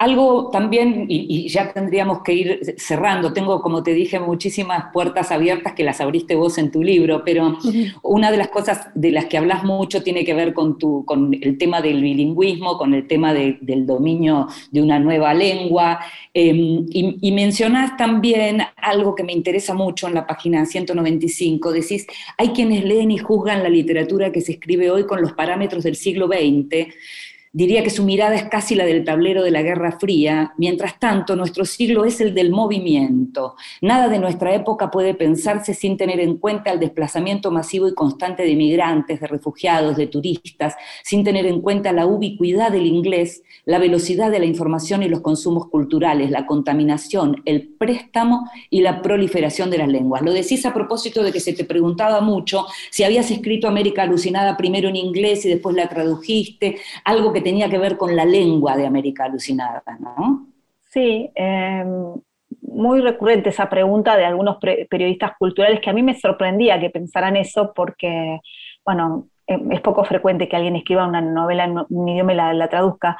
Algo 0.00 0.50
también, 0.52 1.06
y, 1.08 1.26
y 1.28 1.48
ya 1.48 1.72
tendríamos 1.72 2.22
que 2.22 2.32
ir 2.32 2.74
cerrando, 2.76 3.32
tengo, 3.32 3.60
como 3.60 3.82
te 3.82 3.94
dije, 3.94 4.20
muchísimas 4.20 4.92
puertas 4.92 5.32
abiertas 5.32 5.72
que 5.72 5.82
las 5.82 6.00
abriste 6.00 6.36
vos 6.36 6.56
en 6.58 6.70
tu 6.70 6.84
libro, 6.84 7.24
pero 7.24 7.58
una 8.02 8.30
de 8.30 8.36
las 8.36 8.46
cosas 8.46 8.90
de 8.94 9.10
las 9.10 9.24
que 9.24 9.38
hablas 9.38 9.64
mucho 9.64 10.04
tiene 10.04 10.24
que 10.24 10.34
ver 10.34 10.54
con, 10.54 10.78
tu, 10.78 11.04
con 11.04 11.34
el 11.34 11.58
tema 11.58 11.80
del 11.82 12.00
bilingüismo, 12.00 12.78
con 12.78 12.94
el 12.94 13.08
tema 13.08 13.34
de- 13.34 13.58
del 13.60 13.86
dominio 13.86 14.46
de 14.70 14.82
una 14.82 15.00
nueva 15.00 15.34
lengua, 15.34 15.98
eh, 16.32 16.52
y, 16.54 17.18
y 17.20 17.32
mencionás 17.32 17.96
también 17.96 18.62
algo 18.76 19.16
que 19.16 19.24
me 19.24 19.32
interesa 19.32 19.74
mucho 19.74 20.06
en 20.06 20.14
la 20.14 20.28
página 20.28 20.64
195, 20.64 21.72
decís, 21.72 22.06
hay 22.36 22.50
quienes 22.50 22.84
leen 22.84 23.10
y 23.10 23.18
juzgan 23.18 23.64
la 23.64 23.68
literatura 23.68 24.30
que 24.30 24.42
se 24.42 24.52
escribe 24.52 24.92
hoy 24.92 25.06
con 25.06 25.20
los 25.20 25.32
parámetros 25.32 25.82
del 25.82 25.96
siglo 25.96 26.28
XX, 26.28 26.94
Diría 27.52 27.82
que 27.82 27.90
su 27.90 28.04
mirada 28.04 28.34
es 28.34 28.44
casi 28.44 28.74
la 28.74 28.84
del 28.84 29.04
tablero 29.04 29.42
de 29.42 29.50
la 29.50 29.62
Guerra 29.62 29.92
Fría. 29.98 30.52
Mientras 30.58 30.98
tanto, 31.00 31.34
nuestro 31.34 31.64
siglo 31.64 32.04
es 32.04 32.20
el 32.20 32.34
del 32.34 32.50
movimiento. 32.50 33.56
Nada 33.80 34.08
de 34.08 34.18
nuestra 34.18 34.54
época 34.54 34.90
puede 34.90 35.14
pensarse 35.14 35.72
sin 35.72 35.96
tener 35.96 36.20
en 36.20 36.36
cuenta 36.36 36.70
el 36.70 36.80
desplazamiento 36.80 37.50
masivo 37.50 37.88
y 37.88 37.94
constante 37.94 38.42
de 38.42 38.54
migrantes, 38.54 39.20
de 39.20 39.26
refugiados, 39.26 39.96
de 39.96 40.06
turistas, 40.06 40.76
sin 41.02 41.24
tener 41.24 41.46
en 41.46 41.62
cuenta 41.62 41.92
la 41.92 42.06
ubicuidad 42.06 42.70
del 42.70 42.86
inglés, 42.86 43.42
la 43.64 43.78
velocidad 43.78 44.30
de 44.30 44.40
la 44.40 44.46
información 44.46 45.02
y 45.02 45.08
los 45.08 45.20
consumos 45.20 45.68
culturales, 45.68 46.30
la 46.30 46.46
contaminación, 46.46 47.42
el 47.44 47.68
préstamo 47.68 48.48
y 48.68 48.82
la 48.82 49.00
proliferación 49.00 49.70
de 49.70 49.78
las 49.78 49.88
lenguas. 49.88 50.22
Lo 50.22 50.32
decís 50.32 50.66
a 50.66 50.74
propósito 50.74 51.22
de 51.22 51.32
que 51.32 51.40
se 51.40 51.54
te 51.54 51.64
preguntaba 51.64 52.20
mucho 52.20 52.66
si 52.90 53.04
habías 53.04 53.30
escrito 53.30 53.68
América 53.68 54.02
Alucinada 54.02 54.56
primero 54.56 54.88
en 54.88 54.96
inglés 54.96 55.44
y 55.44 55.48
después 55.48 55.74
la 55.74 55.88
tradujiste, 55.88 56.78
algo 57.04 57.32
que 57.32 57.37
tenía 57.40 57.68
que 57.68 57.78
ver 57.78 57.96
con 57.96 58.14
la 58.14 58.24
lengua 58.24 58.76
de 58.76 58.86
América 58.86 59.24
Alucinada, 59.24 59.82
¿no? 60.00 60.46
Sí, 60.90 61.30
eh, 61.34 61.84
muy 62.62 63.00
recurrente 63.00 63.50
esa 63.50 63.68
pregunta 63.68 64.16
de 64.16 64.24
algunos 64.24 64.56
periodistas 64.88 65.32
culturales 65.38 65.80
que 65.80 65.90
a 65.90 65.92
mí 65.92 66.02
me 66.02 66.18
sorprendía 66.18 66.80
que 66.80 66.90
pensaran 66.90 67.36
eso 67.36 67.72
porque, 67.74 68.40
bueno, 68.84 69.28
eh, 69.46 69.58
es 69.70 69.80
poco 69.80 70.04
frecuente 70.04 70.48
que 70.48 70.56
alguien 70.56 70.76
escriba 70.76 71.06
una 71.06 71.20
novela 71.20 71.64
en 71.64 71.78
un 71.88 72.08
idioma 72.08 72.32
y 72.32 72.36
la, 72.36 72.68
traduzca. 72.68 73.18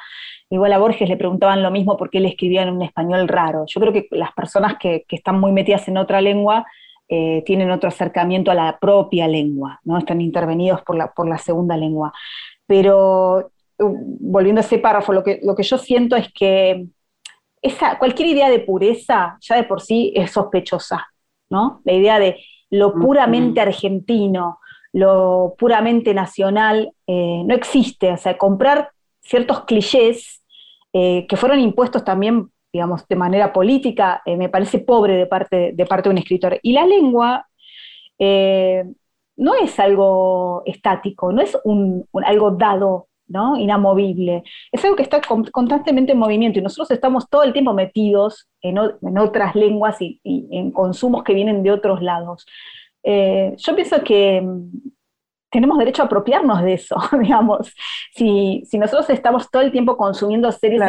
Igual 0.51 0.73
a 0.73 0.79
Borges 0.79 1.09
le 1.09 1.17
preguntaban 1.17 1.63
lo 1.63 1.71
mismo 1.71 1.97
porque 1.97 2.19
él 2.19 2.27
escribía 2.27 2.63
en 2.63 2.71
un 2.71 2.83
español 2.83 3.29
raro. 3.29 3.65
Yo 3.67 3.81
creo 3.81 3.93
que 3.93 4.09
las 4.13 4.33
personas 4.33 4.77
que, 4.79 5.05
que 5.07 5.17
están 5.17 5.41
muy 5.41 5.53
metidas 5.53 5.89
en 5.89 5.99
otra 5.99 6.21
lengua 6.21 6.67
eh, 7.11 7.43
tienen 7.47 7.71
otro 7.71 7.89
acercamiento 7.89 8.51
a 8.51 8.55
la 8.55 8.79
propia 8.79 9.27
lengua, 9.29 9.81
¿no? 9.85 9.97
Están 9.97 10.21
intervenidos 10.21 10.83
por 10.83 10.95
la, 10.95 11.11
por 11.13 11.27
la 11.27 11.39
segunda 11.39 11.75
lengua. 11.75 12.13
Pero 12.67 13.51
volviendo 13.79 14.61
a 14.61 14.65
ese 14.65 14.79
párrafo, 14.79 15.13
lo 15.13 15.23
que, 15.23 15.41
lo 15.43 15.55
que 15.55 15.63
yo 15.63 15.79
siento 15.79 16.17
es 16.17 16.33
que 16.33 16.87
esa, 17.63 17.99
cualquier 17.99 18.29
idea 18.29 18.51
de 18.51 18.61
pureza 18.61 19.37
ya 19.41 19.57
de 19.57 19.65
por 19.65 19.81
sí 19.81 20.13
es 20.15 20.31
sospechosa, 20.31 21.07
¿no? 21.51 21.81
La 21.85 21.93
idea 21.93 22.19
de 22.19 22.39
lo 22.71 22.93
puramente 22.95 23.61
argentino, 23.61 24.61
lo 24.93 25.55
puramente 25.59 26.15
nacional, 26.15 26.93
eh, 27.07 27.43
no 27.45 27.55
existe. 27.55 28.13
O 28.13 28.17
sea, 28.17 28.37
comprar 28.37 28.91
ciertos 29.21 29.65
clichés 29.65 30.43
eh, 30.93 31.27
que 31.29 31.37
fueron 31.37 31.61
impuestos 31.61 32.05
también, 32.05 32.51
digamos, 32.73 33.07
de 33.09 33.17
manera 33.17 33.53
política, 33.53 34.23
eh, 34.25 34.37
me 34.37 34.49
parece 34.49 34.81
pobre 34.81 35.17
de 35.17 35.27
parte, 35.27 35.73
de 35.75 35.87
parte 35.87 36.09
de 36.09 36.13
un 36.13 36.19
escritor. 36.19 36.59
Y 36.63 36.73
la 36.73 36.87
lengua 36.87 37.47
no 39.37 39.55
es 39.55 39.79
algo 39.79 40.63
estático, 40.67 41.33
no 41.33 41.41
es 41.41 41.57
algo 42.25 42.51
dado 42.51 43.08
¿no? 43.29 43.57
inamovible. 43.57 44.43
Es 44.73 44.85
algo 44.85 44.97
que 44.97 45.03
está 45.03 45.21
constantemente 45.53 46.13
en 46.13 46.19
movimiento 46.19 46.59
y 46.59 46.63
nosotros 46.63 46.91
estamos 46.91 47.29
todo 47.29 47.43
el 47.43 47.53
tiempo 47.53 47.73
metidos 47.73 48.49
en, 48.63 48.79
otras 49.19 49.55
lenguas 49.55 49.97
y, 50.01 50.21
en 50.25 50.73
consumos 50.73 51.23
que 51.23 51.35
vienen 51.35 51.63
de 51.63 51.71
otros 51.71 52.03
lados. 52.03 52.47
Eh, 53.03 53.55
yo 53.57 53.75
pienso 53.75 54.03
que 54.03 54.41
mm, 54.41 54.71
tenemos 55.51 55.79
derecho 55.79 56.03
a 56.03 56.07
apropiarnos 56.07 56.63
de 56.63 56.75
eso, 56.75 56.97
digamos. 57.21 57.75
Si, 58.15 58.63
nosotros 58.75 59.11
estamos 59.11 59.51
todo 59.51 59.63
el 59.63 59.73
tiempo 59.73 59.97
consumiendo 59.97 60.51
series 60.53 60.83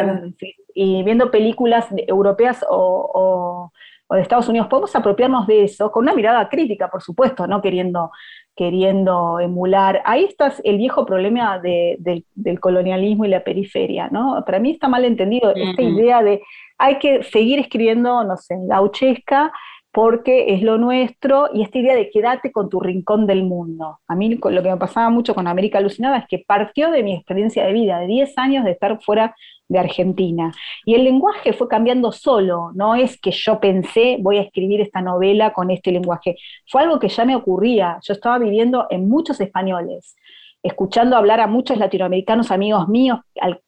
y 0.74 1.02
viendo 1.02 1.30
películas 1.30 1.86
europeas 2.06 2.64
o, 2.68 3.70
de 4.10 4.20
Estados 4.20 4.48
Unidos, 4.48 4.66
podemos 4.68 4.94
apropiarnos 4.96 5.46
de 5.46 5.64
eso 5.64 5.92
con 5.92 6.02
una 6.02 6.14
mirada 6.14 6.48
crítica, 6.48 6.90
por 6.90 7.00
supuesto, 7.00 7.46
no 7.46 7.62
queriendo 7.62 8.10
queriendo 8.56 9.40
emular. 9.40 10.02
Ahí 10.04 10.24
está 10.24 10.52
el 10.64 10.76
viejo 10.76 11.06
problema 11.06 11.58
del 11.60 12.60
colonialismo 12.60 13.24
y 13.24 13.28
la 13.28 13.44
periferia, 13.44 14.08
¿no? 14.10 14.42
Para 14.44 14.58
mí 14.58 14.72
está 14.72 14.88
mal 14.88 15.04
entendido 15.04 15.54
esta 15.54 15.82
idea 15.82 16.22
de 16.22 16.42
hay 16.76 16.98
que 16.98 17.22
seguir 17.22 17.58
escribiendo, 17.58 18.22
no 18.24 18.36
sé, 18.36 18.56
gauchesca 18.68 19.52
porque 19.92 20.54
es 20.54 20.62
lo 20.62 20.78
nuestro 20.78 21.48
y 21.52 21.62
esta 21.62 21.78
idea 21.78 21.96
de 21.96 22.10
quédate 22.10 22.52
con 22.52 22.68
tu 22.68 22.78
rincón 22.78 23.26
del 23.26 23.42
mundo. 23.42 23.98
A 24.06 24.14
mí 24.14 24.34
lo 24.36 24.62
que 24.62 24.70
me 24.70 24.76
pasaba 24.76 25.10
mucho 25.10 25.34
con 25.34 25.48
América 25.48 25.78
Alucinada 25.78 26.18
es 26.18 26.26
que 26.28 26.44
partió 26.46 26.90
de 26.90 27.02
mi 27.02 27.16
experiencia 27.16 27.64
de 27.64 27.72
vida, 27.72 27.98
de 27.98 28.06
10 28.06 28.38
años 28.38 28.64
de 28.64 28.70
estar 28.70 29.02
fuera 29.02 29.34
de 29.70 29.78
Argentina. 29.78 30.52
Y 30.84 30.94
el 30.94 31.04
lenguaje 31.04 31.52
fue 31.52 31.68
cambiando 31.68 32.12
solo, 32.12 32.72
no 32.74 32.96
es 32.96 33.18
que 33.18 33.30
yo 33.30 33.60
pensé 33.60 34.18
voy 34.20 34.36
a 34.38 34.42
escribir 34.42 34.80
esta 34.80 35.00
novela 35.00 35.52
con 35.52 35.70
este 35.70 35.92
lenguaje, 35.92 36.36
fue 36.68 36.82
algo 36.82 36.98
que 36.98 37.08
ya 37.08 37.24
me 37.24 37.36
ocurría, 37.36 37.98
yo 38.02 38.12
estaba 38.12 38.38
viviendo 38.38 38.86
en 38.90 39.08
muchos 39.08 39.40
españoles, 39.40 40.16
escuchando 40.62 41.16
hablar 41.16 41.40
a 41.40 41.46
muchos 41.46 41.78
latinoamericanos 41.78 42.50
amigos 42.50 42.88
míos, 42.88 43.20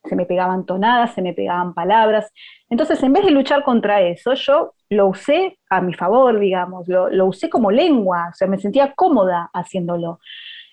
se 0.05 0.17
me 0.17 0.27
pegaban 0.27 0.67
tonadas, 0.67 1.15
se 1.15 1.23
me 1.23 1.33
pegaban 1.33 1.73
palabras. 1.73 2.31
Entonces, 2.69 3.03
en 3.03 3.13
vez 3.13 3.25
de 3.25 3.31
luchar 3.31 3.63
contra 3.63 4.03
eso, 4.03 4.35
yo 4.35 4.75
lo 4.91 5.07
usé 5.07 5.59
a 5.71 5.81
mi 5.81 5.95
favor, 5.95 6.39
digamos, 6.39 6.89
lo, 6.89 7.27
usé 7.27 7.49
como 7.49 7.71
lengua, 7.71 8.29
o 8.33 8.35
sea, 8.35 8.49
me 8.49 8.59
sentía 8.59 8.93
cómoda 8.95 9.51
haciéndolo. 9.55 10.19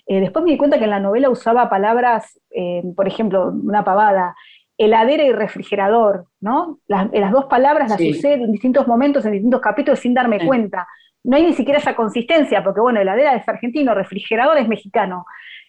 Eh, 0.08 0.20
después 0.20 0.44
me 0.44 0.52
di 0.52 0.58
cuenta 0.58 0.80
que 0.80 0.86
en 0.86 0.90
la 0.90 1.00
novela 1.00 1.30
usaba 1.30 1.70
palabras, 1.70 2.42
eh, 2.50 2.82
por 2.96 3.08
ejemplo, 3.08 3.54
una 3.64 3.84
pavada, 3.84 4.36
heladera 4.80 5.26
y 5.26 5.34
refrigerador, 5.34 6.26
¿no? 6.40 6.80
Las, 6.88 7.12
dos 7.32 7.46
palabras 7.46 7.90
las 7.90 8.00
usé 8.00 8.34
en 8.34 8.52
distintos 8.52 8.88
momentos, 8.88 9.26
en 9.26 9.34
distintos 9.34 9.60
capítulos, 9.60 10.00
sin 10.00 10.14
darme 10.14 10.44
cuenta. 10.46 10.88
No 11.22 11.36
hay 11.36 11.46
ni 11.46 11.54
siquiera 11.54 11.80
esa 11.80 11.98
consistencia, 11.98 12.64
porque 12.64 12.80
bueno, 12.80 13.02
heladera 13.02 13.36
es 13.36 13.48
argentino, 13.48 13.94
refrigerador 13.94 14.58
es 14.58 14.70
mexicano. 14.70 15.26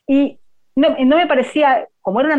Y 0.07 0.39
no, 0.77 1.17
me 1.17 1.27
parecía, 1.27 1.89
como 2.01 2.21
era 2.21 2.37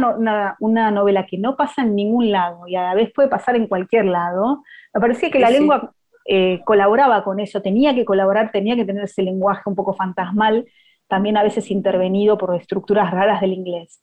una, 0.57 0.91
novela 0.91 1.25
que 1.25 1.37
no 1.37 1.57
pasa 1.57 1.81
en 1.81 1.93
ningún 1.93 2.31
lado 2.31 2.65
y 2.65 2.77
a 2.77 2.83
la 2.83 2.95
vez 2.95 3.11
puede 3.13 3.27
pasar 3.27 3.57
en 3.57 3.67
cualquier 3.67 4.05
lado, 4.05 4.63
me 4.93 5.01
parecía 5.01 5.29
que 5.29 5.39
la 5.39 5.49
lengua 5.49 5.93
eh, 6.25 6.61
colaboraba 6.63 7.25
con 7.25 7.41
eso, 7.41 7.61
tenía 7.61 7.93
que 7.93 8.05
colaborar, 8.05 8.49
tenía 8.49 8.77
que 8.77 8.85
tener 8.85 9.03
ese 9.03 9.23
lenguaje 9.23 9.63
un 9.65 9.75
poco 9.75 9.93
fantasmal, 9.93 10.65
también 11.09 11.35
a 11.35 11.43
veces 11.43 11.69
intervenido 11.69 12.37
por 12.37 12.55
estructuras 12.55 13.11
raras 13.11 13.41
del 13.41 13.51
inglés. 13.51 14.01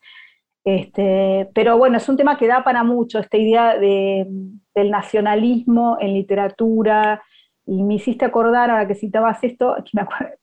Este, 0.65 1.49
pero 1.55 1.79
bueno, 1.79 1.97
es 1.97 2.09
un 2.09 2.17
tema 2.17 2.37
que 2.37 2.47
da 2.47 2.63
para 2.63 2.85
mucho, 2.85 3.19
esta 3.19 3.37
idea 3.37 3.79
del 3.79 4.91
nacionalismo 4.91 5.97
en 6.01 6.15
literatura, 6.15 7.23
y 7.69 7.83
me 7.83 7.95
hiciste 7.95 8.25
acordar, 8.25 8.71
ahora 8.71 8.89
que 8.89 8.95
citabas 8.95 9.45
esto, 9.45 9.77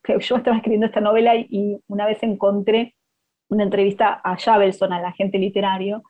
que, 0.03 0.19
yo 0.19 0.35
estaba 0.37 0.57
escribiendo 0.57 0.85
esta 0.85 1.01
novela 1.01 1.35
y, 1.35 1.77
una 1.87 2.05
vez 2.05 2.21
encontré 2.21 2.93
una 3.49 3.63
entrevista 3.63 4.21
a 4.23 4.37
Javelson, 4.37 4.93
al 4.93 5.05
agente 5.05 5.39
literario, 5.39 6.03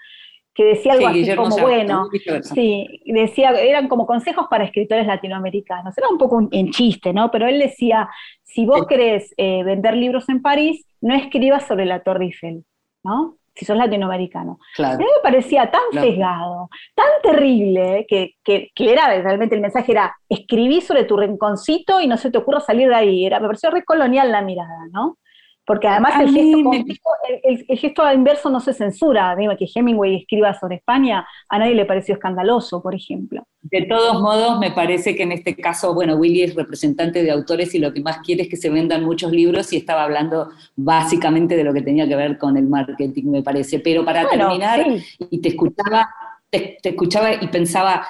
que 0.53 0.66
decía 0.66 0.93
algo 0.93 1.08
así 1.08 1.36
como, 1.36 1.58
bueno, 1.58 2.10
sí, 2.41 3.01
decía, 3.06 3.51
eran 3.51 3.88
como 3.88 4.06
consejos 4.06 4.47
para 4.49 4.66
escritores 4.66 5.08
latinoamericanos, 5.08 5.97
era 5.97 6.08
un 6.10 6.18
poco 6.18 6.47
en 6.51 6.72
chiste, 6.72 7.14
¿no? 7.14 7.32
Pero 7.32 7.47
él 7.47 7.60
decía, 7.60 8.10
si 8.43 8.66
vos 8.66 8.86
querés 8.86 9.34
eh, 9.38 9.64
vender 9.64 9.95
libros 9.95 10.28
en 10.30 10.41
París, 10.41 10.86
no 11.01 11.14
escribas 11.14 11.66
sobre 11.68 11.86
la 11.86 12.03
Torre 12.03 12.26
Eiffel, 12.26 12.66
¿no? 13.03 13.38
Si 13.56 13.66
sos 13.66 13.78
latinoamericano. 13.78 14.60
A 14.80 14.97
mí 14.97 15.06
me 15.06 15.22
parecía 15.24 15.72
tan 15.72 15.82
sesgado, 15.91 16.70
tan 16.93 17.08
terrible, 17.24 18.06
que, 18.08 18.36
que, 18.43 18.72
era 18.78 19.08
realmente 19.22 19.56
el 19.56 19.62
mensaje 19.62 19.93
era, 19.93 20.16
escribí 20.28 20.82
sobre 20.82 21.06
tu 21.06 21.16
rinconcito 21.16 22.01
y 22.01 22.08
no 22.08 22.18
se 22.18 22.32
te 22.32 22.38
ocurra 22.38 22.60
salir 22.60 22.89
de 22.89 22.95
ahí. 22.95 23.26
Era, 23.26 23.39
me 23.39 23.47
pareció 23.47 23.72
re 23.72 23.84
colonial 23.84 24.32
la 24.32 24.41
mirada, 24.41 24.88
¿no? 24.91 25.18
Porque 25.66 25.88
además 25.88 26.13
el 26.22 27.78
gesto, 27.78 28.13
inverso 28.13 28.49
no 28.49 28.59
se 28.59 28.74
censura. 28.74 29.36
Dime 29.36 29.57
que 29.57 29.68
Hemingway 29.74 30.18
escriba 30.18 30.53
sobre 30.53 30.76
España, 30.76 31.28
a 31.49 31.59
nadie 31.59 31.74
le 31.74 31.86
pareció 31.86 32.13
escandaloso, 32.16 32.82
por 32.82 32.93
ejemplo. 32.93 33.47
De 33.63 33.82
todos 33.84 34.22
modos, 34.22 34.59
me 34.59 34.72
parece 34.72 35.16
que 35.16 35.24
en 35.24 35.32
este 35.32 35.55
caso, 35.55 35.95
bueno, 35.95 36.18
Willy 36.18 36.43
es 36.43 36.53
representante 36.53 37.24
de 37.24 37.32
autores 37.32 37.74
y 37.74 37.80
lo 37.80 37.91
que 37.93 38.01
más 38.01 38.20
quiere 38.20 38.43
es 38.43 38.49
que 38.49 38.57
se 38.57 38.70
vendan 38.70 39.03
muchos 39.03 39.32
libros 39.32 39.74
y 39.74 39.78
estaba 39.78 40.03
hablando 40.03 40.49
básicamente 40.76 41.57
de 41.57 41.63
lo 41.63 41.74
que 41.74 41.82
tenía 41.82 42.07
que 42.07 42.16
ver 42.16 42.38
con 42.38 42.57
el 42.57 42.68
marketing, 42.68 43.32
me 43.32 43.41
parece. 43.41 43.80
Pero 43.80 44.05
para 44.05 44.30
terminar, 44.30 44.86
y 45.32 45.41
te 45.41 45.49
escuchaba, 45.49 46.09
te 46.51 46.78
escuchaba 46.84 47.34
y 47.34 47.47
pensaba, 47.47 48.05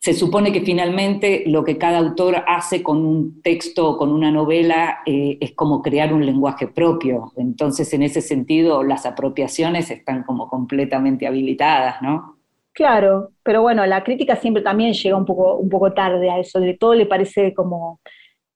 se 0.00 0.14
supone 0.14 0.50
que 0.50 0.62
finalmente 0.62 1.42
lo 1.46 1.62
que 1.62 1.76
cada 1.76 1.98
autor 1.98 2.42
hace 2.46 2.82
con 2.82 3.04
un 3.04 3.42
texto 3.42 3.90
o 3.90 3.96
con 3.98 4.10
una 4.10 4.30
novela 4.30 5.00
eh, 5.04 5.36
es 5.42 5.52
como 5.52 5.82
crear 5.82 6.14
un 6.14 6.24
lenguaje 6.24 6.68
propio. 6.68 7.32
Entonces, 7.36 7.92
en 7.92 8.02
ese 8.02 8.22
sentido, 8.22 8.82
las 8.82 9.04
apropiaciones 9.04 9.90
están 9.90 10.22
como 10.22 10.48
completamente 10.48 11.26
habilitadas, 11.26 12.00
¿no? 12.00 12.38
Claro, 12.72 13.32
pero 13.42 13.60
bueno, 13.60 13.84
la 13.84 14.02
crítica 14.02 14.36
siempre 14.36 14.62
también 14.62 14.94
llega 14.94 15.18
un 15.18 15.26
poco, 15.26 15.56
un 15.56 15.68
poco 15.68 15.92
tarde 15.92 16.30
a 16.30 16.38
eso, 16.38 16.60
de 16.60 16.78
todo 16.78 16.94
le 16.94 17.04
parece 17.04 17.52
como, 17.52 18.00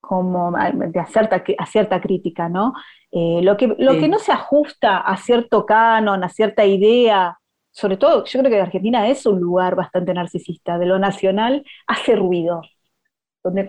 como 0.01 0.51
de 0.53 1.05
cierta, 1.13 1.45
a 1.59 1.67
cierta 1.67 2.01
crítica, 2.01 2.49
¿no? 2.49 2.73
Eh, 3.13 3.41
lo 3.43 3.59
que, 3.59 3.75
lo 3.79 3.99
que 3.99 4.09
no 4.09 4.19
se 4.19 4.33
ajusta 4.33 4.97
a 4.97 5.19
cierto 5.19 5.67
canon, 5.67 6.25
a 6.25 6.31
cierta 6.31 6.65
idea, 6.65 7.39
sobre 7.75 7.97
todo, 7.97 8.25
yo 8.25 8.39
creo 8.39 8.51
que 8.53 8.61
Argentina 8.61 9.09
es 9.09 9.27
un 9.27 9.41
lugar 9.41 9.75
bastante 9.75 10.15
narcisista, 10.15 10.79
de 10.79 10.87
lo 10.87 11.01
nacional 11.01 11.65
hace 11.89 12.15
ruido. 12.15 12.63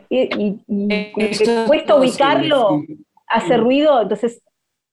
y, 0.10 0.60
cuesta 1.66 1.96
ubicarlo, 1.96 2.84
hace 3.28 3.58
ruido, 3.58 4.04
entonces 4.04 4.44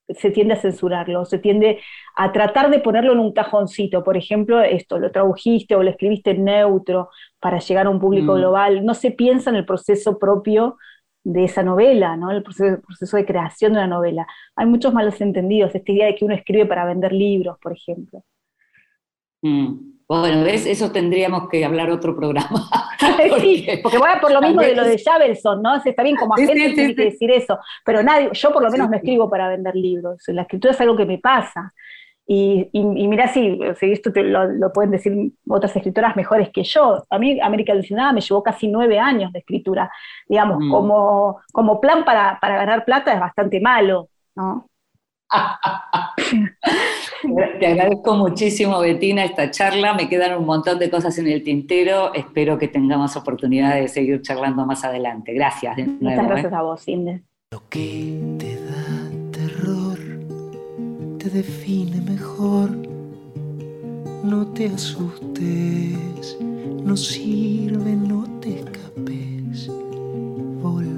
se 0.09 0.31
tiende 0.31 0.55
a 0.55 0.61
censurarlo, 0.61 1.27
se 1.27 1.39
tiende 1.39 1.79
a 2.17 2.33
tratar 2.33 2.71
de 2.71 2.79
ponerlo 2.79 3.13
en 3.13 3.19
un 3.19 3.33
cajoncito. 3.35 4.03
Por 4.03 4.17
ejemplo, 4.17 4.63
esto, 4.63 4.99
lo 4.99 5.13
tradujiste 5.13 5.75
o 5.77 5.83
lo 5.83 5.91
escribiste 5.91 6.31
en 6.31 6.45
neutro 6.45 7.11
para 7.39 7.59
llegar 7.59 7.87
a 7.87 7.91
un 7.91 8.01
público 8.01 8.33
mm. 8.33 8.37
global. 8.37 8.85
No 8.85 8.95
se 8.95 9.11
piensa 9.11 9.51
en 9.51 9.57
el 9.57 9.67
proceso 9.67 10.19
propio 10.19 10.79
de 11.23 11.45
esa 11.45 11.63
novela, 11.63 12.17
¿no? 12.17 12.31
el 12.31 12.43
proceso, 12.43 12.81
proceso, 12.81 13.19
de 13.19 13.27
creación 13.27 13.75
de 13.75 13.79
una 13.81 13.89
novela. 13.89 14.27
Hay 14.57 14.65
muchos 14.67 14.95
malos 14.95 15.21
entendidos, 15.21 15.75
esta 15.75 15.93
idea 15.93 16.07
de 16.07 16.15
que 16.15 16.25
uno 16.25 16.35
escribe 16.35 16.65
para 16.65 16.87
vender 16.87 17.13
libros, 17.13 17.59
por 17.61 17.73
ejemplo. 17.73 18.25
Mm. 19.43 19.93
Bueno, 20.09 20.45
¿ves? 20.45 20.67
Eso 20.67 20.93
tendríamos 20.93 21.49
que 21.49 21.65
hablar 21.65 21.91
otro 21.91 22.15
programa. 22.15 22.49
sí, 23.41 23.67
porque 23.83 23.99
voy 23.99 24.09
a 24.15 24.21
por 24.21 24.33
lo 24.33 24.41
mismo 24.41 24.61
de 24.61 24.75
lo 24.75 24.85
de 24.85 24.99
Javelson, 24.99 25.63
¿no? 25.63 25.77
Está 25.77 26.03
bien, 26.03 26.17
como 26.17 26.35
agente 26.35 26.69
sí, 26.69 26.75
tiene 26.75 26.95
que 26.95 27.05
decir 27.05 27.31
eso, 27.31 27.59
pero 27.85 28.03
nadie, 28.03 28.31
yo 28.33 28.53
por 28.53 28.63
lo 28.63 28.71
menos 28.71 28.91
no 28.91 28.97
escribo 28.97 29.29
para 29.31 29.49
vender 29.49 29.75
libros. 29.75 30.23
La 30.29 30.43
escritura 30.43 30.73
es 30.73 30.81
algo 30.81 30.97
que 30.97 31.07
me 31.07 31.19
pasa. 31.19 31.73
Y, 32.27 32.69
y, 32.73 32.85
mira, 32.85 33.29
si, 33.29 33.59
esto 33.81 34.11
lo, 34.15 34.73
pueden 34.73 34.93
decir 34.93 35.33
otras 35.49 35.75
escritoras 35.75 36.15
mejores 36.15 36.51
que 36.51 36.63
yo. 36.63 37.03
A 37.11 37.19
mí, 37.19 37.41
América 37.41 37.73
Alucinada 37.73 38.13
me 38.13 38.21
llevó 38.21 38.43
casi 38.43 38.69
nueve 38.69 38.99
años 38.99 39.33
de 39.33 39.41
escritura. 39.41 39.91
Digamos, 40.29 40.59
mm. 40.61 40.71
como, 40.71 41.41
como 41.53 41.81
plan 41.81 42.05
para, 42.05 42.39
para 42.41 42.57
ganar 42.57 42.85
plata 42.85 43.13
es 43.13 43.21
bastante 43.21 43.61
malo, 43.61 44.09
¿no? 44.37 44.67
Te 47.61 47.67
agradezco 47.67 48.15
muchísimo, 48.15 48.81
Betina, 48.81 49.25
esta 49.25 49.51
charla. 49.51 49.95
Me 49.95 50.09
quedan 50.09 50.39
un 50.39 50.47
montón 50.47 50.79
de 50.79 50.91
cosas 50.91 51.17
en 51.19 51.29
el 51.29 51.43
tintero. 51.43 52.13
Espero 52.15 52.59
que 52.59 52.69
tengamos 52.69 53.17
oportunidad 53.17 53.75
de 53.77 53.89
seguir 53.89 54.21
charlando 54.23 54.67
más 54.67 54.85
adelante. 54.85 55.33
Gracias. 55.33 55.77
Muchas 56.01 56.27
gracias 56.27 56.53
¿eh? 56.53 56.57
a 56.57 56.63
vos, 56.63 56.89
Inde. 56.89 57.23
Lo 57.53 57.63
que 57.69 58.19
te 58.39 58.57
da 58.57 59.11
terror 59.31 59.99
te 61.19 61.31
define 61.31 62.01
mejor. 62.01 62.71
no 64.25 64.47
te 64.49 64.69
asustes, 64.69 66.39
no 66.41 66.97
sirve, 66.97 67.93
no 67.93 68.25
te 68.41 68.61
escapes. 68.61 69.71
Volve, 70.63 70.92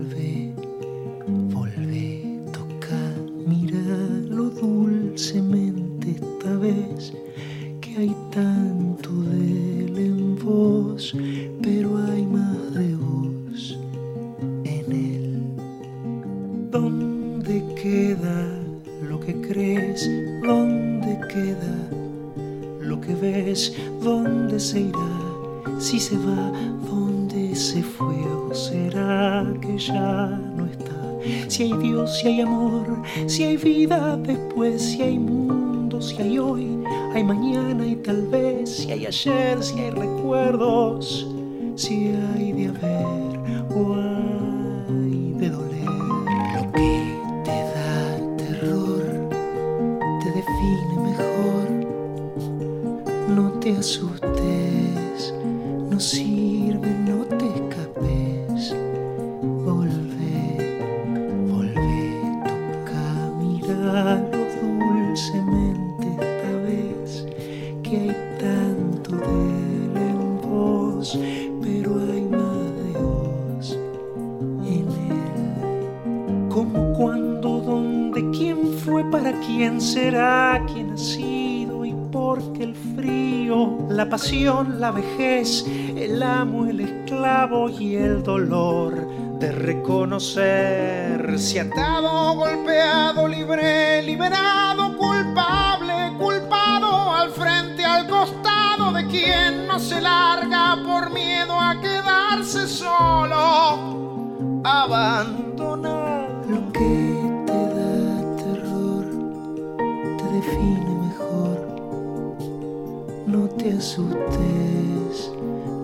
si 32.24 32.30
hay 32.30 32.40
amor, 32.40 33.02
si 33.26 33.42
hay 33.42 33.58
vida 33.58 34.16
después, 34.16 34.80
si 34.80 35.02
hay 35.02 35.18
mundo, 35.18 36.00
si 36.00 36.22
hay 36.22 36.38
hoy, 36.38 36.82
hay 37.12 37.22
mañana 37.22 37.86
y 37.86 37.96
tal 37.96 38.26
vez, 38.28 38.76
si 38.76 38.92
hay 38.92 39.04
ayer, 39.04 39.62
si 39.62 39.78
hay 39.78 39.90
recuerdos, 39.90 41.28
si 41.76 42.14
hay 42.34 42.52
de 42.52 42.68
haber 42.68 43.23
el 84.96 86.22
amo, 86.22 86.66
el 86.66 86.80
esclavo 86.80 87.68
y 87.68 87.96
el 87.96 88.22
dolor 88.22 89.08
de 89.40 89.50
reconocer 89.50 91.38
si 91.38 91.58
atado, 91.58 92.34
golpeado, 92.34 93.26
libre, 93.26 94.02
liberado, 94.02 94.96
culpable, 94.96 96.12
culpado, 96.18 97.12
al 97.12 97.30
frente, 97.30 97.84
al 97.84 98.06
costado 98.08 98.92
de 98.92 99.06
quien 99.08 99.66
no 99.66 99.80
se 99.80 100.00
larga 100.00 100.76
por 100.86 101.10
miedo 101.10 101.60
a 101.60 101.80
quedarse 101.80 102.68
solo, 102.68 104.60
abandonado. 104.62 106.44
Lo 106.48 106.72
que 106.72 107.33
te 113.64 113.72
asustes, 113.72 115.32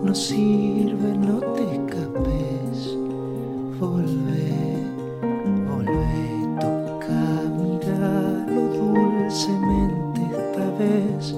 no 0.03 0.13
sirve, 0.13 1.17
no 1.17 1.39
te 1.55 1.63
escapes. 1.63 2.95
Volve, 3.79 4.53
volve, 5.67 6.59
toca, 6.59 7.23
míralo 7.57 8.61
dulcemente 8.77 10.21
esta 10.21 10.65
vez, 10.77 11.35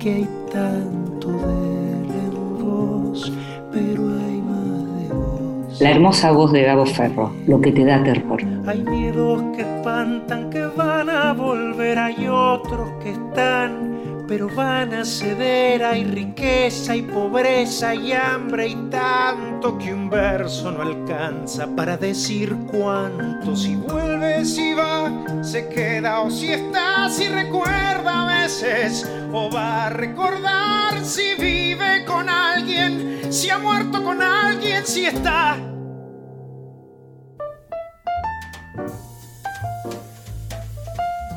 que 0.00 0.14
hay 0.14 0.28
tanto 0.52 1.28
de 1.28 1.92
él 1.92 2.10
en 2.26 2.58
vos, 2.58 3.32
pero 3.70 4.02
hay 4.02 4.42
más 4.42 5.00
de 5.00 5.14
vos. 5.14 5.80
La 5.80 5.92
hermosa 5.92 6.32
voz 6.32 6.50
de 6.50 6.62
Gabo 6.64 6.86
Ferro, 6.86 7.30
lo 7.46 7.60
que 7.60 7.70
te 7.70 7.84
da 7.84 8.02
terror. 8.02 8.42
Hay 8.66 8.82
miedos 8.82 9.44
que 9.54 9.62
espantan, 9.62 10.50
que 10.50 10.66
van 10.76 11.08
a 11.08 11.32
volver, 11.34 12.00
hay 12.00 12.26
otros 12.26 12.90
que 13.00 13.12
están, 13.12 13.87
pero 14.28 14.48
van 14.54 14.92
a 14.92 15.04
ceder. 15.04 15.82
Hay 15.82 16.04
riqueza 16.04 16.94
y 16.94 17.02
pobreza 17.02 17.94
y 17.94 18.12
hambre 18.12 18.68
y 18.68 18.74
tanto 18.90 19.78
que 19.78 19.92
un 19.92 20.10
verso 20.10 20.70
no 20.70 20.82
alcanza 20.82 21.66
para 21.74 21.96
decir 21.96 22.54
cuánto. 22.70 23.56
Si 23.56 23.74
vuelve, 23.74 24.44
si 24.44 24.74
va, 24.74 25.42
se 25.42 25.68
queda 25.68 26.20
o 26.20 26.30
si 26.30 26.52
está, 26.52 27.08
si 27.08 27.26
recuerda 27.28 28.22
a 28.24 28.42
veces 28.42 29.10
o 29.32 29.50
va 29.50 29.86
a 29.86 29.90
recordar 29.90 31.02
si 31.02 31.34
vive 31.40 32.04
con 32.04 32.28
alguien, 32.28 33.32
si 33.32 33.48
ha 33.48 33.58
muerto 33.58 34.04
con 34.04 34.20
alguien, 34.20 34.84
si 34.84 35.06
está. 35.06 35.56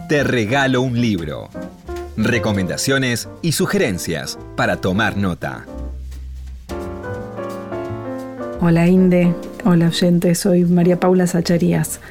Te 0.10 0.26
regalo 0.26 0.82
un 0.82 1.00
libro. 1.00 1.50
Recomendaciones 2.18 3.30
y 3.42 3.54
sugerencias 3.54 4.38
para 4.58 4.78
tomar 4.82 5.16
nota. 5.16 5.66
Hola 8.60 8.88
Inde, 8.88 9.34
hola 9.64 9.88
oyente, 9.88 10.36
soy 10.36 10.66
María 10.66 11.00
Paula 11.00 11.26
Zacharías, 11.26 12.02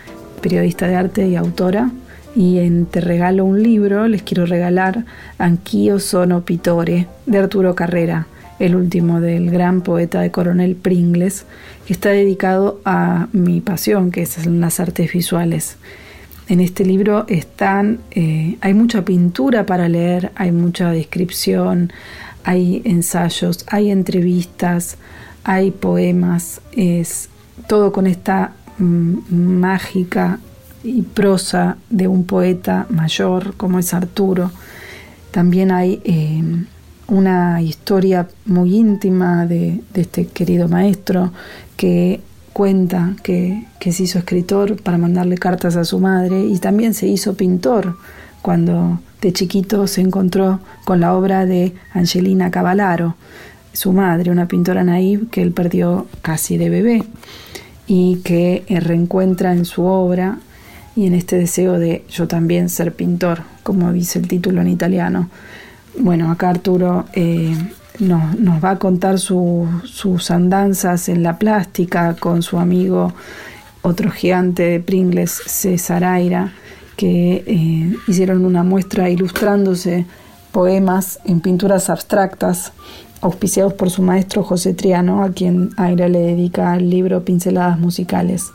periodista 0.40 0.88
de 0.88 0.96
arte 0.96 1.28
y 1.28 1.36
autora. 1.36 1.90
Y 2.34 2.60
en 2.60 2.86
Te 2.86 3.02
regalo 3.02 3.44
un 3.44 3.62
libro 3.62 4.08
les 4.08 4.22
quiero 4.22 4.46
regalar 4.46 5.04
Anch'io 5.36 6.00
sono 6.00 6.44
pittore 6.46 7.06
de 7.26 7.38
Arturo 7.38 7.74
Carrera, 7.74 8.26
el 8.58 8.76
último 8.76 9.20
del 9.20 9.50
gran 9.50 9.82
poeta 9.82 10.22
de 10.22 10.30
Coronel 10.30 10.76
Pringles, 10.76 11.44
que 11.86 11.92
está 11.92 12.08
dedicado 12.08 12.80
a 12.86 13.28
mi 13.32 13.60
pasión, 13.60 14.10
que 14.10 14.24
son 14.24 14.60
las 14.60 14.80
artes 14.80 15.12
visuales. 15.12 15.76
En 16.50 16.58
este 16.58 16.84
libro 16.84 17.26
están, 17.28 18.00
eh, 18.10 18.56
hay 18.60 18.74
mucha 18.74 19.04
pintura 19.04 19.66
para 19.66 19.88
leer, 19.88 20.32
hay 20.34 20.50
mucha 20.50 20.90
descripción, 20.90 21.92
hay 22.42 22.82
ensayos, 22.84 23.64
hay 23.68 23.92
entrevistas, 23.92 24.96
hay 25.44 25.70
poemas, 25.70 26.60
es 26.72 27.28
todo 27.68 27.92
con 27.92 28.08
esta 28.08 28.54
mm, 28.78 29.32
mágica 29.32 30.40
y 30.82 31.02
prosa 31.02 31.76
de 31.88 32.08
un 32.08 32.24
poeta 32.24 32.84
mayor 32.90 33.54
como 33.56 33.78
es 33.78 33.94
Arturo. 33.94 34.50
También 35.30 35.70
hay 35.70 36.00
eh, 36.02 36.42
una 37.06 37.62
historia 37.62 38.26
muy 38.46 38.74
íntima 38.74 39.46
de, 39.46 39.82
de 39.94 40.00
este 40.00 40.26
querido 40.26 40.66
maestro 40.66 41.32
que 41.76 42.20
cuenta 42.60 43.16
que, 43.22 43.64
se 43.80 44.02
hizo 44.02 44.18
escritor 44.18 44.82
para 44.82 44.98
mandarle 44.98 45.38
cartas 45.38 45.76
a 45.76 45.84
su 45.86 45.98
madre 45.98 46.44
y 46.44 46.58
también 46.58 46.92
se 46.92 47.06
hizo 47.06 47.32
pintor 47.32 47.96
cuando 48.42 49.00
de 49.22 49.32
chiquito 49.32 49.86
se 49.86 50.02
encontró 50.02 50.60
con 50.84 51.00
la 51.00 51.14
obra 51.14 51.46
de 51.46 51.72
Angelina 51.94 52.50
Cavallaro, 52.50 53.16
su 53.72 53.94
madre, 53.94 54.30
una 54.30 54.46
pintora 54.46 54.84
naive 54.84 55.28
que 55.30 55.40
él 55.40 55.52
perdió 55.52 56.06
casi 56.20 56.58
de 56.58 56.68
bebé 56.68 57.04
y 57.86 58.16
que 58.16 58.62
reencuentra 58.68 59.54
en 59.54 59.64
su 59.64 59.84
obra 59.84 60.38
y 60.94 61.06
en 61.06 61.14
este 61.14 61.38
deseo 61.38 61.78
de 61.78 62.04
yo 62.10 62.28
también 62.28 62.68
ser 62.68 62.92
pintor, 62.92 63.40
como 63.62 63.90
dice 63.90 64.18
el 64.18 64.28
título 64.28 64.60
en 64.60 64.68
italiano. 64.68 65.30
Bueno, 65.98 66.30
acá 66.30 66.50
Arturo 66.50 67.06
eh, 67.14 67.56
nos, 67.98 68.64
va 68.64 68.70
a 68.70 68.78
contar 68.78 69.18
su, 69.18 69.66
sus 69.84 70.30
andanzas 70.30 71.08
en 71.08 71.22
la 71.22 71.38
plástica 71.38 72.14
con 72.14 72.42
su 72.42 72.58
amigo, 72.58 73.12
otro 73.82 74.10
gigante 74.10 74.62
de 74.62 74.80
Pringles, 74.80 75.30
César 75.46 76.04
Aira, 76.04 76.52
que 76.96 77.42
eh, 77.46 77.96
hicieron 78.06 78.44
una 78.44 78.62
muestra 78.62 79.08
ilustrándose 79.10 80.06
poemas 80.52 81.18
en 81.24 81.40
pinturas 81.40 81.90
abstractas, 81.90 82.72
auspiciados 83.20 83.72
por 83.74 83.90
su 83.90 84.02
maestro 84.02 84.42
José 84.42 84.74
Triano, 84.74 85.22
a 85.22 85.30
quien 85.30 85.70
Aira 85.76 86.08
le 86.08 86.20
dedica 86.20 86.76
el 86.76 86.90
libro 86.90 87.24
Pinceladas 87.24 87.78
Musicales. 87.78 88.52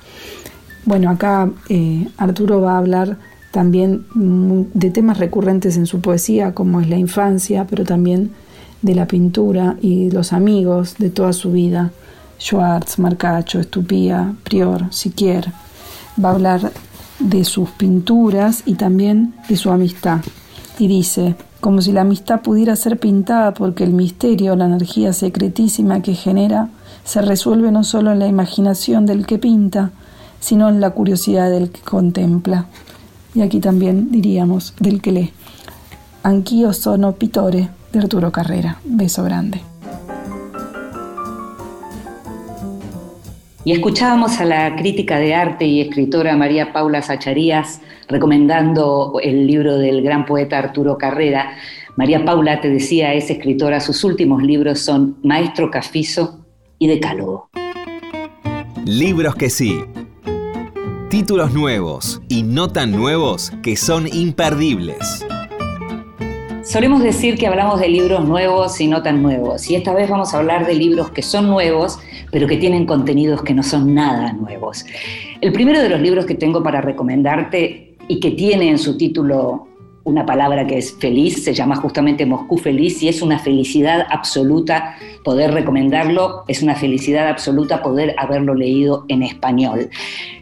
Bueno, 0.86 1.10
acá 1.10 1.50
eh, 1.70 2.08
Arturo 2.18 2.62
va 2.62 2.74
a 2.74 2.78
hablar 2.78 3.18
también 3.52 4.06
de 4.74 4.92
temas 4.92 5.18
recurrentes 5.18 5.78
en 5.78 5.86
su 5.86 6.02
poesía, 6.02 6.54
como 6.54 6.82
es 6.82 6.90
la 6.90 6.98
infancia, 6.98 7.66
pero 7.70 7.86
también 7.86 8.32
de 8.86 8.94
la 8.94 9.08
pintura 9.08 9.78
y 9.82 10.12
los 10.12 10.32
amigos 10.32 10.96
de 11.00 11.10
toda 11.10 11.34
su 11.34 11.52
vida, 11.52 11.92
Schwartz, 12.40 13.00
Marcacho, 13.00 13.60
Estupía, 13.60 14.36
Prior, 14.44 14.94
Siquier. 14.94 15.52
Va 16.24 16.30
a 16.30 16.34
hablar 16.34 16.72
de 17.18 17.44
sus 17.46 17.72
pinturas 17.72 18.62
y 18.68 18.76
también 18.76 19.34
de 19.50 19.56
su 19.56 19.72
amistad. 19.72 20.22
Y 20.78 20.88
dice, 20.88 21.36
como 21.62 21.82
si 21.82 21.94
la 21.94 22.02
amistad 22.02 22.42
pudiera 22.42 22.76
ser 22.76 23.00
pintada 23.00 23.56
porque 23.56 23.84
el 23.84 23.92
misterio, 23.94 24.56
la 24.56 24.66
energía 24.66 25.14
secretísima 25.14 26.04
que 26.04 26.14
genera, 26.14 26.70
se 27.04 27.24
resuelve 27.24 27.72
no 27.72 27.84
solo 27.84 28.12
en 28.12 28.20
la 28.20 28.28
imaginación 28.28 29.08
del 29.08 29.26
que 29.26 29.40
pinta, 29.40 29.92
sino 30.40 30.70
en 30.70 30.80
la 30.80 30.92
curiosidad 30.92 31.50
del 31.50 31.72
que 31.72 31.82
contempla. 31.82 32.68
Y 33.34 33.42
aquí 33.42 33.60
también 33.60 34.12
diríamos 34.12 34.76
del 34.80 35.02
que 35.02 35.12
lee. 35.12 35.34
Anch'io 36.22 36.72
sono 36.72 37.14
pittore 37.14 37.70
de 37.96 38.04
Arturo 38.04 38.32
Carrera. 38.32 38.78
Beso 38.84 39.24
grande. 39.24 39.62
Y 43.64 43.72
escuchábamos 43.72 44.40
a 44.40 44.46
la 44.46 44.76
crítica 44.76 45.18
de 45.18 45.34
arte 45.34 45.66
y 45.66 45.82
escritora 45.82 46.36
María 46.36 46.72
Paula 46.72 47.02
Zacharías 47.02 47.82
recomendando 48.08 49.20
el 49.24 49.48
libro 49.48 49.78
del 49.78 50.04
gran 50.04 50.26
poeta 50.26 50.60
Arturo 50.60 50.98
Carrera. 50.98 51.58
María 51.96 52.24
Paula, 52.24 52.62
te 52.62 52.70
decía, 52.70 53.14
es 53.14 53.32
escritora, 53.32 53.80
sus 53.80 54.04
últimos 54.04 54.44
libros 54.44 54.80
son 54.80 55.18
Maestro 55.24 55.72
Cafizo 55.72 56.46
y 56.78 56.88
Decálogo. 56.88 57.50
Libros 58.86 59.36
que 59.36 59.50
sí. 59.50 59.80
Títulos 61.10 61.54
nuevos 61.54 62.22
y 62.28 62.44
no 62.44 62.68
tan 62.68 62.92
nuevos 62.92 63.52
que 63.64 63.78
son 63.78 64.08
imperdibles. 64.14 65.26
Solemos 66.66 67.04
decir 67.04 67.38
que 67.38 67.46
hablamos 67.46 67.80
de 67.80 67.88
libros 67.88 68.28
nuevos 68.28 68.82
y 68.82 68.88
no 68.88 69.04
tan 69.04 69.22
nuevos, 69.22 69.70
y 69.70 69.76
esta 69.76 69.94
vez 69.94 70.10
vamos 70.10 70.34
a 70.34 70.40
hablar 70.40 70.66
de 70.66 70.74
libros 70.74 71.12
que 71.12 71.22
son 71.22 71.48
nuevos, 71.48 72.00
pero 72.32 72.48
que 72.48 72.58
tienen 72.58 72.88
contenidos 72.88 73.44
que 73.44 73.54
no 73.54 73.62
son 73.62 73.94
nada 73.94 74.34
nuevos. 74.34 74.84
El 75.42 75.54
primero 75.54 75.80
de 75.80 75.90
los 75.90 76.02
libros 76.02 76.26
que 76.26 76.34
tengo 76.34 76.64
para 76.64 76.82
recomendarte 76.82 77.94
y 78.08 78.20
que 78.20 78.32
tiene 78.32 78.70
en 78.70 78.80
su 78.80 78.98
título 78.98 79.68
una 80.06 80.26
palabra 80.26 80.66
que 80.66 80.78
es 80.78 80.94
feliz, 80.94 81.44
se 81.44 81.54
llama 81.54 81.76
justamente 81.76 82.26
Moscú 82.26 82.58
Feliz 82.58 83.02
y 83.04 83.10
es 83.10 83.22
una 83.22 83.40
felicidad 83.40 84.06
absoluta 84.10 84.96
poder 85.24 85.52
recomendarlo, 85.52 86.44
es 86.48 86.62
una 86.62 86.76
felicidad 86.76 87.28
absoluta 87.28 87.82
poder 87.82 88.16
haberlo 88.18 88.54
leído 88.54 89.06
en 89.10 89.24
español. 89.24 89.90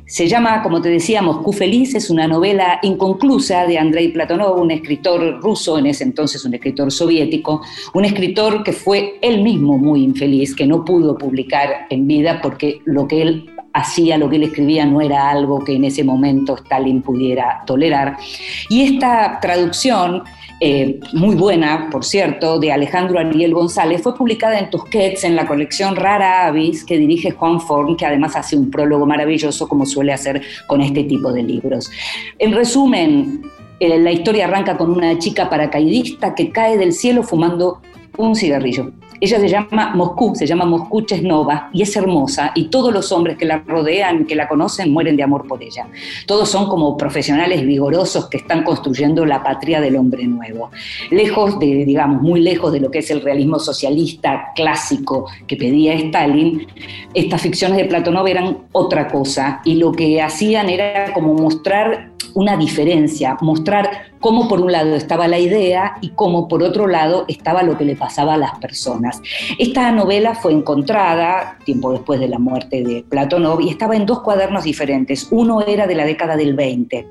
Se 0.05 0.28
llama, 0.28 0.61
como 0.61 0.82
te 0.82 0.89
decía, 0.89 1.22
Moscú 1.22 1.53
Feliz, 1.53 1.95
es 1.95 2.09
una 2.09 2.28
novela 2.28 2.80
inconclusa 2.84 3.66
de 3.66 3.80
Andrei 3.80 4.09
Platonov, 4.09 4.59
un 4.59 4.70
escritor 4.70 5.39
ruso, 5.41 5.80
en 5.80 5.86
ese 5.86 6.03
entonces 6.03 6.43
un 6.43 6.53
escritor 6.53 6.91
soviético, 6.91 7.61
un 7.93 8.03
escritor 8.03 8.64
que 8.64 8.74
fue 8.74 9.18
él 9.22 9.41
mismo 9.41 9.78
muy 9.78 10.03
infeliz, 10.03 10.53
que 10.53 10.68
no 10.68 10.84
pudo 10.84 11.18
publicar 11.18 11.88
en 11.89 12.05
vida 12.05 12.41
porque 12.43 12.82
lo 12.84 13.07
que 13.07 13.22
él 13.22 13.53
hacía, 13.74 14.17
lo 14.17 14.30
que 14.30 14.38
él 14.38 14.43
escribía 14.43 14.86
no 14.86 15.01
era 15.01 15.30
algo 15.30 15.63
que 15.63 15.76
en 15.76 15.86
ese 15.86 16.03
momento 16.03 16.55
Stalin 16.55 17.01
pudiera 17.01 17.63
tolerar. 17.65 18.17
Y 18.69 18.84
esta 18.84 19.39
traducción, 19.41 20.24
eh, 20.59 20.99
muy 21.13 21.36
buena, 21.36 21.89
por 21.91 22.05
cierto, 22.05 22.59
de 22.59 22.71
Alejandro 22.71 23.19
Ariel 23.19 23.53
González, 23.53 24.01
fue 24.01 24.15
publicada 24.15 24.59
en 24.59 24.69
Tusquets, 24.69 25.24
en 25.24 25.36
la 25.36 25.47
colección 25.47 25.95
Rara 25.95 26.45
Avis, 26.45 26.86
que 26.86 26.97
dirige 26.97 27.32
Juan 27.32 27.59
Forn, 27.59 27.97
que 27.97 28.05
además 28.05 28.36
hace 28.36 28.55
un 28.55 28.69
prólogo 28.69 29.05
maravilloso, 29.05 29.67
como 29.67 29.86
suele 29.86 30.13
hacer 30.13 30.41
con 30.67 30.82
este 30.82 31.03
tipo 31.03 31.34
de 31.34 31.43
libros. 31.43 31.91
En 32.38 32.53
resumen, 32.53 33.41
eh, 33.80 33.97
la 33.97 34.11
historia 34.11 34.45
arranca 34.45 34.78
con 34.78 34.91
una 34.91 35.17
chica 35.17 35.49
paracaidista 35.49 36.36
que 36.36 36.51
cae 36.51 36.78
del 36.78 36.93
cielo 36.93 37.24
fumando 37.24 37.82
un 38.17 38.36
cigarrillo. 38.36 38.91
Ella 39.24 39.39
se 39.39 39.47
llama 39.47 39.93
Moscú, 39.95 40.36
se 40.36 40.45
llama 40.45 40.65
Moscú 40.65 41.03
Chesnova 41.03 41.69
y 41.71 41.82
es 41.82 41.95
hermosa 41.95 42.51
y 42.55 42.65
todos 42.65 42.93
los 42.93 43.09
hombres 43.13 43.38
que 43.38 43.45
la 43.45 43.59
rodean, 43.59 44.26
que 44.26 44.36
la 44.36 44.49
conocen, 44.49 44.91
mueren 44.91 45.15
de 45.15 45.24
amor 45.24 45.47
por 45.47 45.63
ella. 45.63 45.88
Todos 46.28 46.49
son 46.49 46.67
como 46.67 46.97
profesionales 46.97 47.65
vigorosos 47.65 48.28
que 48.28 48.36
están 48.36 48.65
construyendo 48.65 49.26
la 49.26 49.41
patria 49.41 49.80
del 49.80 49.95
hombre 49.95 50.28
nuevo. 50.28 50.71
Lejos 51.09 51.57
de, 51.57 51.86
digamos, 51.86 52.21
muy 52.21 52.41
lejos 52.41 52.74
de 52.74 52.82
lo 52.82 52.91
que 52.91 52.99
es 52.99 53.11
el 53.11 53.21
realismo 53.21 53.59
socialista 53.59 54.51
clásico 54.57 55.28
que 55.47 55.55
pedía 55.55 55.93
Stalin, 55.93 56.67
estas 57.13 57.41
ficciones 57.41 57.78
de 57.78 57.86
Platonov 57.86 58.28
eran 58.28 58.67
otra 58.74 59.07
cosa 59.07 59.61
y 59.63 59.76
lo 59.76 59.93
que 59.93 60.21
hacían 60.21 60.69
era 60.69 61.13
como 61.13 61.34
mostrar 61.34 62.11
una 62.36 62.57
diferencia, 62.57 63.38
mostrar 63.41 64.13
cómo 64.19 64.47
por 64.47 64.61
un 64.61 64.71
lado 64.71 64.95
estaba 64.95 65.27
la 65.27 65.38
idea 65.38 65.97
y 66.01 66.09
cómo 66.09 66.47
por 66.47 66.63
otro 66.63 66.88
lado 66.88 67.25
estaba 67.27 67.61
lo 67.61 67.77
que 67.77 67.84
le 67.84 67.95
pasaba 67.95 68.36
a 68.36 68.38
las 68.38 68.57
personas. 68.59 69.21
Esta 69.59 69.91
novela 69.91 70.34
fue 70.34 70.53
encontrada 70.53 71.57
tiempo 71.65 71.91
después 71.91 72.19
de 72.19 72.29
la 72.29 72.39
muerte 72.39 72.84
de 72.84 73.03
Platonov 73.07 73.59
y 73.61 73.69
estaba 73.69 73.95
en 73.95 74.05
dos 74.05 74.21
cuadernos 74.21 74.63
diferentes. 74.63 75.27
Uno 75.31 75.61
era 75.61 75.88
de 75.88 75.95
la 75.95 76.05
década 76.05 76.38
del 76.38 76.53
20 76.53 77.05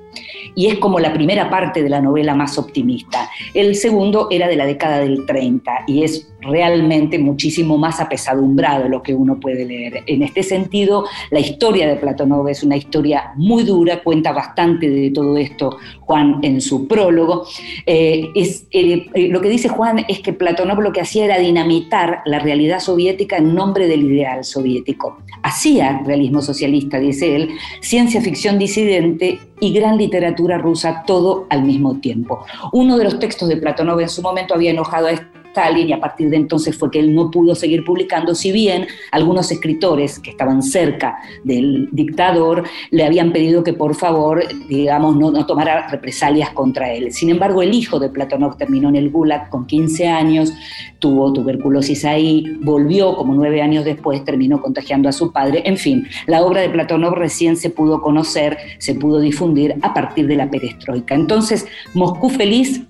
y 0.54 0.66
es 0.66 0.78
como 0.78 0.98
la 1.00 1.12
primera 1.12 1.50
parte 1.50 1.82
de 1.82 1.90
la 1.90 2.00
novela 2.00 2.34
más 2.34 2.58
optimista. 2.58 3.28
El 3.52 3.76
segundo 3.76 4.28
era 4.30 4.48
de 4.48 4.56
la 4.56 4.66
década 4.66 5.00
del 5.00 5.26
30 5.26 5.84
y 5.86 6.04
es 6.04 6.28
realmente 6.40 7.18
muchísimo 7.18 7.78
más 7.78 8.00
apesadumbrado 8.00 8.88
lo 8.88 9.02
que 9.02 9.14
uno 9.14 9.38
puede 9.38 9.64
leer. 9.64 10.02
En 10.06 10.22
este 10.22 10.42
sentido, 10.42 11.04
la 11.30 11.40
historia 11.40 11.86
de 11.86 11.96
Platonov 11.96 12.48
es 12.48 12.62
una 12.62 12.76
historia 12.76 13.32
muy 13.36 13.62
dura, 13.62 14.02
cuenta 14.02 14.32
bastante 14.32 14.88
de 14.88 15.10
todo 15.12 15.36
esto 15.36 15.78
Juan 16.00 16.40
en 16.42 16.60
su 16.60 16.86
prólogo. 16.86 17.46
Eh, 17.86 18.30
es, 18.34 18.66
eh, 18.70 19.06
eh, 19.14 19.28
lo 19.28 19.40
que 19.40 19.48
dice 19.48 19.68
Juan 19.68 20.04
es 20.08 20.20
que 20.20 20.32
Platonov 20.32 20.80
lo 20.80 20.92
que 20.92 21.00
hacía 21.00 21.24
era 21.24 21.38
dinamitar 21.38 22.20
la 22.24 22.38
realidad 22.38 22.80
soviética 22.80 23.36
en 23.36 23.54
nombre 23.54 23.86
del 23.86 24.04
ideal 24.04 24.44
soviético. 24.44 25.18
Hacía 25.42 26.02
realismo 26.04 26.42
socialista, 26.42 26.98
dice 26.98 27.36
él, 27.36 27.50
ciencia 27.80 28.20
ficción 28.20 28.58
disidente 28.58 29.40
y 29.60 29.72
gran 29.72 29.96
literatura 29.96 30.58
rusa 30.58 31.04
todo 31.06 31.46
al 31.50 31.64
mismo 31.64 32.00
tiempo. 32.00 32.44
Uno 32.72 32.98
de 32.98 33.04
los 33.04 33.18
textos 33.18 33.48
de 33.48 33.56
Platonov 33.56 34.00
en 34.00 34.08
su 34.08 34.22
momento 34.22 34.54
había 34.54 34.72
enojado 34.72 35.06
a 35.06 35.12
Stalin 35.53 35.90
y 35.90 35.92
a 35.92 36.00
partir 36.00 36.30
de 36.30 36.36
entonces 36.36 36.76
fue 36.76 36.90
que 36.90 36.98
él 36.98 37.14
no 37.14 37.30
pudo 37.30 37.55
seguir 37.55 37.84
publicando, 37.84 38.34
si 38.34 38.53
bien 38.53 38.86
algunos 39.11 39.50
escritores 39.53 40.18
que 40.18 40.30
estaban 40.30 40.62
cerca 40.62 41.18
del 41.44 41.88
dictador 41.92 42.64
le 42.90 43.05
habían 43.05 43.32
pedido 43.32 43.62
que 43.62 43.74
por 43.74 43.94
favor, 43.94 44.42
digamos, 44.68 45.16
no, 45.16 45.30
no 45.30 45.44
tomara 45.46 45.88
represalias 45.88 46.50
contra 46.50 46.92
él. 46.92 47.12
Sin 47.12 47.28
embargo, 47.28 47.62
el 47.62 47.74
hijo 47.74 47.98
de 47.98 48.09
Platonov 48.09 48.57
terminó 48.57 48.88
en 48.88 48.96
el 48.96 49.11
Gulag 49.11 49.50
con 49.50 49.66
15 49.66 50.09
años, 50.09 50.53
tuvo 50.98 51.32
tuberculosis 51.32 52.05
ahí, 52.05 52.59
volvió 52.62 53.14
como 53.16 53.34
nueve 53.34 53.61
años 53.61 53.84
después, 53.84 54.24
terminó 54.24 54.62
contagiando 54.62 55.09
a 55.09 55.12
su 55.12 55.32
padre. 55.32 55.62
En 55.66 55.76
fin, 55.76 56.07
la 56.26 56.42
obra 56.42 56.62
de 56.62 56.70
Platonov 56.70 57.14
recién 57.14 57.57
se 57.57 57.70
pudo 57.70 58.00
conocer, 58.00 58.57
se 58.78 58.94
pudo 58.94 59.20
difundir 59.20 59.74
a 59.82 59.92
partir 59.92 60.26
de 60.26 60.36
la 60.36 60.50
perestroika. 60.50 61.14
Entonces, 61.14 61.66
Moscú 61.94 62.30
Feliz 62.30 62.82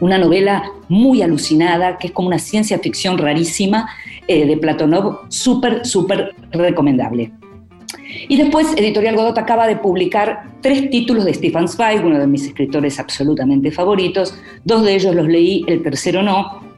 una 0.00 0.18
novela 0.18 0.64
muy 0.88 1.22
alucinada, 1.22 1.98
que 1.98 2.08
es 2.08 2.12
como 2.12 2.28
una 2.28 2.38
ciencia 2.38 2.78
ficción 2.78 3.18
rarísima 3.18 3.88
eh, 4.26 4.46
de 4.46 4.56
Platonov, 4.56 5.20
súper, 5.28 5.86
súper 5.86 6.34
recomendable. 6.52 7.32
Y 8.28 8.36
después 8.36 8.68
Editorial 8.76 9.16
Godot 9.16 9.38
acaba 9.38 9.66
de 9.66 9.76
publicar 9.76 10.50
tres 10.60 10.90
títulos 10.90 11.24
de 11.24 11.34
Stefan 11.34 11.68
Zweig, 11.68 12.04
uno 12.04 12.18
de 12.18 12.26
mis 12.26 12.46
escritores 12.46 12.98
absolutamente 12.98 13.70
favoritos. 13.70 14.34
Dos 14.64 14.84
de 14.84 14.94
ellos 14.94 15.14
los 15.14 15.26
leí, 15.26 15.64
el 15.66 15.82
tercero 15.82 16.22
no. 16.22 16.69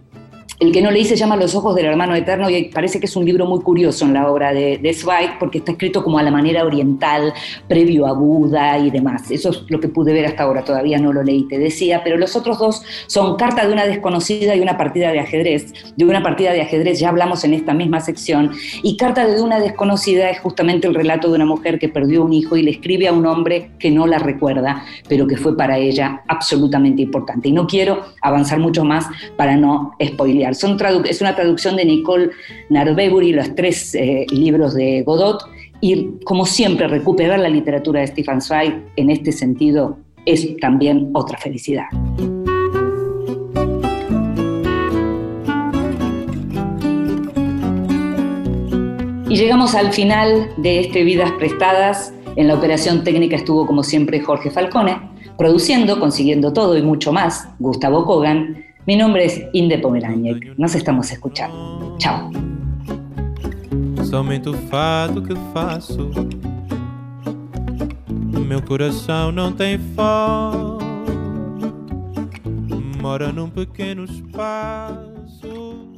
El 0.59 0.71
que 0.71 0.81
no 0.83 0.91
leí 0.91 1.05
se 1.05 1.17
llama 1.17 1.37
Los 1.37 1.55
ojos 1.55 1.75
del 1.75 1.87
hermano 1.87 2.15
eterno 2.15 2.49
y 2.49 2.65
parece 2.65 3.01
que 3.01 3.07
es 3.07 3.17
un 3.17 3.25
libro 3.25 3.47
muy 3.47 3.61
curioso 3.61 4.05
en 4.05 4.15
la 4.15 4.31
obra 4.31 4.53
de, 4.53 4.79
de 4.79 4.95
Zweig 4.95 5.39
porque 5.41 5.59
está 5.59 5.73
escrito 5.73 6.05
como 6.05 6.19
a 6.19 6.23
la 6.23 6.31
manera 6.31 6.65
oriental, 6.65 7.33
previo 7.69 8.07
a 8.07 8.13
Buda 8.13 8.79
y 8.79 8.91
demás. 8.91 9.31
Eso 9.31 9.51
es 9.51 9.65
lo 9.69 9.81
que 9.81 9.89
pude 9.89 10.13
ver 10.13 10.27
hasta 10.27 10.45
ahora, 10.45 10.65
todavía 10.65 10.99
no 10.99 11.13
lo 11.13 11.23
leí, 11.23 11.49
te 11.49 11.59
decía, 11.59 12.03
pero 12.05 12.17
los 12.17 12.37
otros 12.37 12.59
dos 12.59 12.83
son 13.07 13.37
Carta 13.37 13.67
de 13.67 13.73
una 13.73 13.87
desconocida 13.87 14.55
y 14.55 14.61
una 14.61 14.77
partida 14.77 15.11
de 15.11 15.21
ajedrez. 15.21 15.73
De 15.97 16.05
una 16.05 16.23
partida 16.23 16.53
de 16.53 16.61
ajedrez 16.61 17.01
ya 17.01 17.09
hablamos 17.09 17.43
en 17.45 17.55
esta 17.55 17.75
misma 17.75 18.01
sección 18.01 18.53
y 18.83 18.97
Carta 18.97 19.27
de 19.27 19.43
una 19.43 19.59
desconocida 19.59 20.31
es 20.31 20.39
justamente 20.39 20.87
el 20.87 20.95
relato 20.95 21.29
de 21.29 21.37
una 21.37 21.47
mujer 21.47 21.79
que 21.79 21.89
perdió 21.89 22.23
un 22.23 22.33
hijo 22.33 22.57
y 22.57 22.63
le 22.63 22.71
escribe 22.71 23.09
a 23.09 23.13
un 23.13 23.27
hombre 23.27 23.73
que 23.79 23.91
no 23.91 24.07
la 24.07 24.19
recuerda, 24.19 24.85
pero 25.09 25.27
que 25.27 25.37
fue 25.37 25.57
para 25.57 25.79
ella 25.79 26.23
absolutamente 26.29 27.03
importante. 27.03 27.49
Y 27.49 27.53
no 27.53 27.67
quiero 27.67 28.05
avanzar 28.21 28.61
mucho 28.61 28.85
más 28.85 29.07
para 29.37 29.57
no 29.57 29.93
spoilear 30.03 30.52
es 30.53 31.21
una 31.21 31.35
traducción 31.35 31.77
de 31.77 31.85
Nicole 31.85 32.31
Narbebury, 32.71 33.33
los 33.33 33.55
tres 33.55 33.95
eh, 33.95 34.27
libros 34.31 34.75
de 34.75 35.03
Godot, 35.03 35.43
y 35.81 36.11
como 36.25 36.47
siempre 36.47 36.87
recuperar 36.87 37.41
la 37.41 37.49
literatura 37.49 38.01
de 38.01 38.07
Stefan 38.07 38.41
Zweig 38.41 38.75
en 38.97 39.11
este 39.11 39.33
sentido 39.33 39.99
es 40.25 40.57
también 40.59 41.11
otra 41.13 41.37
felicidad. 41.39 41.87
Y 49.29 49.37
llegamos 49.37 49.75
al 49.75 49.93
final 49.95 50.51
de 50.59 50.81
este 50.81 51.05
Vidas 51.05 51.33
Prestadas. 51.33 52.13
En 52.37 52.49
la 52.49 52.55
operación 52.55 53.03
técnica 53.03 53.37
estuvo 53.37 53.67
como 53.67 53.83
siempre 53.83 54.21
Jorge 54.21 54.51
Falcone, 54.51 55.01
produciendo, 55.39 55.99
consiguiendo 55.99 56.53
todo 56.53 56.77
y 56.77 56.83
mucho 56.83 57.13
más, 57.13 57.49
Gustavo 57.59 58.05
Kogan, 58.05 58.63
Mi 58.87 58.97
nome 58.97 59.25
é 59.25 59.51
Inde 59.55 59.79
Pomeraniec. 59.79 60.55
Nós 60.59 60.75
estamos 60.75 61.11
escuchando. 61.13 61.97
Tchau. 61.99 62.31
Somente 64.05 64.49
o 64.49 64.55
fato 64.69 65.23
que 65.23 65.35
faço. 65.53 66.11
Meu 68.47 68.61
coração 68.61 69.31
não 69.31 69.53
tem 69.53 69.79
foto. 69.95 70.83
mora 73.01 73.33
num 73.33 73.51
pequeno 73.51 74.05
espaço 74.05 75.92